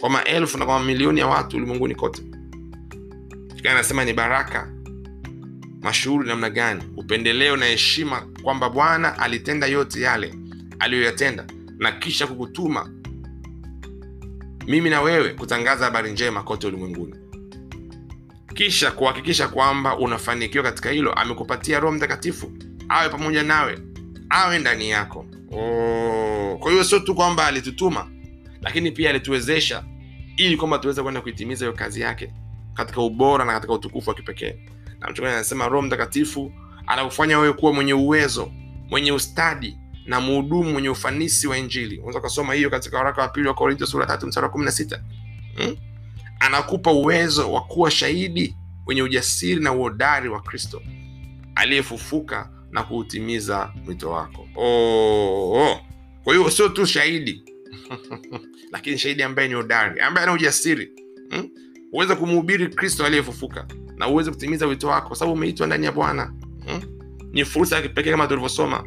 kwa 0.00 0.10
maelfu 0.10 0.58
na 0.58 0.66
kwa 0.66 0.78
mamilioni 0.78 1.20
ya 1.20 1.26
watu 1.26 1.56
ulimwenguni 1.56 1.94
kote. 1.94 2.22
Anasema 3.70 4.04
ni 4.04 4.12
baraka 4.12 4.72
mashuhuri 5.82 6.28
namna 6.28 6.50
gani, 6.50 6.82
upendeleo 6.96 7.56
na 7.56 7.66
heshima, 7.66 8.26
kwamba 8.42 8.70
Bwana 8.70 9.18
alitenda 9.18 9.66
yote 9.66 10.00
yale 10.00 10.34
aliyoyatenda 10.78 11.46
na 11.78 11.92
kisha 11.92 12.26
kukutuma 12.26 12.90
mimi 14.68 14.90
na 14.90 15.00
wewe 15.00 15.28
kutangaza 15.34 15.84
habari 15.84 16.12
njema 16.12 16.42
kote 16.42 16.66
ulimwenguni, 16.66 17.14
kisha 18.54 18.90
kuhakikisha 18.90 19.48
kwamba 19.48 19.96
unafanikiwa 19.98 20.64
katika 20.64 20.90
hilo. 20.90 21.12
Amekupatia 21.12 21.80
Roho 21.80 21.94
Mtakatifu 21.96 22.52
awe 22.88 23.08
pamoja 23.08 23.42
nawe, 23.42 23.78
awe 24.30 24.58
ndani 24.58 24.90
yako. 24.90 25.26
Oh, 25.52 26.56
kwa 26.60 26.70
hiyo 26.70 26.84
sio 26.84 26.98
tu 27.00 27.14
kwamba 27.14 27.46
alitutuma, 27.46 28.10
lakini 28.62 28.90
pia 28.90 29.10
alituwezesha 29.10 29.84
ili 30.36 30.56
kwamba 30.56 30.78
tuweze 30.78 31.02
kwenda 31.02 31.20
kuitimiza 31.20 31.64
hiyo 31.64 31.76
kazi 31.76 32.00
yake 32.00 32.32
katika 32.74 33.00
ubora 33.02 33.44
na 33.44 33.52
katika 33.52 33.72
utukufu 33.72 34.10
wa 34.10 34.16
kipekee. 34.16 34.54
Na 35.00 35.10
mchungaji 35.10 35.34
anasema 35.34 35.68
Roho 35.68 35.82
Mtakatifu 35.86 36.52
anakufanya 36.86 37.38
wewe 37.38 37.52
kuwa 37.52 37.72
mwenye 37.72 37.94
uwezo, 37.94 38.52
mwenye 38.90 39.12
ustadi 39.12 39.78
na 40.08 40.20
mhudumu 40.20 40.72
mwenye 40.72 40.88
ufanisi 40.88 41.46
wa 41.46 41.58
Injili. 41.58 41.96
Unaweza 41.96 42.18
ukasoma 42.18 42.54
hiyo 42.54 42.70
katika 42.70 42.96
waraka 42.98 43.22
wa 43.22 43.28
pili 43.28 43.48
wa 43.48 43.54
Korintho 43.54 43.86
sura 43.86 44.06
tatu 44.06 44.26
mstari 44.26 44.44
wa 44.44 44.50
kumi 44.50 44.64
na 44.64 44.70
sita. 44.70 45.02
Hmm? 45.56 45.76
Anakupa 46.40 46.92
uwezo 46.92 47.52
wa 47.52 47.60
kuwa 47.60 47.90
shahidi 47.90 48.56
wenye 48.86 49.02
ujasiri 49.02 49.60
na 49.60 49.72
uhodari 49.72 50.28
wa 50.28 50.40
Kristo 50.42 50.82
aliyefufuka 51.54 52.50
na 52.70 52.82
kuutimiza 52.82 53.72
mwito 53.84 54.10
wako 54.10 54.48
oh, 54.56 55.52
oh. 55.58 55.80
kwa 56.24 56.34
hiyo 56.34 56.50
sio 56.50 56.68
tu 56.68 56.86
shahidi 56.86 57.42
lakini 58.72 58.98
shahidi 58.98 59.22
ambaye 59.22 59.48
ni 59.48 59.54
hodari 59.54 60.00
ambaye 60.00 60.26
ana 60.26 60.32
ujasiri 60.32 60.92
hmm? 61.30 62.16
kumhubiri 62.16 62.68
kristo 62.68 63.04
aliyefufuka 63.06 63.66
na 63.96 64.08
uweze 64.08 64.30
kutimiza 64.30 64.66
wito 64.66 64.88
wako 64.88 65.08
kwa 65.08 65.16
sababu 65.16 65.32
umeitwa 65.36 65.66
ndani 65.66 65.86
ya 65.86 65.92
bwana 65.92 66.34
hmm? 66.66 66.82
ni 67.32 67.44
fursa 67.44 67.76
ya 67.76 67.82
kipekee 67.82 68.10
kama 68.10 68.26
tulivyosoma 68.26 68.84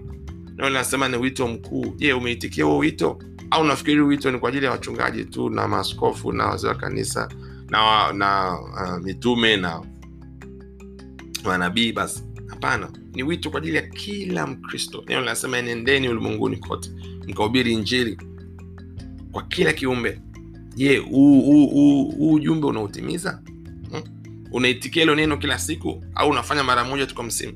nao 0.61 0.69
nasema 0.69 1.07
ni 1.07 1.17
wito 1.17 1.47
mkuu. 1.47 1.93
Je 1.97 2.13
umeitikia 2.13 2.65
huo 2.65 2.77
wito? 2.77 3.19
Au 3.51 3.63
nafikiri 3.63 4.01
wito 4.01 4.31
ni 4.31 4.39
kwa 4.39 4.49
ajili 4.49 4.65
ya 4.65 4.71
wachungaji 4.71 5.25
tu 5.25 5.49
na 5.49 5.67
maaskofu 5.67 6.31
na 6.31 6.45
wazee 6.45 6.67
wa 6.67 6.75
kanisa 6.75 7.29
na, 7.69 8.13
na 8.13 8.59
uh, 8.61 9.03
mitume 9.03 9.57
na 9.57 9.81
manabii? 11.43 11.91
Basi 11.91 12.23
hapana. 12.47 12.91
Ni 13.13 13.23
wito 13.23 13.49
kwa 13.49 13.59
ajili 13.59 13.75
ya 13.75 13.81
kila 13.81 14.47
mkristo. 14.47 15.03
Neno 15.07 15.19
linasema 15.19 15.61
nendeni 15.61 16.09
ulimwenguni 16.09 16.57
kote 16.57 16.89
mkahubiri 17.27 17.73
injili 17.73 18.17
kwa 19.31 19.43
kila 19.43 19.73
kiumbe. 19.73 20.21
Je 20.75 20.97
huu 20.97 22.33
ujumbe 22.33 22.67
unautimiza? 22.67 23.41
Hmm? 23.91 24.01
unaitikia 24.51 25.01
hilo 25.03 25.15
neno 25.15 25.37
kila 25.37 25.59
siku 25.59 26.03
au 26.15 26.29
unafanya 26.29 26.63
mara 26.63 26.83
moja 26.83 27.05
tu 27.05 27.15
kwa 27.15 27.23
msimu? 27.23 27.53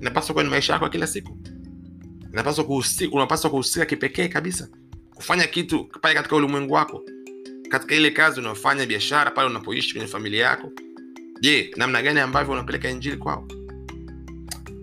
Inapaswa 0.00 0.32
kuwa 0.32 0.44
ni 0.44 0.50
maisha 0.50 0.72
yako 0.72 0.88
kila 0.88 1.06
siku 1.06 1.38
inapaswa 2.34 2.64
kuhusika 2.64 3.14
unapaswa 3.16 3.50
kuhusika 3.50 3.86
kipekee 3.86 4.28
kabisa. 4.28 4.68
Kufanya 5.14 5.46
kitu 5.46 5.84
pale 5.84 6.14
katika 6.14 6.36
ulimwengu 6.36 6.74
wako. 6.74 7.02
Katika 7.68 7.94
ile 7.94 8.10
kazi 8.10 8.40
unayofanya 8.40 8.86
biashara 8.86 9.30
pale 9.30 9.48
unapoishi 9.50 9.92
kwenye 9.92 10.06
familia 10.08 10.46
yako. 10.46 10.72
Je 11.40 11.70
namna 11.76 12.02
gani 12.02 12.20
ambavyo 12.20 12.52
unapeleka 12.52 12.90
injili 12.90 13.16
kwao? 13.16 13.48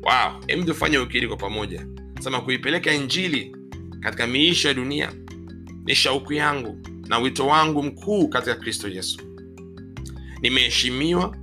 Wow 0.04 0.64
tufanye 0.66 0.98
ukiri 0.98 1.28
kwa 1.28 1.38
pamoja. 1.38 1.88
Sema 2.20 2.42
kuipeleka 2.42 2.94
injili 2.94 3.56
katika 4.00 4.28
miisho 4.28 4.68
ya 4.68 4.74
dunia 4.74 5.12
ni 5.86 5.96
shauku 5.96 6.34
yangu 6.34 6.78
na 7.08 7.20
wito 7.20 7.48
wangu 7.48 7.84
mkuu 7.84 8.28
katika 8.28 8.56
kristo 8.56 8.88
yesu. 8.88 9.20
Nimeheshimiwa 10.42 11.38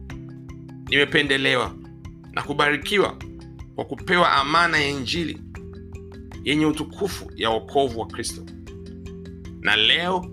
nimependelewa 0.89 1.75
na 2.33 2.43
kubarikiwa 2.43 3.17
kwa 3.75 3.85
kupewa 3.85 4.33
amana 4.33 4.79
ya 4.79 4.89
injili 4.89 5.41
yenye 6.49 6.67
utukufu 6.67 7.33
ya 7.37 7.51
wokovu 7.51 8.01
wa 8.01 8.07
kristo 8.07 8.43
na 9.61 9.77
leo 9.77 10.27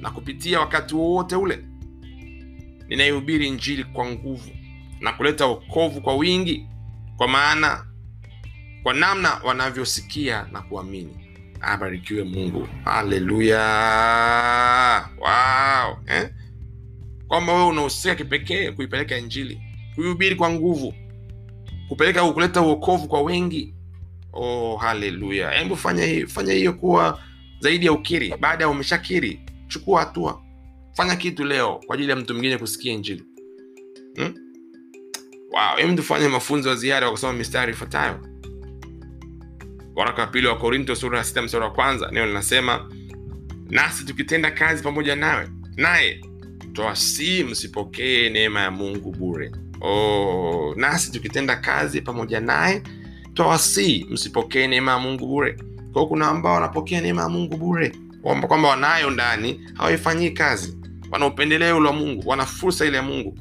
na 0.00 0.10
kupitia 0.10 0.60
wakati 0.60 0.94
wowote 0.94 1.36
ule 1.36 1.64
ninaihubiri 2.88 3.48
injili 3.48 3.84
kwa 3.84 4.06
nguvu 4.10 4.50
na 5.00 5.12
kuleta 5.12 5.46
wokovu 5.46 6.00
kwa 6.00 6.16
wingi 6.16 6.66
kwa 7.16 7.28
maana 7.28 7.86
kwa 8.82 8.94
namna 8.94 9.40
wanavyosikia 9.44 10.46
na 10.52 10.62
kuamini 10.62 11.16
abarikiwe 11.60 12.24
mungu 12.24 12.68
haleluya 12.84 13.60
wow. 15.18 15.96
eh? 16.06 16.30
kwamba 17.28 17.52
wewe 17.52 17.66
unahusika 17.66 18.14
kipekee 18.14 18.70
kuipeleka 18.70 19.18
injili 19.18 19.60
kuihubiri 19.94 20.34
kwa 20.36 20.50
nguvu 20.50 20.94
kupeleka 21.88 22.32
kuleta 22.32 22.62
uokovu 22.62 23.08
kwa 23.08 23.22
wengi 23.22 23.73
oh 24.34 24.76
haleluya 24.76 25.50
hebu 25.50 25.76
fanya 25.76 26.26
fanya 26.26 26.52
hiyo 26.52 26.72
kuwa 26.72 27.20
zaidi 27.60 27.86
ya 27.86 27.92
ukiri. 27.92 28.34
Baada 28.40 28.64
ya 28.64 28.70
umeshakiri 28.70 29.40
chukua 29.68 30.00
hatua. 30.00 30.42
Fanya 30.96 31.16
kitu 31.16 31.44
leo 31.44 31.80
kwa 31.86 31.94
ajili 31.94 32.10
ya 32.10 32.16
mtu 32.16 32.32
mwingine 32.34 32.58
kusikia 32.58 32.92
injili. 32.92 33.24
Hmm? 34.16 34.34
wow 35.52 35.76
hebu 35.76 35.94
tufanye 35.96 36.28
mafunzo 36.28 36.68
ya 36.68 36.74
ziada 36.76 37.06
kwa 37.06 37.12
kusoma 37.12 37.32
mistari 37.32 37.72
ifuatayo. 37.72 38.20
Waraka 39.96 40.22
wa 40.22 40.26
pili 40.28 40.46
wa 40.46 40.56
korinto 40.58 40.94
sura 40.96 41.18
ya 41.18 41.24
sita 41.24 41.42
mstari 41.42 41.64
wa 41.64 41.70
kwanza 41.70 42.10
neno 42.12 42.26
linasema 42.26 42.90
nasi 43.70 44.04
tukitenda 44.04 44.50
kazi 44.50 44.82
pamoja 44.82 45.16
nawe 45.16 45.48
naye 45.76 46.20
twasii 46.72 47.44
msipokee 47.44 48.30
neema 48.30 48.60
ya 48.60 48.70
mungu 48.70 49.10
bure. 49.12 49.52
Oh, 49.80 50.74
nasi 50.76 51.12
tukitenda 51.12 51.56
kazi 51.56 52.00
pamoja 52.00 52.40
naye 52.40 52.82
twawasii 53.34 54.06
msipokee 54.10 54.66
neema 54.66 54.92
ya 54.92 54.98
mungu 54.98 55.26
bure. 55.26 55.56
Kwao 55.92 56.06
kuna 56.06 56.28
ambao 56.28 56.54
wanapokea 56.54 57.00
neema 57.00 57.22
ya 57.22 57.28
mungu 57.28 57.56
bure. 57.56 57.92
Kwamba 58.22 58.68
wanayo 58.68 59.10
ndani 59.10 59.60
hawaifanyii 59.74 60.30
kazi. 60.30 60.78
Wana 61.10 61.26
ule 61.26 61.70
wa 61.72 61.92
mungu 61.92 62.28
wana 62.28 62.46
fursa 62.46 62.86
ile 62.86 62.96
ya 62.96 63.02
mungu. 63.02 63.38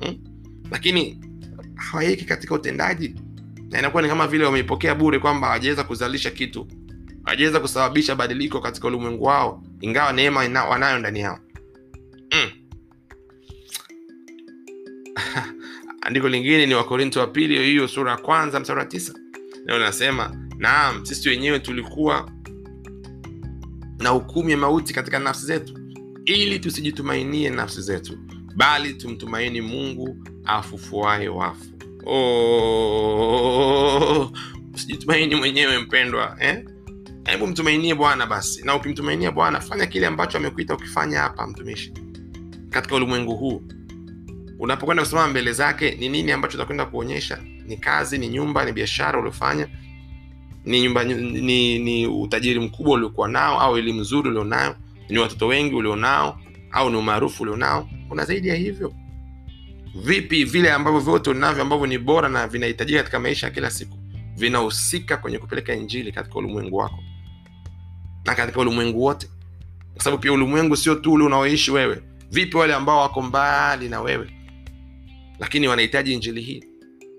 Hmm? 0.00 0.16
lakini 0.70 1.18
hawaiki 1.74 2.24
katika 2.24 2.54
utendaji. 2.54 3.14
Na 3.70 3.78
inakuwa 3.78 4.02
ni 4.02 4.08
kama 4.08 4.26
vile 4.26 4.44
wameipokea 4.44 4.94
bure 4.94 5.18
kwamba 5.18 5.46
hawajaweza 5.46 5.84
kuzalisha 5.84 6.30
kitu. 6.30 6.66
Hawajaweza 7.24 7.60
kusababisha 7.60 8.14
badiliko 8.14 8.60
katika 8.60 8.88
ulimwengu 8.88 9.24
wao 9.24 9.62
ingawa 9.80 10.12
neema 10.12 10.44
ina, 10.44 10.64
wanayo 10.64 10.98
ndani 10.98 11.20
yao. 11.20 11.38
Mm. 12.32 12.50
andiko 16.06 16.28
lingine 16.28 16.66
ni 16.66 16.74
wakorinto 16.74 17.20
wa 17.20 17.26
pili 17.26 17.58
hiyo 17.64 17.88
sura 17.88 18.10
ya 18.10 18.16
kwanza 18.18 18.60
msara 18.60 18.80
wa 18.80 18.86
tisa 18.86 19.14
nao 19.64 19.78
linasema 19.78 20.36
naam 20.58 21.04
sisi 21.06 21.28
wenyewe 21.28 21.58
tulikuwa 21.58 22.30
na 23.98 24.08
hukumu 24.08 24.50
ya 24.50 24.56
mauti 24.56 24.94
katika 24.94 25.18
nafsi 25.18 25.46
zetu 25.46 25.78
ili 26.24 26.58
tusijitumainie 26.58 27.50
nafsi 27.50 27.82
zetu 27.82 28.18
bali 28.56 28.94
tumtumaini 28.94 29.60
mungu 29.60 30.16
afufuaye 30.44 31.28
wafu. 31.28 31.64
Oh, 32.06 33.52
usijitumaini 34.74 35.34
mwenyewe 35.34 35.78
mpendwa 35.78 36.36
eh? 36.40 36.64
hebu 37.24 37.46
mtumainie 37.46 37.94
bwana 37.94 38.26
basi. 38.26 38.64
Na 38.64 38.74
ukimtumainia 38.74 39.30
bwana 39.32 39.60
fanya 39.60 39.86
kile 39.86 40.06
ambacho 40.06 40.38
amekuita 40.38 40.74
ukifanya 40.74 41.18
hapa 41.20 41.46
mtumishi 41.46 41.92
katika 42.70 42.94
ulimwengu 42.94 43.36
huu. 43.36 43.62
Unapokwenda 44.58 45.02
kusimama 45.02 45.28
mbele 45.28 45.52
zake 45.52 45.90
ni 45.90 46.08
nini 46.08 46.32
ambacho 46.32 46.56
utakwenda 46.58 46.86
kuonyesha 46.86 47.38
ni 47.66 47.76
kazi 47.76 48.18
ni 48.18 48.28
nyumba 48.28 48.64
ni 48.64 48.72
biashara 48.72 49.18
uliofanya 49.18 49.68
ni 50.64 50.82
nyumba 50.82 51.04
ni, 51.04 51.78
ni 51.78 52.06
utajiri 52.06 52.60
mkubwa 52.60 52.94
uliokuwa 52.94 53.28
nao 53.28 53.60
au 53.60 53.78
elimu 53.78 54.00
nzuri 54.00 54.28
ulionayo 54.28 54.76
ni 55.08 55.18
watoto 55.18 55.46
wengi 55.46 55.74
ulionao 55.74 56.40
au 56.72 56.90
ni 56.90 56.96
umaarufu 56.96 57.42
ulionao. 57.42 57.88
Kuna 58.08 58.24
zaidi 58.24 58.48
ya 58.48 58.54
hivyo. 58.54 58.94
Vipi 60.04 60.44
vile 60.44 60.72
ambavyo 60.72 61.00
vyote 61.00 61.30
unavyo 61.30 61.62
ambavyo 61.62 61.86
ni 61.86 61.98
bora 61.98 62.28
na 62.28 62.48
vinahitajika 62.48 62.98
katika 62.98 63.20
maisha 63.20 63.46
ya 63.46 63.52
kila 63.52 63.70
siku 63.70 63.98
vinahusika 64.36 65.16
kwenye 65.16 65.38
kupeleka 65.38 65.74
injili 65.74 66.12
katika 66.12 66.34
ulimwengu 66.38 66.76
wako 66.76 66.98
na 68.24 68.34
katika 68.34 68.60
ulimwengu 68.60 69.02
wote? 69.04 69.28
Kwa 69.94 70.02
sababu 70.02 70.22
pia 70.22 70.32
ulimwengu 70.32 70.76
sio 70.76 70.94
tu 70.94 71.12
ule 71.12 71.24
unaoishi 71.24 71.70
wewe. 71.70 72.02
Vipi 72.30 72.56
wale 72.56 72.74
ambao 72.74 73.00
wako 73.00 73.22
mbali 73.22 73.88
na 73.88 74.00
wewe 74.00 74.30
lakini 75.38 75.68
wanahitaji 75.68 76.12
injili 76.12 76.40
hii 76.42 76.64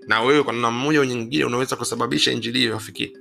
na 0.06 0.22
wewe 0.22 0.42
kwa 0.42 0.52
namna 0.52 0.70
mmoja 0.70 1.06
nyingine 1.06 1.44
unaweza 1.44 1.76
kusababisha 1.76 2.32
injili 2.32 2.58
hiyo 2.58 2.70
iwafikie. 2.70 3.12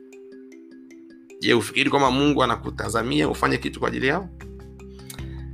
Je 1.42 1.54
ufikiri 1.54 1.90
kwamba 1.90 2.12
mungu 2.12 2.44
anakutazamia 2.44 3.30
ufanye 3.30 3.58
kitu 3.58 3.80
kwa 3.80 3.88
ajili 3.90 4.08
yao? 4.08 4.30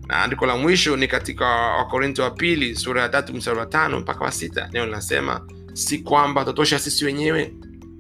Na 0.08 0.24
andiko 0.24 0.46
la 0.46 0.58
mwisho 0.58 0.98
ni 0.98 1.08
katika 1.08 1.46
wakorinto 1.46 2.24
wa 2.24 2.32
pili 2.32 2.76
sura 2.76 3.02
ya 3.02 3.10
tatu 3.10 3.34
mstari 3.34 3.58
wa 3.60 3.66
tano 3.66 4.00
mpaka 4.00 4.26
wa 4.26 4.32
sita. 4.32 4.70
Neno 4.74 4.86
linasema 4.86 5.48
si 5.74 5.98
kwamba 6.00 6.46
tutosha 6.46 6.80
sisi 6.80 7.06
wenyewe 7.06 7.54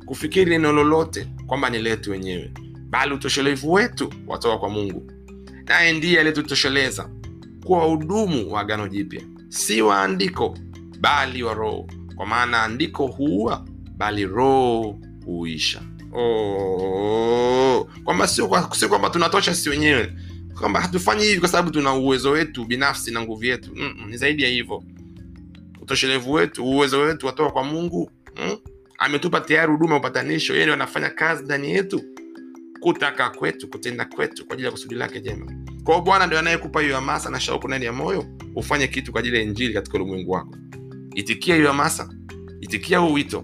kufikiri 0.05 0.51
neno 0.51 0.73
lolote 0.73 1.27
kwamba 1.47 1.69
ni 1.69 1.79
letu 1.79 2.11
wenyewe 2.11 2.51
bali 2.89 3.13
utoshelevu 3.13 3.71
wetu 3.73 4.13
watoka 4.27 4.57
kwa 4.57 4.69
mungu. 4.69 5.11
Naye 5.65 5.93
ndiye 5.93 6.19
aliyetutosheleza 6.19 7.09
kuwa 7.65 7.79
wahudumu 7.79 8.51
wa 8.53 8.61
agano 8.61 8.87
jipya 8.87 9.21
si 9.49 9.81
waandiko 9.81 10.57
bali 10.99 11.43
wa 11.43 11.53
roho 11.53 11.87
kwa 12.21 12.27
maana 12.27 12.63
andiko 12.63 13.07
huua 13.07 13.65
bali 13.97 14.25
roho 14.25 14.99
huisha. 15.25 15.81
Oh, 16.13 17.87
kwamba 18.03 18.27
sio 18.27 18.47
kwa- 18.47 18.75
sio 18.75 18.89
kwamba 18.89 19.09
tunatosha 19.09 19.55
sisi 19.55 19.69
wenyewe. 19.69 20.13
Kwamba 20.59 20.81
hatufanyi 20.81 21.23
hivi 21.23 21.39
kwa 21.39 21.49
sababu 21.49 21.71
tuna 21.71 21.93
uwezo 21.93 22.31
wetu 22.31 22.65
binafsi 22.65 23.11
na 23.11 23.21
nguvu 23.21 23.45
yetu. 23.45 23.71
Mm-mm, 23.75 24.09
ni 24.09 24.17
zaidi 24.17 24.43
ya 24.43 24.49
hivyo. 24.49 24.83
Utoshelevu 25.81 26.31
wetu 26.33 26.65
uwezo 26.65 26.99
wetu 26.99 27.25
watoka 27.25 27.51
kwa 27.51 27.63
mungu. 27.63 28.11
Mm? 28.37 28.57
ametupa 28.97 29.41
tayari 29.41 29.71
huduma 29.71 29.93
ya 29.93 29.99
upatanisho. 29.99 30.55
Yeye 30.55 30.73
anafanya 30.73 31.09
kazi 31.09 31.43
ndani 31.43 31.71
yetu. 31.71 32.01
Kutaka 32.79 33.29
kwetu 33.29 33.67
kutenda 33.67 34.05
kwetu 34.05 34.45
kwa 34.45 34.53
ajili 34.53 34.65
ya 34.65 34.71
kusudi 34.71 34.95
lake 34.95 35.19
jema. 35.21 35.51
Kwao 35.83 36.01
bwana 36.01 36.27
ndio 36.27 36.39
anayekupa 36.39 36.81
hiyo 36.81 36.95
hamasa 36.95 37.29
na 37.29 37.39
shauku 37.39 37.67
ndani 37.67 37.85
ya 37.85 37.93
moyo 37.93 38.25
ufanye 38.55 38.87
kitu 38.87 39.11
kwa 39.11 39.19
ajili 39.19 39.35
ya 39.37 39.41
injili 39.43 39.73
katika 39.73 39.97
ulimwengu 39.97 40.31
wako 40.31 40.55
itikia 41.15 41.55
hiyo 41.55 41.67
hamasa 41.67 42.09
itikia 42.61 42.97
huu 42.99 43.13
wito. 43.13 43.43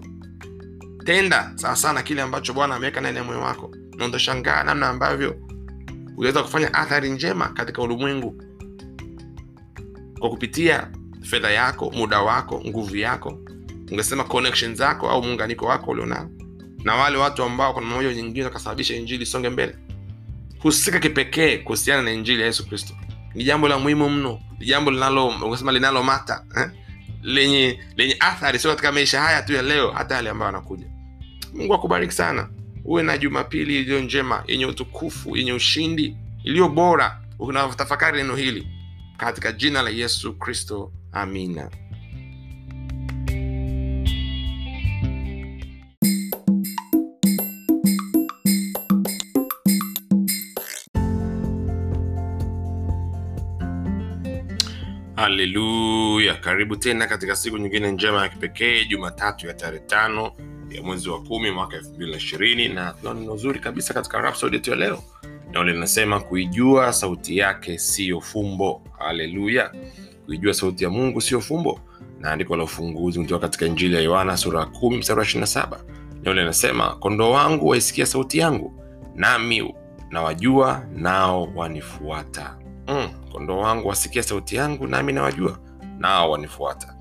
Tenda 1.04 1.52
sawa 1.54 1.76
sana 1.76 2.02
kile 2.02 2.22
ambacho 2.22 2.52
bwana 2.52 2.74
ameweka 2.74 3.00
ndani 3.00 3.16
ya 3.18 3.24
moyo 3.24 3.40
wako. 3.40 3.70
Na 3.96 4.06
utashangaa 4.06 4.62
namna 4.64 4.88
ambavyo 4.88 5.36
uliweza 6.16 6.42
kufanya 6.42 6.74
athari 6.74 7.10
njema 7.10 7.48
katika 7.48 7.82
ulimwengu. 7.82 8.42
Kwa 10.18 10.30
kupitia 10.30 10.90
fedha 11.22 11.50
yako 11.50 11.90
muda 11.90 12.20
wako 12.20 12.62
nguvu 12.66 12.96
yako 12.96 13.38
ungesema 13.92 14.24
connection 14.24 14.74
zako 14.74 15.10
au 15.10 15.22
muunganiko 15.22 15.66
wako 15.66 15.90
ulionao. 15.90 16.30
Na 16.84 16.94
wale 16.94 17.16
watu 17.18 17.42
ambao 17.42 17.74
kuna 17.74 17.86
mmoja 17.86 18.14
nyingine 18.14 18.44
wakasababisha 18.44 18.96
injili 18.96 19.22
isonge 19.22 19.48
mbele. 19.48 19.76
Husika 20.58 20.98
kipekee 20.98 21.58
kuhusiana 21.58 22.02
na 22.02 22.12
injili 22.12 22.40
ya 22.40 22.46
yesu 22.46 22.68
kristo. 22.68 22.94
Ni 23.34 23.44
jambo 23.44 23.68
la 23.68 23.78
muhimu 23.78 24.08
mno. 24.10 24.40
Ni 24.58 24.66
jambo 24.66 24.90
linalo 24.90 25.28
unasema 25.28 25.72
linalomata 25.72 26.44
eh? 26.56 26.70
Lenye 27.28 27.78
lenye 27.96 28.16
athari 28.20 28.58
sio 28.58 28.70
katika 28.70 28.92
maisha 28.92 29.20
haya 29.20 29.42
tu 29.42 29.52
ya 29.52 29.62
leo 29.62 29.90
hata 29.90 30.14
yale 30.14 30.30
ambayo 30.30 30.48
anakuja 30.48 30.86
mungu 31.54 31.74
akubariki 31.74 32.12
sana. 32.12 32.48
Uwe 32.84 33.02
na 33.02 33.18
jumapili 33.18 33.80
iliyo 33.80 34.00
njema 34.00 34.44
yenye 34.46 34.66
utukufu 34.66 35.36
yenye 35.36 35.52
ushindi 35.52 36.16
iliyo 36.44 36.68
bora. 36.68 37.20
Unatafakari 37.38 38.18
neno 38.18 38.36
hili 38.36 38.68
katika 39.16 39.52
jina 39.52 39.82
la 39.82 39.90
yesu 39.90 40.32
kristo. 40.38 40.92
Amina 41.12 41.70
haleluya 55.18 56.34
karibu 56.34 56.76
tena 56.76 57.06
katika 57.06 57.36
siku 57.36 57.58
nyingine 57.58 57.92
njema 57.92 58.22
ya 58.22 58.28
kipekee 58.28 58.84
jumatatu 58.84 59.46
ya 59.46 59.54
tarehe 59.54 59.84
tano 59.86 60.32
ya 60.70 60.82
mwezi 60.82 61.08
wa 61.08 61.22
kumi 61.22 61.50
mwaka 61.50 61.76
elfu 61.76 61.90
mbili 61.94 62.10
na 62.10 62.16
ishirini. 62.16 62.68
Na 62.68 62.92
tuna 62.92 63.14
neno 63.14 63.36
zuri 63.36 63.58
kabisa 63.60 63.94
katika 63.94 64.20
rapsod 64.20 64.54
yetu 64.54 64.70
ya 64.70 64.76
leo. 64.76 65.02
Nao 65.52 65.64
linasema 65.64 66.20
kuijua 66.20 66.92
sauti 66.92 67.36
yake 67.38 67.78
siyo 67.78 68.20
fumbo. 68.20 68.82
Haleluya 68.98 69.72
kuijua 70.26 70.54
sauti 70.54 70.84
ya 70.84 70.90
mungu 70.90 71.20
siyo 71.20 71.40
fumbo. 71.40 71.80
Na 72.20 72.30
andiko 72.32 72.56
la 72.56 72.64
ufunguzi 72.64 73.18
kutoka 73.20 73.40
katika 73.40 73.66
injili 73.66 73.94
ya 73.94 74.00
yohana 74.00 74.36
sura 74.36 74.60
ya 74.60 74.66
kumi 74.66 74.96
mstari 74.96 75.18
wa 75.18 75.24
ishiri 75.26 75.40
na 75.40 75.46
saba. 75.46 75.80
Nao 76.22 76.34
linasema 76.34 76.94
kondoo 76.96 77.30
wangu 77.30 77.68
waisikia 77.68 78.06
sauti 78.06 78.38
yangu 78.38 78.84
nami 79.14 79.74
nawajua 80.10 80.86
nao 80.96 81.52
wanifuata 81.54 82.56
mm, 82.88 83.08
kondoo 83.32 83.58
wangu 83.58 83.88
wasikia 83.88 84.22
sauti 84.22 84.56
yangu 84.56 84.86
nami 84.86 85.12
nawajua 85.12 85.58
nao 85.98 86.30
wanifuata. 86.30 86.94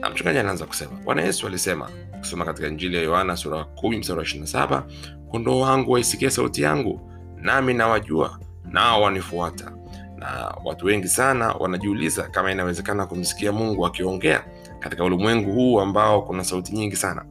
Na 0.00 0.10
mchungaji 0.10 0.38
anaanza 0.38 0.66
kusema 0.66 0.92
bwana 1.04 1.22
yesu 1.22 1.46
alisema 1.46 1.90
kusoma 2.18 2.44
katika 2.44 2.68
injili 2.68 2.96
ya 2.96 3.02
yohana 3.02 3.36
sura 3.36 3.58
ya 3.58 3.64
kumi 3.64 3.96
mstari 3.98 4.18
wa 4.18 4.24
ishirina 4.24 4.46
saba 4.46 4.84
kondoo 5.30 5.60
wangu 5.60 5.92
waisikia 5.92 6.30
sauti 6.30 6.62
yangu 6.62 7.10
nami 7.36 7.74
nawajua 7.74 8.38
nao 8.64 9.02
wanifuata. 9.02 9.72
Na 10.16 10.54
watu 10.64 10.86
wengi 10.86 11.08
sana 11.08 11.52
wanajiuliza 11.52 12.22
kama 12.22 12.52
inawezekana 12.52 13.06
kumsikia 13.06 13.52
mungu 13.52 13.86
akiongea 13.86 14.44
katika 14.80 15.04
ulimwengu 15.04 15.52
huu 15.52 15.80
ambao 15.80 16.22
kuna 16.22 16.44
sauti 16.44 16.72
nyingi 16.72 16.96
sana. 16.96 17.24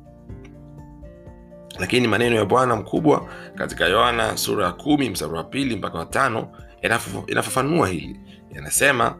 Lakini 1.80 2.08
maneno 2.08 2.36
ya 2.36 2.46
bwana 2.46 2.76
mkubwa 2.76 3.28
katika 3.56 3.86
yohana 3.86 4.38
sura 4.38 4.66
ya 4.66 4.72
kumi 4.72 5.10
mstari 5.10 5.34
wa 5.34 5.44
pili 5.44 5.76
mpaka 5.76 5.98
watano 5.98 6.48
inafafanua 7.28 7.88
hili. 7.88 8.20
Yanasema 8.52 9.18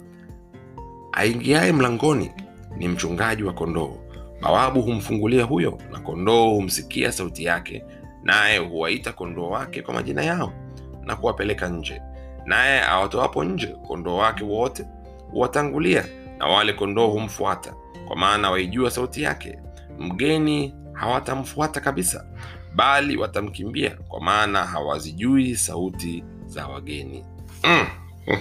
aingiaye 1.12 1.72
mlangoni 1.72 2.32
ni 2.78 2.88
mchungaji 2.88 3.44
wa 3.44 3.54
kondoo. 3.54 3.96
Bawabu 4.42 4.82
humfungulia 4.82 5.44
huyo 5.44 5.78
na 5.92 6.00
kondoo 6.00 6.50
humsikia 6.50 7.12
sauti 7.12 7.44
yake 7.44 7.84
naye 8.24 8.58
huwaita 8.58 9.12
kondoo 9.14 9.50
wake 9.50 9.82
kwa 9.82 9.94
majina 9.94 10.24
yao 10.24 10.54
na 11.02 11.16
kuwapeleka 11.16 11.70
nje. 11.70 12.02
Naye 12.46 12.82
awatoapo 12.82 13.44
nje 13.44 13.68
kondoo 13.68 14.16
wake 14.18 14.44
wote 14.44 14.86
huwatangulia 15.32 16.06
na 16.38 16.46
wale 16.48 16.74
kondoo 16.74 17.08
humfuata 17.08 17.74
kwa 18.08 18.16
maana 18.16 18.52
waijua 18.52 18.92
sauti 18.92 19.22
yake. 19.24 19.60
Mgeni 20.00 20.76
hawatamfuata 20.94 21.80
kabisa 21.82 22.26
bali 22.76 23.18
watamkimbia 23.18 23.98
kwa 24.08 24.22
maana 24.22 24.66
hawazijui 24.66 25.56
sauti 25.56 26.24
za 26.46 26.68
wageni 26.68 27.26
mm. 27.64 27.86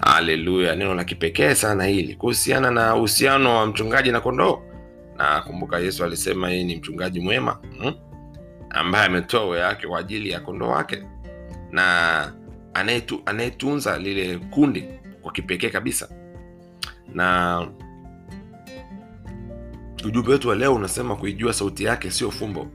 haleluya 0.00 0.76
neno 0.76 0.94
la 0.94 1.04
kipekee 1.04 1.54
sana 1.54 1.84
hili 1.84 2.14
kuhusiana 2.14 2.70
na 2.70 2.96
uhusiano 2.96 3.56
wa 3.56 3.66
mchungaji 3.66 4.12
na 4.12 4.20
kondoo 4.20 4.62
na 5.16 5.40
kumbuka 5.42 5.78
yesu 5.78 6.04
alisema 6.04 6.50
yeye 6.50 6.64
ni 6.64 6.76
mchungaji 6.76 7.20
mwema 7.20 7.58
mm? 7.80 7.94
ambaye 8.70 9.06
ametoa 9.06 9.46
we 9.48 9.58
yake 9.58 9.86
kwa 9.86 9.98
ajili 9.98 10.30
ya 10.30 10.40
kondoo 10.40 10.68
wake 10.68 11.02
na 11.70 12.32
anayetu, 12.74 13.22
anayetunza 13.26 13.98
lile 13.98 14.38
kundi 14.38 14.84
kwa 15.22 15.32
kipekee 15.32 15.68
kabisa 15.68 16.08
na 17.14 17.60
ujumbe 20.04 20.32
wetu 20.32 20.48
wa 20.48 20.54
leo 20.54 20.74
unasema 20.74 21.16
kuijua 21.16 21.52
sauti 21.52 21.84
yake 21.84 22.10
sio 22.10 22.30
fumbo 22.30 22.66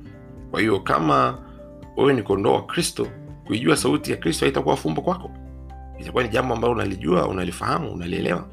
kwa 0.52 0.60
hiyo 0.60 0.80
kama 0.80 1.40
wewe 1.98 2.14
ni 2.14 2.24
kondoo 2.24 2.54
wa 2.54 2.66
kristo 2.66 3.08
kuijua 3.48 3.78
sauti 3.78 4.12
ya 4.12 4.18
kristo 4.18 4.46
haitakuwa 4.46 4.78
fumbo 4.78 5.02
kwako. 5.02 5.32
Itakuwa 6.00 6.24
ni 6.24 6.30
jambo 6.30 6.54
ambalo 6.54 6.74
unalijua 6.74 7.28
unalifahamu 7.28 7.92
unalielewa. 7.92 8.48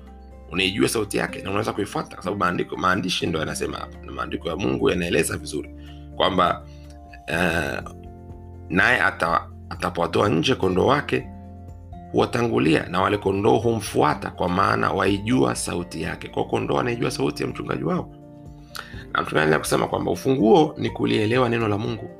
Unaijua 0.52 0.88
sauti 0.88 1.16
yake 1.16 1.42
na 1.42 1.50
unaweza 1.50 1.72
kuifuata. 1.72 2.16
Kwa 2.16 2.24
sababu 2.24 2.76
maandishi 2.76 3.26
ndo 3.26 3.38
yanasema 3.38 3.76
hapa 3.78 3.98
na 4.06 4.12
maandiko 4.12 4.48
ya 4.48 4.56
mungu 4.56 4.90
yanaeleza 4.90 5.36
vizuri 5.36 5.74
kwamba 6.16 6.62
uh, 7.28 7.90
naye 8.68 9.00
atapowatoa 9.70 10.28
nje 10.28 10.54
kondoo 10.54 10.86
wake 10.86 11.28
huwatangulia 12.12 12.86
na 12.88 13.00
wale 13.00 13.16
kondoo 13.18 13.56
humfuata 13.56 14.30
kwa 14.30 14.48
maana 14.48 14.90
waijua 14.92 15.54
sauti 15.54 16.02
yake. 16.02 16.28
Kwao 16.28 16.44
kondoo 16.44 16.78
anaijua 16.78 17.10
sauti 17.10 17.42
ya 17.42 17.48
mchungaji 17.48 17.84
wao. 17.84 18.14
Na 19.12 19.22
mchungaji 19.22 19.58
kusema 19.58 19.88
kwamba 19.88 20.10
ufunguo 20.10 20.74
ni 20.78 20.90
kulielewa 20.90 21.48
neno 21.48 21.68
la 21.68 21.78
mungu. 21.78 22.10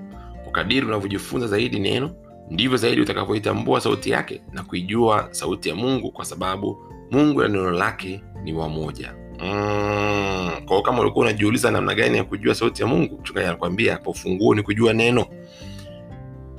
Ukadiri 0.48 0.86
unavyojifunza 0.86 1.46
zaidi 1.46 1.78
neno 1.80 2.10
ndivyo 2.50 2.76
zaidi 2.76 3.00
utakavyoitambua 3.00 3.80
sauti 3.80 4.10
yake 4.10 4.42
na 4.52 4.62
kuijua 4.62 5.28
sauti 5.30 5.68
ya 5.68 5.74
mungu 5.74 6.10
kwa 6.12 6.24
sababu 6.24 6.78
mungu 7.10 7.42
na 7.42 7.48
neno 7.48 7.70
lake 7.70 8.22
ni 8.42 8.52
wamoja 8.52 9.14
mm. 9.40 10.50
kwao 10.66 10.82
kama 10.82 11.00
ulikuwa 11.00 11.24
unajiuliza 11.24 11.70
namna 11.70 11.94
gani 11.94 12.16
ya 12.16 12.24
kujua 12.24 12.54
sauti 12.54 12.82
ya 12.82 12.88
mungu 12.88 13.18
mchungaji 13.18 13.46
anakuambia 13.46 13.92
hapo 13.92 14.10
ufunguo 14.10 14.54
ni 14.54 14.62
kujua 14.62 14.92
neno 14.92 15.26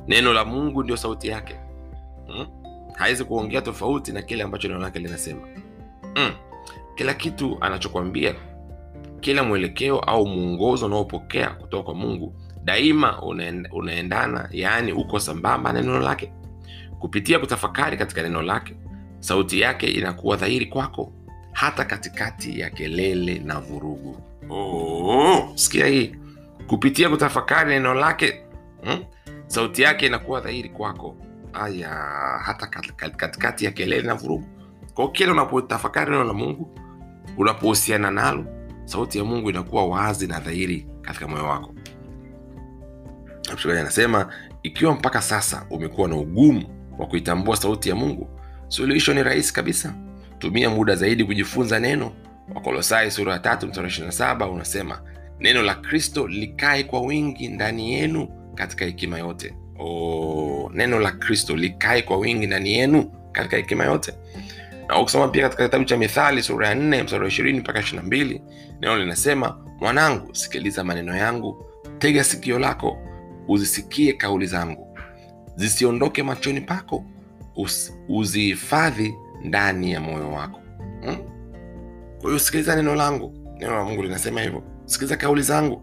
neno 0.07 0.33
la 0.33 0.45
mungu 0.45 0.83
ndio 0.83 0.97
sauti 0.97 1.27
yake 1.27 1.55
mm? 2.27 2.47
hawezi 2.93 3.23
kuongea 3.23 3.61
tofauti 3.61 4.11
na 4.11 4.21
kile 4.21 4.43
ambacho 4.43 4.67
neno 4.67 4.79
lake 4.79 4.99
linasema 4.99 5.47
mm. 6.15 6.31
kila 6.95 7.13
kitu 7.13 7.57
anachokwambia 7.61 8.35
kila 9.19 9.43
mwelekeo 9.43 9.99
au 9.99 10.27
mwongozo 10.27 10.85
unaopokea 10.85 11.49
kutoka 11.49 11.83
kwa 11.83 11.93
mungu 11.93 12.35
daima 12.65 13.21
unaendana 13.73 14.49
yaani 14.51 14.91
uko 14.93 15.19
sambamba 15.19 15.73
na 15.73 15.81
neno 15.81 15.99
lake. 15.99 16.31
Kupitia 16.99 17.39
kutafakari 17.39 17.97
katika 17.97 18.21
neno 18.23 18.41
lake 18.41 18.75
sauti 19.19 19.59
yake 19.59 19.87
inakuwa 19.87 20.37
dhahiri 20.37 20.65
kwako 20.65 21.13
hata 21.51 21.85
katikati 21.85 22.59
ya 22.59 22.69
kelele 22.69 23.39
na 23.39 23.59
vurugu. 23.59 24.17
Oh, 24.49 25.51
sikia 25.55 25.85
hii. 25.87 26.15
Kupitia 26.67 27.09
kutafakari 27.09 27.69
neno 27.69 27.93
lake 27.93 28.41
hmm? 28.83 29.03
sauti 29.47 29.81
yake 29.81 30.05
inakuwa 30.05 30.41
dhahiri 30.41 30.69
kwako. 30.69 31.17
Aya 31.53 31.89
hata 32.45 32.67
katikati 33.15 33.65
ya 33.65 33.71
kelele 33.71 34.01
na 34.07 34.15
vurugu. 34.15 34.45
Kwao 34.93 35.07
kile 35.07 35.31
unapotafakari 35.31 36.11
neno 36.11 36.23
la 36.23 36.33
mungu 36.33 36.79
unapohusiana 37.37 38.11
nalo 38.11 38.45
sauti 38.85 39.17
ya 39.17 39.23
mungu 39.23 39.49
inakuwa 39.49 39.85
wazi 39.85 40.27
na 40.27 40.39
dhahiri 40.39 40.87
katika 41.01 41.27
moyo 41.27 41.45
wako 41.45 41.75
mchungaji 43.53 43.81
anasema 43.81 44.33
ikiwa 44.63 44.93
mpaka 44.93 45.21
sasa 45.21 45.65
umekuwa 45.69 46.07
na 46.07 46.15
ugumu 46.15 46.63
wa 46.99 47.07
kuitambua 47.07 47.55
sauti 47.57 47.89
ya 47.89 47.95
mungu 47.95 48.29
suluhisho 48.67 49.13
ni 49.13 49.23
rahisi 49.23 49.53
kabisa. 49.53 49.93
Tumia 50.39 50.69
muda 50.69 50.95
zaidi 50.95 51.23
kujifunza 51.25 51.79
neno. 51.79 52.11
Wakolosai 52.55 53.11
sura 53.11 53.33
ya 53.33 53.39
tatu 53.39 53.67
mstari 53.67 53.87
ishiri 53.87 54.05
na 54.05 54.11
saba 54.11 54.47
unasema 54.49 55.01
neno 55.39 55.61
la 55.63 55.75
kristo 55.75 56.27
likae 56.27 56.83
kwa 56.83 57.01
wingi 57.01 57.47
ndani 57.47 57.93
yenu 57.93 58.27
katika 58.55 58.85
hekima 58.85 59.19
yote. 59.19 59.53
Oh, 59.79 60.71
neno 60.73 60.99
la 60.99 61.11
kristo 61.11 61.55
likae 61.55 62.01
kwa 62.01 62.17
wingi 62.17 62.47
ndani 62.47 62.73
yenu 62.73 63.11
katika 63.31 63.57
hekima 63.57 63.85
yote. 63.85 64.13
Na 64.87 64.99
ukisoma 65.01 65.27
pia 65.27 65.43
katika 65.43 65.63
kitabu 65.65 65.85
cha 65.85 65.97
mithali 65.97 66.43
sura 66.43 66.67
ya 66.67 66.75
nne 66.75 67.03
mstari 67.03 67.21
wa 67.21 67.27
ishirini 67.27 67.59
mpaka 67.59 67.79
ishiri 67.79 67.97
na 67.97 68.03
mbili 68.03 68.41
neno 68.81 68.97
linasema 68.97 69.57
mwanangu 69.79 70.35
sikiliza 70.35 70.83
maneno 70.83 71.15
yangu 71.17 71.65
tega 71.99 72.23
sikio 72.23 72.59
lako 72.59 72.97
uzisikie 73.47 74.13
kauli 74.13 74.45
zangu. 74.47 74.97
Zisiondoke 75.55 76.23
machoni 76.23 76.61
pako 76.61 77.03
uzihifadhi 78.09 79.15
ndani 79.43 79.91
ya 79.91 80.01
moyo 80.01 80.31
wako. 80.31 80.59
Hmm? 81.01 81.17
kwa 82.21 82.29
hiyo 82.29 82.39
sikiliza 82.39 82.75
neno 82.75 82.95
langu. 82.95 83.33
Neno 83.59 83.75
la 83.75 83.83
mungu 83.83 84.03
linasema 84.03 84.41
hivyo. 84.41 84.63
Sikiliza 84.85 85.17
kauli 85.17 85.41
zangu. 85.41 85.81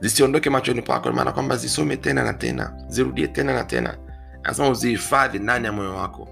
Zisiondoke 0.00 0.50
machoni 0.50 0.82
pako 0.82 1.12
maana 1.12 1.32
kwamba 1.32 1.56
zisome 1.56 1.96
tena 1.96 2.24
na 2.24 2.32
tena 2.34 2.74
zirudie 2.88 3.26
tena 3.28 3.54
na 3.54 3.64
tena. 3.64 3.98
Anasema 4.42 4.68
uzihifadhi 4.68 5.38
ndani 5.38 5.66
ya 5.66 5.72
moyo 5.72 5.94
wako. 5.94 6.28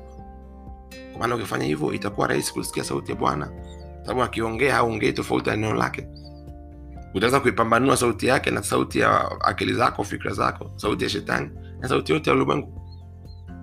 Kwa 1.12 1.20
maana 1.20 1.34
ukifanya 1.34 1.64
hivyo 1.64 1.92
itakuwa 1.92 2.26
rahisi 2.26 2.52
kusikia 2.52 2.84
sauti 2.84 3.10
ya 3.12 3.16
bwana. 3.18 3.50
Sababu 4.02 4.22
akiongea 4.22 4.74
haongei 4.74 5.12
tofauti 5.12 5.50
na 5.50 5.56
neno 5.56 5.74
lake 5.74 6.08
utaweza 7.16 7.40
kuipambanua 7.40 7.96
sauti 7.96 8.26
yake 8.26 8.50
na 8.50 8.62
sauti 8.62 8.98
ya 8.98 9.40
akili 9.40 9.74
zako 9.74 10.04
fikra 10.04 10.32
zako 10.32 10.70
sauti 10.76 11.04
ya 11.04 11.10
shetani 11.10 11.50
na 11.80 11.88
sauti 11.88 12.12
yote 12.12 12.30
ya 12.30 12.36
ulimwengu. 12.36 12.82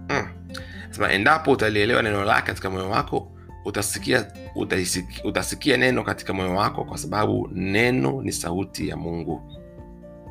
Mm. 0.10 1.12
endapo 1.12 1.52
utalielewa 1.52 2.02
neno 2.02 2.24
lake 2.26 2.48
katika 2.48 2.70
moyo 2.70 2.90
wako 2.90 3.32
utasikia 3.66 4.28
utaisikia, 4.56 5.24
utasikia 5.24 5.78
neno 5.78 6.04
katika 6.04 6.34
moyo 6.34 6.56
wako 6.56 6.84
kwa 6.86 6.98
sababu 6.98 7.50
neno 7.54 8.22
ni 8.22 8.32
sauti 8.32 8.88
ya 8.88 8.98
mungu. 8.98 9.42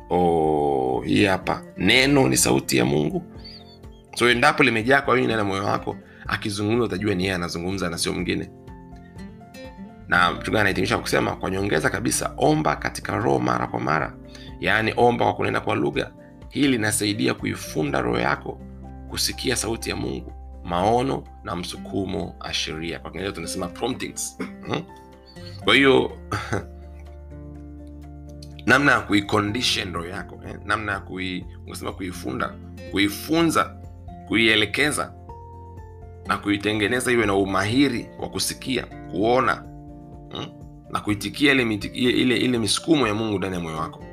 Oh, 0.09 1.03
hapa. 1.27 1.63
Neno 1.77 2.29
ni 2.29 2.37
sauti 2.37 2.77
ya 2.77 2.85
mungu. 2.85 3.23
So 4.15 4.29
endapo 4.29 4.63
limejaa 4.63 5.01
kwa 5.01 5.13
wingi 5.13 5.25
ndani 5.27 5.39
ya 5.39 5.45
moyo 5.45 5.65
wako 5.65 5.95
akizungumza 6.27 6.85
utajua 6.85 7.15
ni 7.15 7.23
yeye 7.23 7.35
anazungumza 7.35 7.89
na 7.89 7.97
sio 7.97 8.13
mwingine 8.13 8.49
na 10.07 10.31
mchungaji 10.31 10.59
anahitimisha 10.59 10.97
kusema 10.97 11.35
kwa 11.35 11.51
nyongeza 11.51 11.89
kabisa 11.89 12.33
omba 12.37 12.75
katika 12.75 13.17
roho 13.17 13.39
mara 13.39 13.67
kwa 13.67 13.79
mara. 13.79 14.13
Yaani 14.59 14.93
omba 14.97 15.25
kwa 15.25 15.33
kunena 15.33 15.61
kwa 15.61 15.75
lugha. 15.75 16.11
Hili 16.49 16.67
linasaidia 16.67 17.33
kuifunda 17.33 18.01
roho 18.01 18.19
yako 18.19 18.59
kusikia 19.09 19.55
sauti 19.55 19.89
ya 19.89 19.95
mungu 19.95 20.33
maono 20.63 21.23
na 21.43 21.55
msukumo 21.55 22.35
ashiria 22.39 22.99
kwa 22.99 23.11
kiingereza 23.11 23.35
tunasema 23.35 23.67
promptings. 23.67 24.37
Hmm? 24.67 24.83
kwa 25.63 25.75
hiyo 25.75 26.17
namna 28.65 28.91
ya 28.91 28.99
kuicondition 29.01 29.93
roho 29.93 30.07
yako 30.07 30.39
eh? 30.47 30.55
namna 30.65 30.91
ya 30.91 30.99
kui, 30.99 31.45
kuifunda 31.97 32.53
kuifunza 32.91 33.75
kuielekeza 34.27 35.13
na 36.27 36.37
kuitengeneza 36.37 37.11
iwe 37.11 37.25
na 37.25 37.35
umahiri 37.35 38.09
wa 38.19 38.29
kusikia 38.29 38.85
kuona 39.11 39.63
hmm? 40.33 40.45
na 40.89 40.99
kuitikia 40.99 41.51
ile, 41.51 41.63
ile, 41.93 42.37
ile, 42.37 42.57
misukumo 42.57 43.07
ya 43.07 43.13
mungu 43.13 43.37
ndani 43.37 43.55
ya 43.55 43.61
moyo 43.61 43.77
wako. 43.77 44.03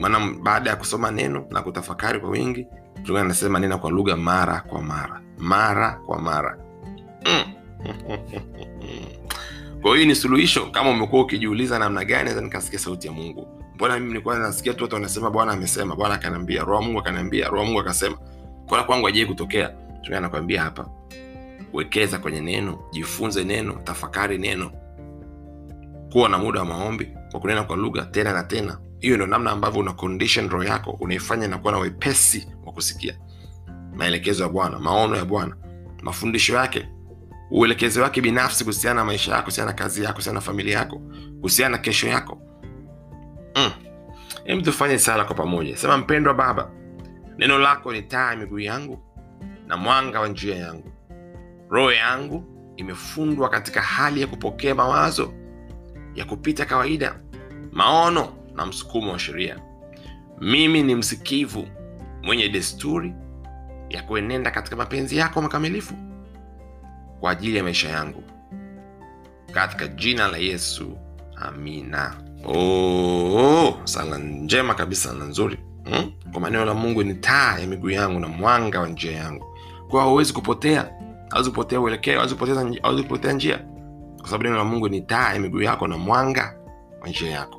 Maana 0.00 0.32
baada 0.42 0.70
ya 0.70 0.76
kusoma 0.76 1.10
neno 1.10 1.46
na 1.50 1.62
kutafakari 1.62 2.20
kwa 2.20 2.30
wingi 2.30 2.66
mchungaji 3.02 3.24
anasema 3.24 3.58
nena 3.58 3.78
kwa 3.78 3.90
lugha 3.90 4.16
mara 4.16 4.60
kwa 4.60 4.82
mara. 4.82 5.20
Mara 5.38 5.90
kwa 6.06 6.20
mara. 6.22 6.58
Mm. 7.26 7.52
kwa 9.82 9.94
hiyo 9.94 10.06
ni 10.06 10.14
suluhisho. 10.14 10.66
Kama 10.66 10.90
umekuwa 10.90 11.22
ukijiuliza 11.22 11.78
namna 11.78 12.04
gani 12.04 12.24
naweza 12.24 12.40
nikasikia 12.40 12.78
sauti 12.78 13.06
ya 13.06 13.12
mungu. 13.12 13.48
Mbona 13.74 13.94
mimi 13.94 14.06
nilikuwa 14.08 14.38
nasikia 14.38 14.74
tu 14.74 14.84
watu 14.84 14.94
wanasema 14.94 15.30
bwana 15.30 15.52
amesema 15.52 15.96
bwana 15.96 16.14
akaniambia 16.14 16.64
roho 16.64 16.82
mungu 16.82 16.98
akaniambia 16.98 17.48
roho 17.48 17.64
mungu 17.64 17.80
akasema. 17.80 18.16
Mbona 18.64 18.82
kwangu 18.84 19.06
ajai 19.08 19.26
kutokea. 19.26 19.70
Anakwambia 20.16 20.62
hapa 20.62 20.86
wekeza 21.72 22.18
kwenye 22.18 22.40
neno 22.40 22.78
jifunze 22.92 23.44
neno 23.44 23.72
tafakari 23.84 24.38
neno 24.38 24.70
kuwa 26.12 26.28
na 26.28 26.38
muda 26.38 26.60
wa 26.60 26.66
maombi 26.66 27.08
kwa 27.30 27.40
kunena 27.40 27.62
kwa 27.62 27.76
lugha 27.76 28.02
tena 28.02 28.32
na 28.32 28.42
tena. 28.42 28.78
Hiyo 29.00 29.14
ndio 29.16 29.26
namna 29.26 29.50
ambavyo 29.50 29.80
una 29.80 29.92
condition 29.92 30.48
roho 30.48 30.64
yako 30.64 30.90
unaifanya 31.00 31.44
inakuwa 31.46 31.72
na 31.72 31.78
wepesi 31.78 32.48
wa 32.66 32.72
kusikia. 32.72 33.18
Maelekezo 33.96 34.42
ya 34.42 34.48
bwana 34.48 34.78
maono 34.78 35.16
ya 35.16 35.24
bwana 35.24 35.56
mafundisho 36.02 36.54
yake 36.56 36.88
uelekezi 37.50 38.00
wake 38.00 38.20
binafsi 38.20 38.64
kuhusiana 38.64 38.94
na 39.00 39.04
maisha 39.04 39.30
yako 39.30 39.42
kuhusiana 39.42 39.70
na 39.70 39.76
kazi 39.76 40.00
yako 40.02 40.12
kuhusiana 40.12 40.34
na 40.34 40.40
familia 40.40 40.78
yako 40.78 41.00
kuhusiana 41.40 41.76
na 41.76 41.82
kesho 41.82 42.08
yako. 42.08 42.38
Mm. 44.46 44.62
Tufanye 44.62 44.98
sala 44.98 45.24
kwa 45.24 45.34
pamoja. 45.34 45.76
Sema 45.76 45.96
mpendwa 45.98 46.34
baba 46.34 46.70
neno 47.38 47.58
lako 47.58 47.92
ni 47.92 48.02
taa 48.02 48.30
ya 48.30 48.36
miguu 48.36 48.58
yangu 48.58 48.98
na 49.66 49.76
mwanga 49.76 50.20
wa 50.20 50.28
njia 50.28 50.56
yangu. 50.56 50.92
Roho 51.70 51.92
yangu 51.92 52.44
imefundwa 52.76 53.48
katika 53.48 53.80
hali 53.82 54.20
ya 54.20 54.26
kupokea 54.26 54.74
mawazo 54.74 55.32
ya 56.14 56.24
kupita 56.24 56.64
kawaida 56.64 57.20
maono 57.72 58.28
na 58.56 58.66
msukumo 58.66 59.12
wa 59.12 59.18
sheria. 59.18 59.58
Mimi 60.40 60.82
ni 60.82 60.94
msikivu 60.94 61.68
mwenye 62.22 62.48
desturi 62.48 63.14
ya 63.90 64.02
kuenenda 64.02 64.50
katika 64.50 64.76
mapenzi 64.76 65.16
yako 65.16 65.42
makamilifu 65.42 65.94
kwa 67.20 67.30
ajili 67.30 67.56
ya 67.56 67.62
maisha 67.62 67.88
yangu. 67.88 68.22
Katika 69.52 69.88
jina 69.88 70.28
la 70.28 70.36
yesu 70.36 70.98
amina. 71.36 72.16
Oh, 72.46 73.74
sala 73.84 74.18
njema 74.18 74.74
kabisa 74.74 75.12
na 75.12 75.24
nzuri. 75.24 75.58
Hmm? 75.84 76.12
kwa 76.32 76.40
maneno 76.40 76.64
la 76.64 76.74
mungu 76.74 77.02
ni 77.02 77.14
taa 77.14 77.58
ya 77.58 77.66
miguu 77.66 77.90
yangu 77.90 78.20
na 78.20 78.28
mwanga 78.28 78.80
wa 78.80 78.88
njia 78.88 79.12
yangu. 79.12 79.44
Kwa 79.88 80.00
hauwezi 80.02 80.32
kupotea 80.32 80.88
hawezi 81.30 81.50
kupotea 81.50 81.80
uelekeo 81.80 82.14
hawezi 82.14 82.34
kupoteza 82.34 82.70
hawezi 82.82 83.02
kupotea 83.02 83.32
njia 83.32 83.60
kwa 84.22 84.30
sababu 84.30 84.44
neno 84.44 84.56
la 84.56 84.64
mungu 84.64 84.88
ni 84.88 85.00
taa 85.00 85.32
ya 85.32 85.40
miguu 85.40 85.62
yako 85.62 85.86
na 85.88 85.98
mwanga 85.98 86.54
wa 87.00 87.08
njia 87.08 87.30
yako. 87.30 87.58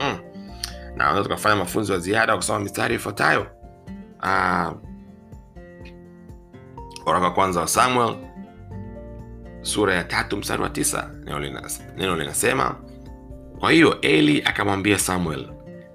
Mm. 0.00 0.18
na 0.96 1.04
unaweza 1.04 1.22
tukafanya 1.22 1.56
mafunzo 1.56 1.92
ya 1.92 1.98
ziada 1.98 2.36
kusoma 2.36 2.60
mistari 2.60 2.94
ifuatayo. 2.94 3.46
Wa 7.06 7.30
kwanza 7.34 7.60
wa 7.60 7.68
samuel 7.68 8.16
sura 9.62 9.94
ya 9.94 10.04
tatu 10.04 10.36
mstari 10.36 10.62
wa 10.62 10.70
tisa. 10.70 11.10
Neno 11.24 11.40
neno 11.96 12.16
linasema 12.16 12.76
kwa 13.58 13.70
hiyo 13.72 14.00
eli 14.00 14.42
akamwambia 14.44 14.98
samuel 14.98 15.48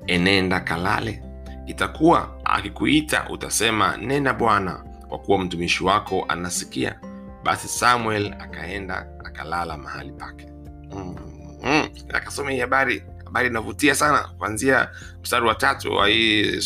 enenda 0.08 0.60
kalale. 0.60 1.24
Itakuwa 1.66 2.30
akikuita 2.44 3.30
utasema 3.30 3.98
nena 3.98 4.34
bwana 4.34 4.84
kwa 5.10 5.20
kuwa 5.20 5.40
mtumishi 5.40 5.84
wako 5.84 6.26
anasikia 6.28 7.00
basi 7.44 7.68
samuel 7.68 8.34
akaenda 8.40 9.08
akalala 9.36 9.78
mahali 9.78 10.12
pake 10.12 10.48
mm. 10.96 11.16
mm. 11.64 11.90
akasoma 12.14 12.52
hii 12.52 12.60
habari 12.60 13.04
habari 13.26 13.48
inavutia 13.48 13.96
sana 13.96 14.30
kuanzia 14.38 14.90
mstari 15.22 15.46
wa 15.48 15.56
tatu 15.56 15.92
wa 15.92 16.08
hii 16.08 16.58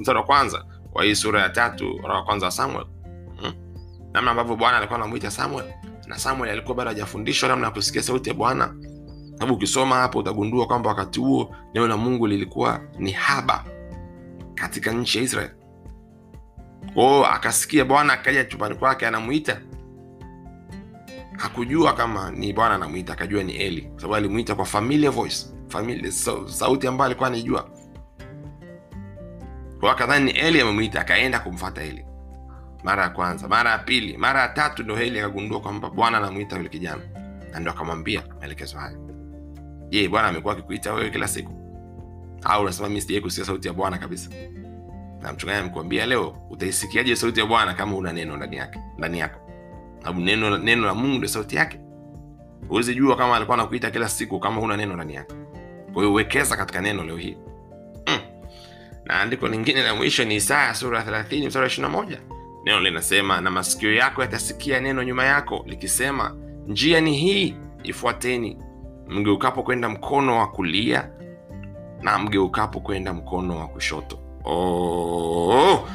mstari 0.00 0.18
wa 0.18 0.24
kwanza 0.24 0.64
wa 0.92 1.04
hii 1.04 1.14
sura 1.14 1.42
ya 1.42 1.48
tatu 1.48 2.00
wa 2.02 2.24
kwanza 2.24 2.46
wa 2.46 2.52
samuel 2.52 2.86
mm. 3.42 3.52
namna 4.12 4.30
ambavyo 4.30 4.56
bwana 4.56 4.78
alikuwa 4.78 4.98
anamwita 4.98 5.30
samuel 5.30 5.72
na 6.06 6.18
samuel 6.18 6.50
alikuwa 6.52 6.74
bado 6.74 6.90
hajafundishwa 6.90 7.48
namna 7.48 7.66
ya 7.66 7.72
kusikia 7.72 8.02
sauti 8.02 8.28
ya 8.28 8.34
bwana 8.34 8.74
sababu 9.34 9.54
ukisoma 9.54 9.96
hapo 9.96 10.18
utagundua 10.18 10.66
kwamba 10.66 10.88
wakati 10.88 11.20
huo 11.20 11.56
neno 11.74 11.86
la 11.88 11.96
mungu 11.96 12.26
lilikuwa 12.26 12.80
ni 12.98 13.12
haba 13.12 13.64
katika 14.54 14.92
nchi 14.92 15.18
ya 15.18 15.24
israel 15.24 15.50
kwao 16.94 17.26
akasikia 17.26 17.84
bwana 17.84 18.12
akaja 18.12 18.44
chumbani 18.44 18.74
kwake 18.74 19.06
anamwita 19.06 19.60
hakujua 21.40 21.92
kama 21.92 22.30
ni 22.30 22.52
bwana 22.52 22.74
anamwita 22.74 23.12
akajua 23.12 23.42
ni 23.42 23.52
eli 23.56 23.82
kwa 23.82 24.00
sababu 24.00 24.14
alimwita 24.14 24.54
kwa 24.54 24.64
familiar 24.64 25.12
voice 25.12 25.46
familiar, 25.68 26.12
sa, 26.12 26.32
sauti 26.46 26.86
ambayo 26.86 27.06
alikuwa 27.06 27.28
anaijua. 27.28 27.68
Kwa 29.80 29.92
akadhani 29.92 30.24
ni 30.32 30.38
eli 30.38 30.60
amemwita 30.60 31.00
akaenda 31.00 31.40
kumfata 31.40 31.82
eli. 31.82 32.04
Mara 32.84 33.02
ya 33.02 33.10
kwanza 33.10 33.48
mara 33.48 33.70
ya 33.70 33.78
pili 33.78 34.16
mara 34.16 34.40
ya 34.40 34.48
tatu 34.48 34.82
ndo 34.82 34.98
eli 34.98 35.18
akagundua 35.20 35.60
kwamba 35.60 35.90
bwana 35.90 36.18
anamwita 36.18 36.56
yule 36.56 36.68
kijana. 36.68 37.02
Na 37.52 37.60
ndo 37.60 37.70
akamwambia 37.70 38.22
maelekezo 38.40 38.78
haya. 38.78 38.96
je 39.88 40.08
bwana 40.08 40.28
amekuwa 40.28 40.54
akikuita 40.54 40.94
wewe 40.94 41.10
kila 41.10 41.28
siku? 41.28 41.52
Au 42.42 42.62
unasema 42.62 42.88
mi 42.88 43.00
sijai 43.00 43.20
kusikia 43.20 43.44
sauti 43.44 43.68
ya 43.68 43.74
bwana 43.74 43.98
kabisa? 43.98 44.30
Na 45.22 45.32
mchungaji 45.32 45.60
amekuambia 45.60 46.06
leo 46.06 46.36
utaisikiaje 46.50 47.16
sauti 47.16 47.40
ya 47.40 47.46
bwana 47.46 47.74
kama 47.74 47.96
una 47.96 48.12
neno 48.12 48.36
ndani 48.36 48.56
yake 48.56 48.78
ndani 48.98 49.18
yako 49.18 49.49
sababu 50.00 50.20
neno, 50.20 50.58
neno 50.58 50.86
la 50.86 50.94
mungu 50.94 51.16
ndio 51.16 51.28
sauti 51.28 51.56
yake. 51.56 51.80
Huwezi 52.68 52.94
jua 52.94 53.16
kama 53.16 53.36
alikuwa 53.36 53.54
anakuita 53.58 53.90
kila 53.90 54.08
siku 54.08 54.40
kama 54.40 54.60
huna 54.60 54.76
neno 54.76 54.94
ndani 54.94 55.14
yake. 55.14 55.34
Kwa 55.92 56.02
hiyo 56.02 56.12
wekeza 56.14 56.56
katika 56.56 56.80
neno 56.80 57.04
leo 57.04 57.16
hii. 57.16 57.36
Mm. 58.06 58.18
na 59.04 59.20
andiko 59.20 59.48
lingine 59.48 59.82
la 59.82 59.94
mwisho 59.94 60.24
ni 60.24 60.34
isaya 60.36 60.74
sura 60.74 60.98
ya 60.98 61.04
30 61.22 61.46
mstari 61.46 61.62
wa 61.82 61.88
21 61.88 62.18
neno 62.64 62.80
linasema 62.80 63.40
na 63.40 63.50
masikio 63.50 63.94
yako 63.94 64.22
yatasikia 64.22 64.80
neno 64.80 65.02
nyuma 65.02 65.24
yako 65.24 65.64
likisema 65.66 66.36
njia 66.66 67.00
ni 67.00 67.16
hii 67.16 67.56
ifuateni. 67.82 68.58
Mgeukapo 69.08 69.62
kwenda 69.62 69.88
mkono 69.88 70.38
wa 70.38 70.46
kulia 70.46 71.10
na 72.02 72.18
mgeukapo 72.18 72.80
kwenda 72.80 73.12
mkono 73.12 73.58
wa 73.58 73.68
kushoto. 73.68 74.18
Oh, 74.44 75.88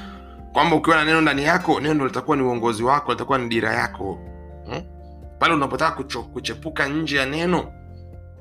kwamba 0.55 0.75
ukiwa 0.75 0.95
na 0.95 1.05
neno 1.05 1.21
ndani 1.21 1.43
yako 1.43 1.79
neno 1.79 2.05
litakuwa 2.05 2.37
ni 2.37 2.43
uongozi 2.43 2.83
wako 2.83 3.11
litakuwa 3.11 3.37
ni 3.37 3.47
dira 3.49 3.73
yako. 3.73 4.19
Hmm? 4.65 4.81
pale 5.39 5.53
unapotaka 5.53 6.03
kuchepuka 6.33 6.87
nje 6.87 7.17
ya 7.17 7.25
neno 7.25 7.73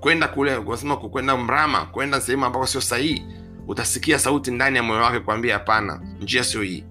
kwenda 0.01 0.29
kule 0.29 0.57
unasema 0.57 0.97
kwenda 0.97 1.37
mrama 1.37 1.87
kwenda 1.87 2.21
sehemu 2.21 2.45
ambako 2.45 2.67
sio 2.67 2.81
sahihi 2.81 3.27
utasikia 3.69 4.19
sauti 4.19 4.51
ndani 4.51 4.77
ya 4.77 4.83
moyo 4.83 5.03
wake 5.03 5.21
kuambia 5.21 5.55
hapana 5.55 6.01
njia 6.21 6.45
sio 6.45 6.63
hii. 6.63 6.85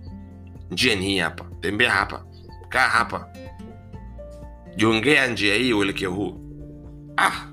Njia 0.72 0.96
ni 0.96 1.06
hii 1.06 1.18
hapa. 1.20 1.46
Tembea 1.62 1.92
hapa. 1.92 2.26
Kaa 2.70 2.88
hapa. 2.88 3.28
Jongea 4.76 5.28
njia 5.28 5.56
hii 5.56 5.74
uelekeo 5.74 6.12
huu. 6.12 6.40
Ah. 7.18 7.32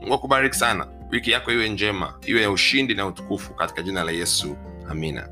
Mungu 0.00 0.14
akubariki 0.14 0.56
sana. 0.56 0.86
Wiki 1.10 1.30
yako 1.30 1.52
iwe 1.52 1.68
njema 1.68 2.14
iwe 2.26 2.42
ya 2.42 2.50
ushindi 2.50 2.94
na 2.94 3.06
utukufu 3.06 3.54
katika 3.54 3.82
jina 3.82 4.04
la 4.04 4.12
yesu. 4.12 4.56
Amina 4.90 5.28